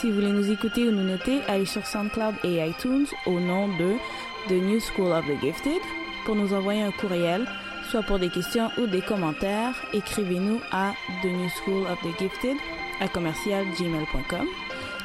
Si 0.00 0.08
vous 0.08 0.14
voulez 0.14 0.30
nous 0.30 0.48
écouter 0.48 0.86
ou 0.86 0.92
nous 0.92 1.02
noter, 1.02 1.40
allez 1.48 1.66
sur 1.66 1.84
SoundCloud 1.84 2.36
et 2.44 2.64
iTunes 2.64 3.06
au 3.26 3.40
nom 3.40 3.66
de 3.66 3.96
The 4.46 4.52
New 4.52 4.78
School 4.78 5.10
of 5.10 5.24
the 5.26 5.40
Gifted. 5.42 5.82
Pour 6.24 6.36
nous 6.36 6.54
envoyer 6.54 6.82
un 6.82 6.92
courriel, 6.92 7.44
soit 7.90 8.04
pour 8.04 8.20
des 8.20 8.28
questions 8.28 8.70
ou 8.78 8.86
des 8.86 9.00
commentaires, 9.00 9.74
écrivez-nous 9.92 10.60
à 10.70 10.92
The 11.22 11.26
New 11.26 11.48
School 11.48 11.82
of 11.90 11.98
the 12.02 12.16
Gifted 12.16 12.56
à 13.00 13.08
commercialgmail.com. 13.08 14.46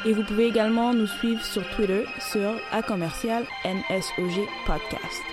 Et 0.05 0.13
vous 0.13 0.23
pouvez 0.23 0.45
également 0.45 0.93
nous 0.93 1.07
suivre 1.07 1.43
sur 1.43 1.67
Twitter 1.71 2.05
sur 2.19 2.51
à 2.71 2.83
commercial 2.83 3.45
NSOG 3.65 4.47
Podcast. 4.67 5.32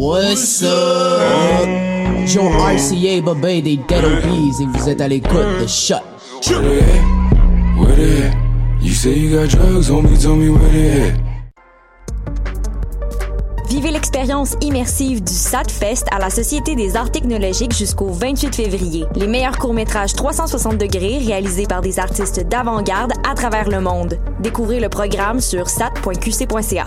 What's 0.00 0.62
up? 0.62 1.68
Joe 2.26 2.48
RCA, 2.48 3.20
Babé 3.20 3.60
des 3.60 3.76
Dead 3.76 4.02
et 4.02 4.64
vous 4.64 4.88
êtes 4.88 4.98
à 5.02 5.06
l'écoute 5.06 5.60
de 5.60 5.66
Shut. 5.66 6.00
What 7.76 7.98
it? 7.98 8.32
You 8.80 8.94
say 8.94 9.18
you 9.18 9.36
got 9.36 9.48
drugs, 9.48 9.90
homie, 9.90 10.16
tell 10.16 10.36
me 10.36 10.48
what 10.48 10.74
it. 10.74 11.12
Vivez 13.68 13.90
l'expérience 13.90 14.56
immersive 14.62 15.22
du 15.22 15.34
SATFest 15.34 16.06
à 16.10 16.18
la 16.18 16.30
Société 16.30 16.74
des 16.74 16.96
arts 16.96 17.12
technologiques 17.12 17.76
jusqu'au 17.76 18.08
28 18.08 18.54
février. 18.54 19.04
Les 19.16 19.26
meilleurs 19.26 19.58
courts-métrages 19.58 20.14
360 20.14 20.78
degrés 20.78 21.18
réalisés 21.18 21.66
par 21.66 21.82
des 21.82 21.98
artistes 21.98 22.48
d'avant-garde 22.48 23.12
à 23.30 23.34
travers 23.34 23.68
le 23.68 23.82
monde. 23.82 24.18
Découvrez 24.40 24.80
le 24.80 24.88
programme 24.88 25.40
sur 25.40 25.68
sat.qc.ca. 25.68 26.86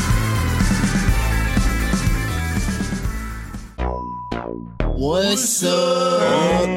What's 5.01 5.63
up? 5.63 6.69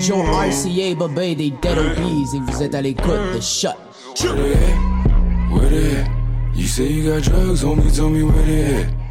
Joe 0.00 0.22
RCA, 0.22 0.94
Babé 0.96 1.34
des 1.34 1.50
Dead 1.50 1.76
Obies 1.76 2.36
et 2.36 2.38
vous 2.38 2.62
êtes 2.62 2.72
à 2.72 2.80
l'écoute 2.80 3.34
de 3.34 3.40
Shut. 3.40 3.74
What 5.50 5.72
it? 5.72 6.06
You 6.54 6.68
say 6.68 6.86
you 6.86 7.10
got 7.10 7.22
drugs, 7.24 7.64
homie, 7.64 7.90
tell 7.90 8.10
me 8.10 8.22
what 8.22 8.46
it. 8.46 8.86
Qu'il 8.86 9.03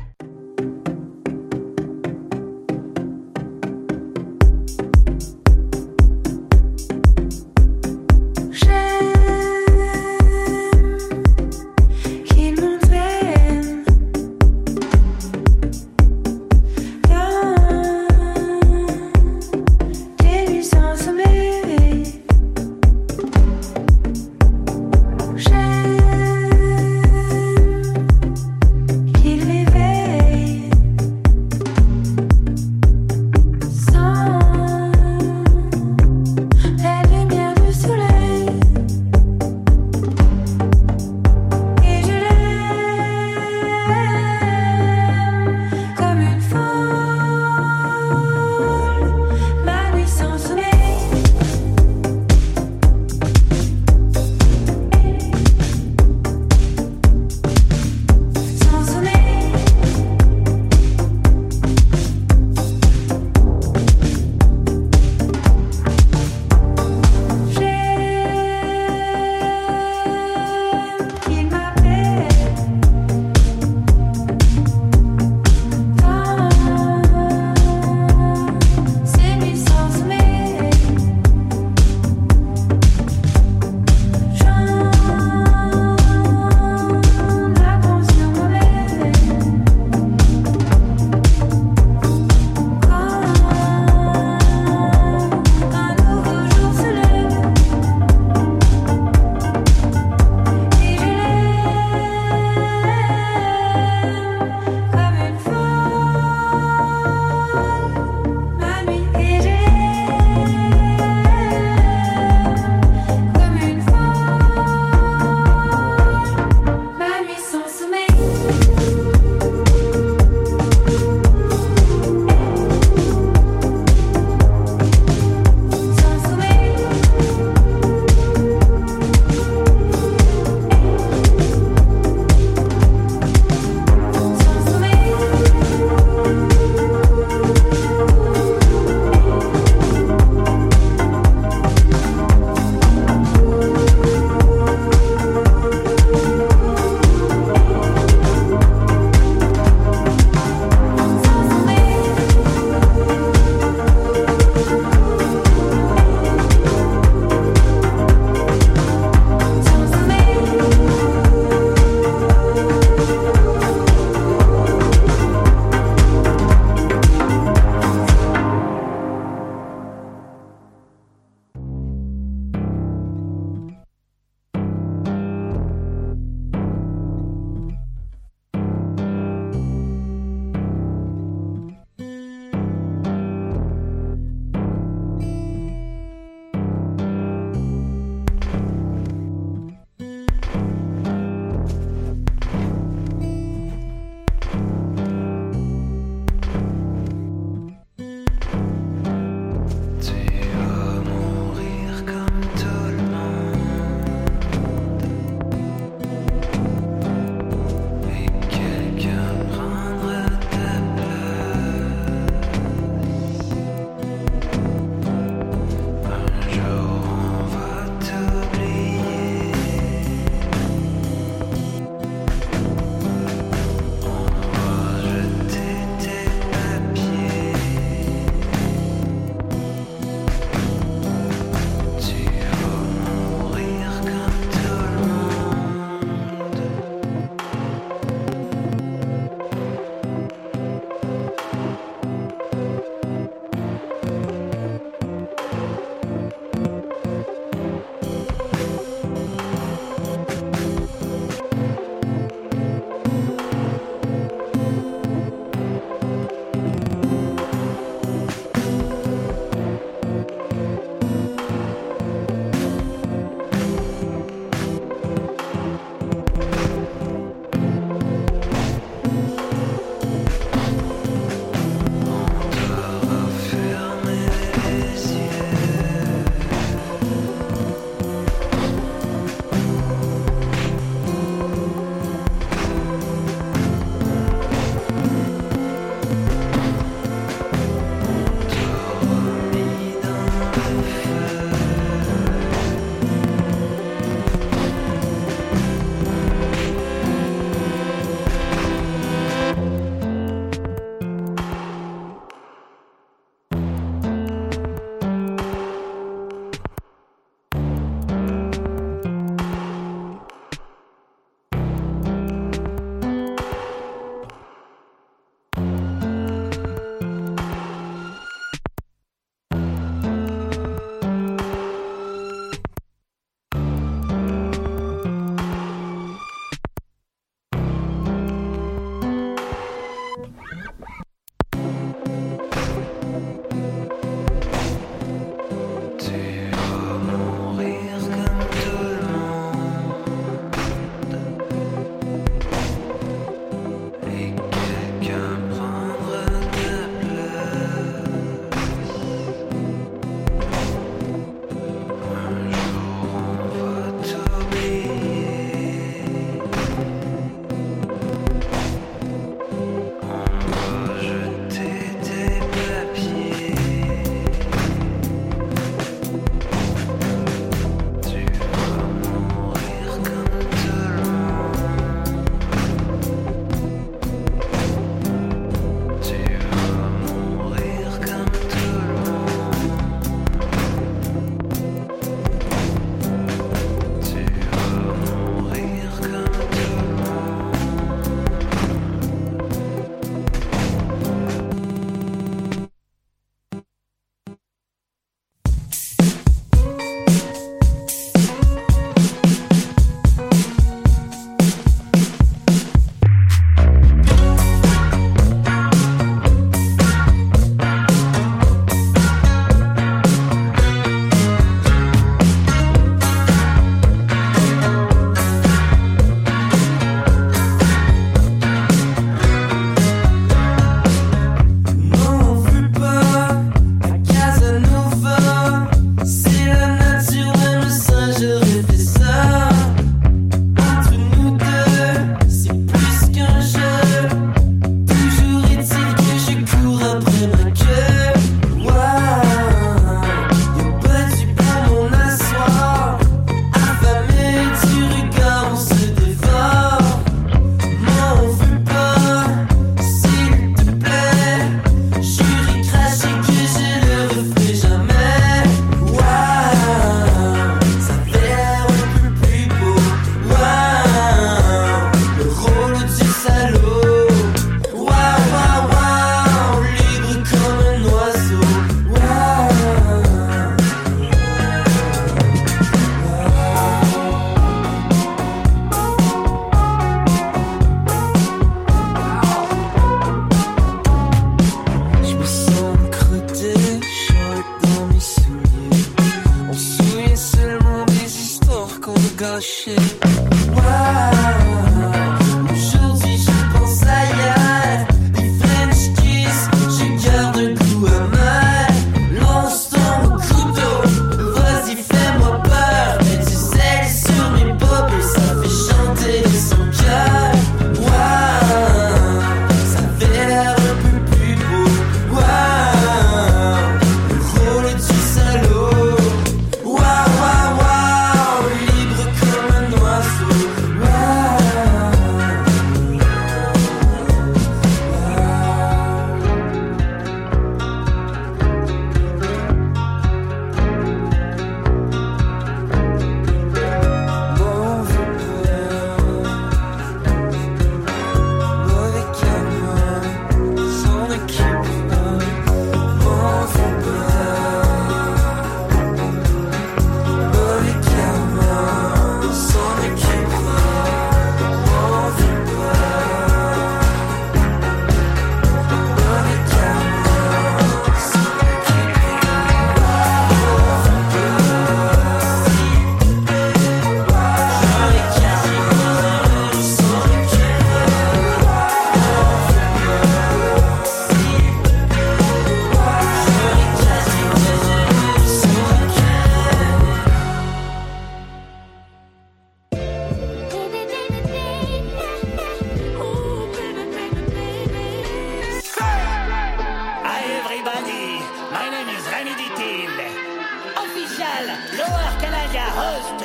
host 592.74 593.20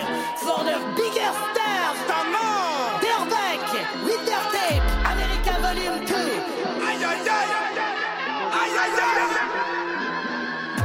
for 0.45 0.61
the 0.69 0.77
bigger 0.97 1.31
stars 1.49 2.01
du 2.11 2.21
monde. 2.35 3.01
Derbeck, 3.05 3.65
Winter 4.05 4.43
Tape, 4.53 4.87
America 5.13 5.53
Volume 5.65 5.99
2. 6.05 6.15
Aïe 6.89 7.05
aïe 7.11 7.29
aïe! 7.39 7.53
Aïe 8.61 8.77
aïe 8.85 9.01
aïe! 9.09 9.37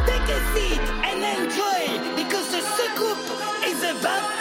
Take 0.07 0.29
a 0.37 0.39
seat 0.53 0.83
and 1.09 1.19
enjoy 1.35 1.81
because 2.15 2.47
the 2.55 2.61
soup 2.75 2.99
is 3.67 3.79
about 3.83 4.32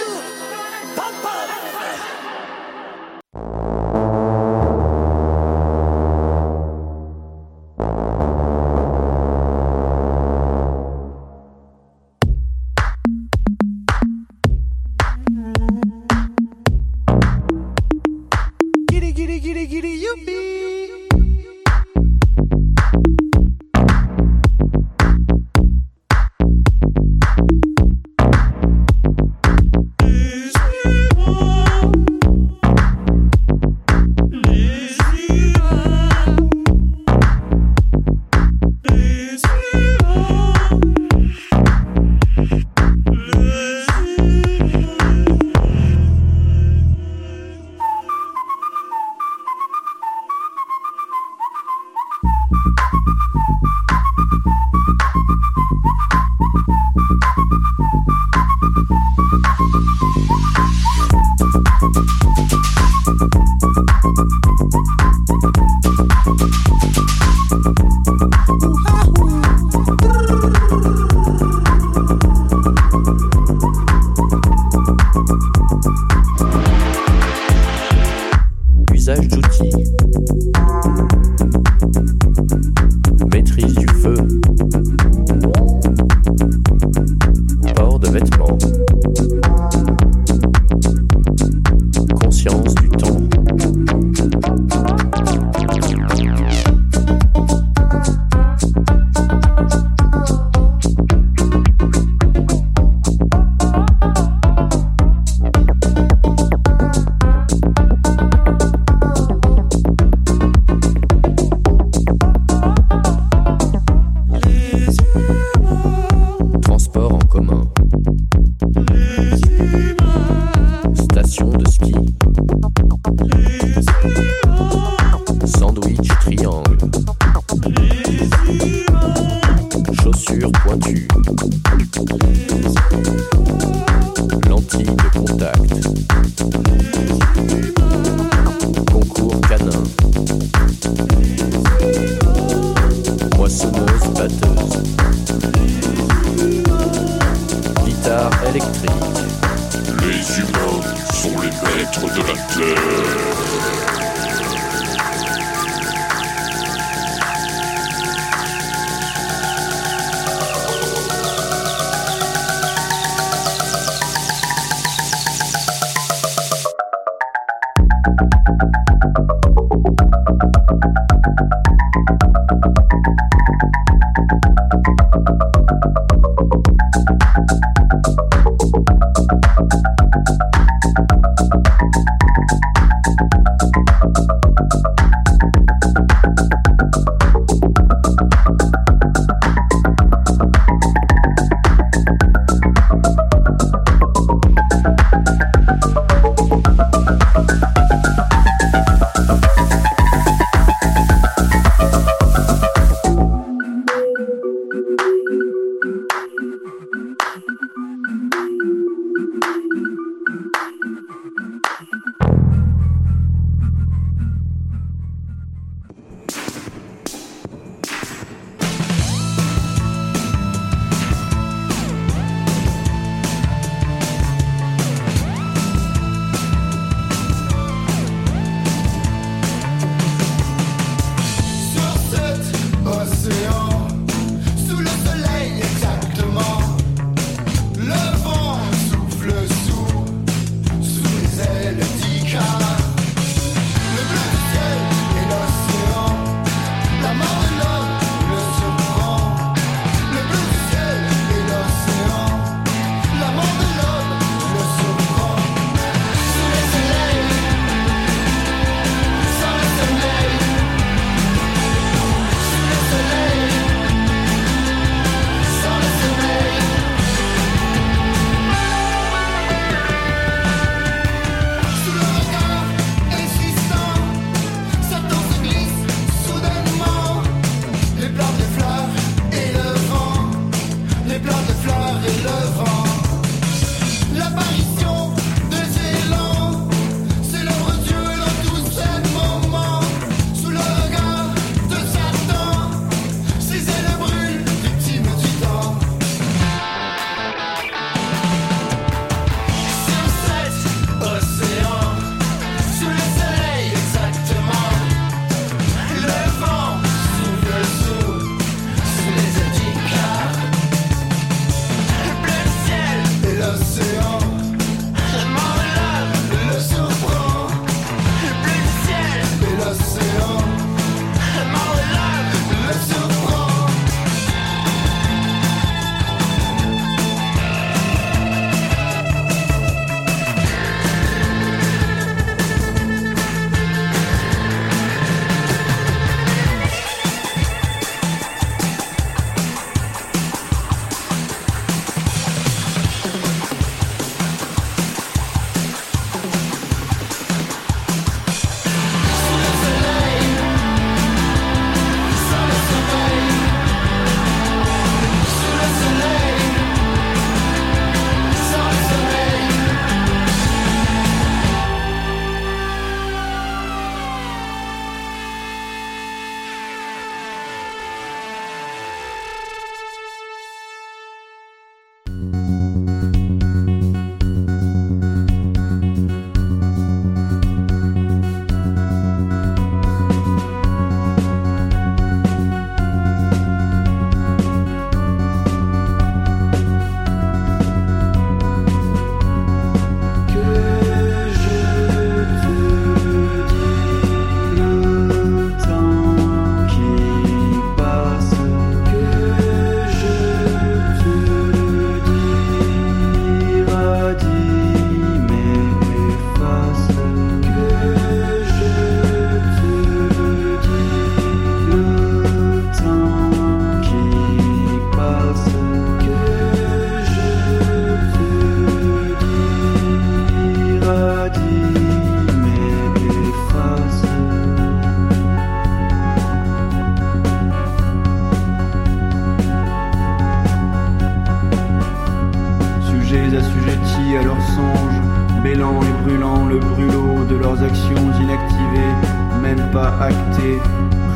pas 439.72 439.94
actées, 440.00 440.60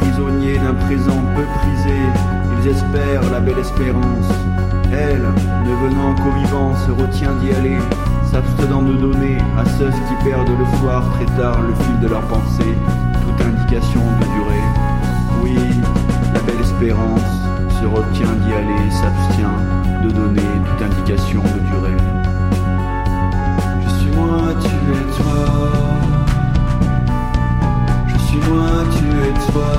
prisonniers 0.00 0.58
d'un 0.58 0.74
présent 0.86 1.20
peu 1.36 1.44
prisé, 1.60 1.94
ils 2.58 2.70
espèrent 2.70 3.30
la 3.30 3.40
belle 3.40 3.58
espérance. 3.58 4.32
Elle, 4.90 5.22
ne 5.66 5.88
venant 5.88 6.14
qu'aux 6.14 6.36
vivants, 6.38 6.74
se 6.86 6.90
retient 6.90 7.34
d'y 7.42 7.52
aller, 7.52 7.78
s'abstenant 8.30 8.82
de 8.82 8.94
donner 8.94 9.36
à 9.58 9.64
ceux 9.78 9.90
qui 9.90 10.24
perdent 10.24 10.48
le 10.58 10.78
soir 10.78 11.04
très 11.14 11.26
tard 11.40 11.60
le 11.60 11.74
fil 11.74 12.00
de 12.00 12.08
leur 12.08 12.22
pensée, 12.22 12.74
toute 13.22 13.46
indication 13.46 14.00
de 14.20 14.24
durée. 14.24 14.66
Oui, 15.42 15.58
la 16.32 16.40
belle 16.40 16.60
espérance 16.60 17.28
se 17.78 17.86
retient 17.86 18.32
d'y 18.40 18.54
aller, 18.54 18.90
s'abstient 18.90 20.02
de 20.02 20.10
donner 20.10 20.40
toute 20.40 20.82
indication 20.82 21.42
de 21.42 21.60
durée. 21.70 21.96
Je 23.84 23.90
suis 24.00 24.10
moi, 24.16 24.54
tu 24.62 24.68
es 24.68 25.22
toi. 25.22 25.95
Je 28.46 28.52
suis 28.52 28.58
moi, 28.58 28.70
tu 28.96 29.06
es 29.06 29.32
toi. 29.50 29.72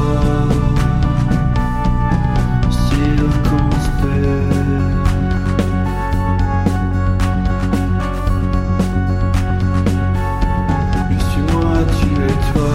Je 11.10 11.18
suis 11.30 11.42
moi, 11.54 11.78
tu 11.98 12.10
es 12.22 12.36
toi. 12.52 12.74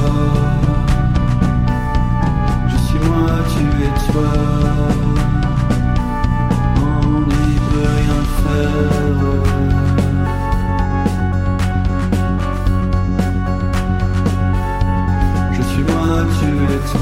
Je 2.68 2.76
suis 2.78 2.99
moi, 2.99 3.32
tu 3.53 3.64
es 3.84 4.12
toi. 4.12 5.01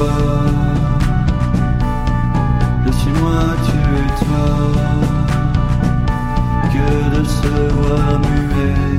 Toi. 0.01 0.18
Je 2.86 2.92
suis 2.92 3.12
moi, 3.20 3.42
tu 3.66 3.78
es 4.01 4.09
toi. 4.24 4.46
Que 6.72 7.18
de 7.18 7.24
se 7.24 7.55
voir 7.74 8.18
muet. 8.20 8.89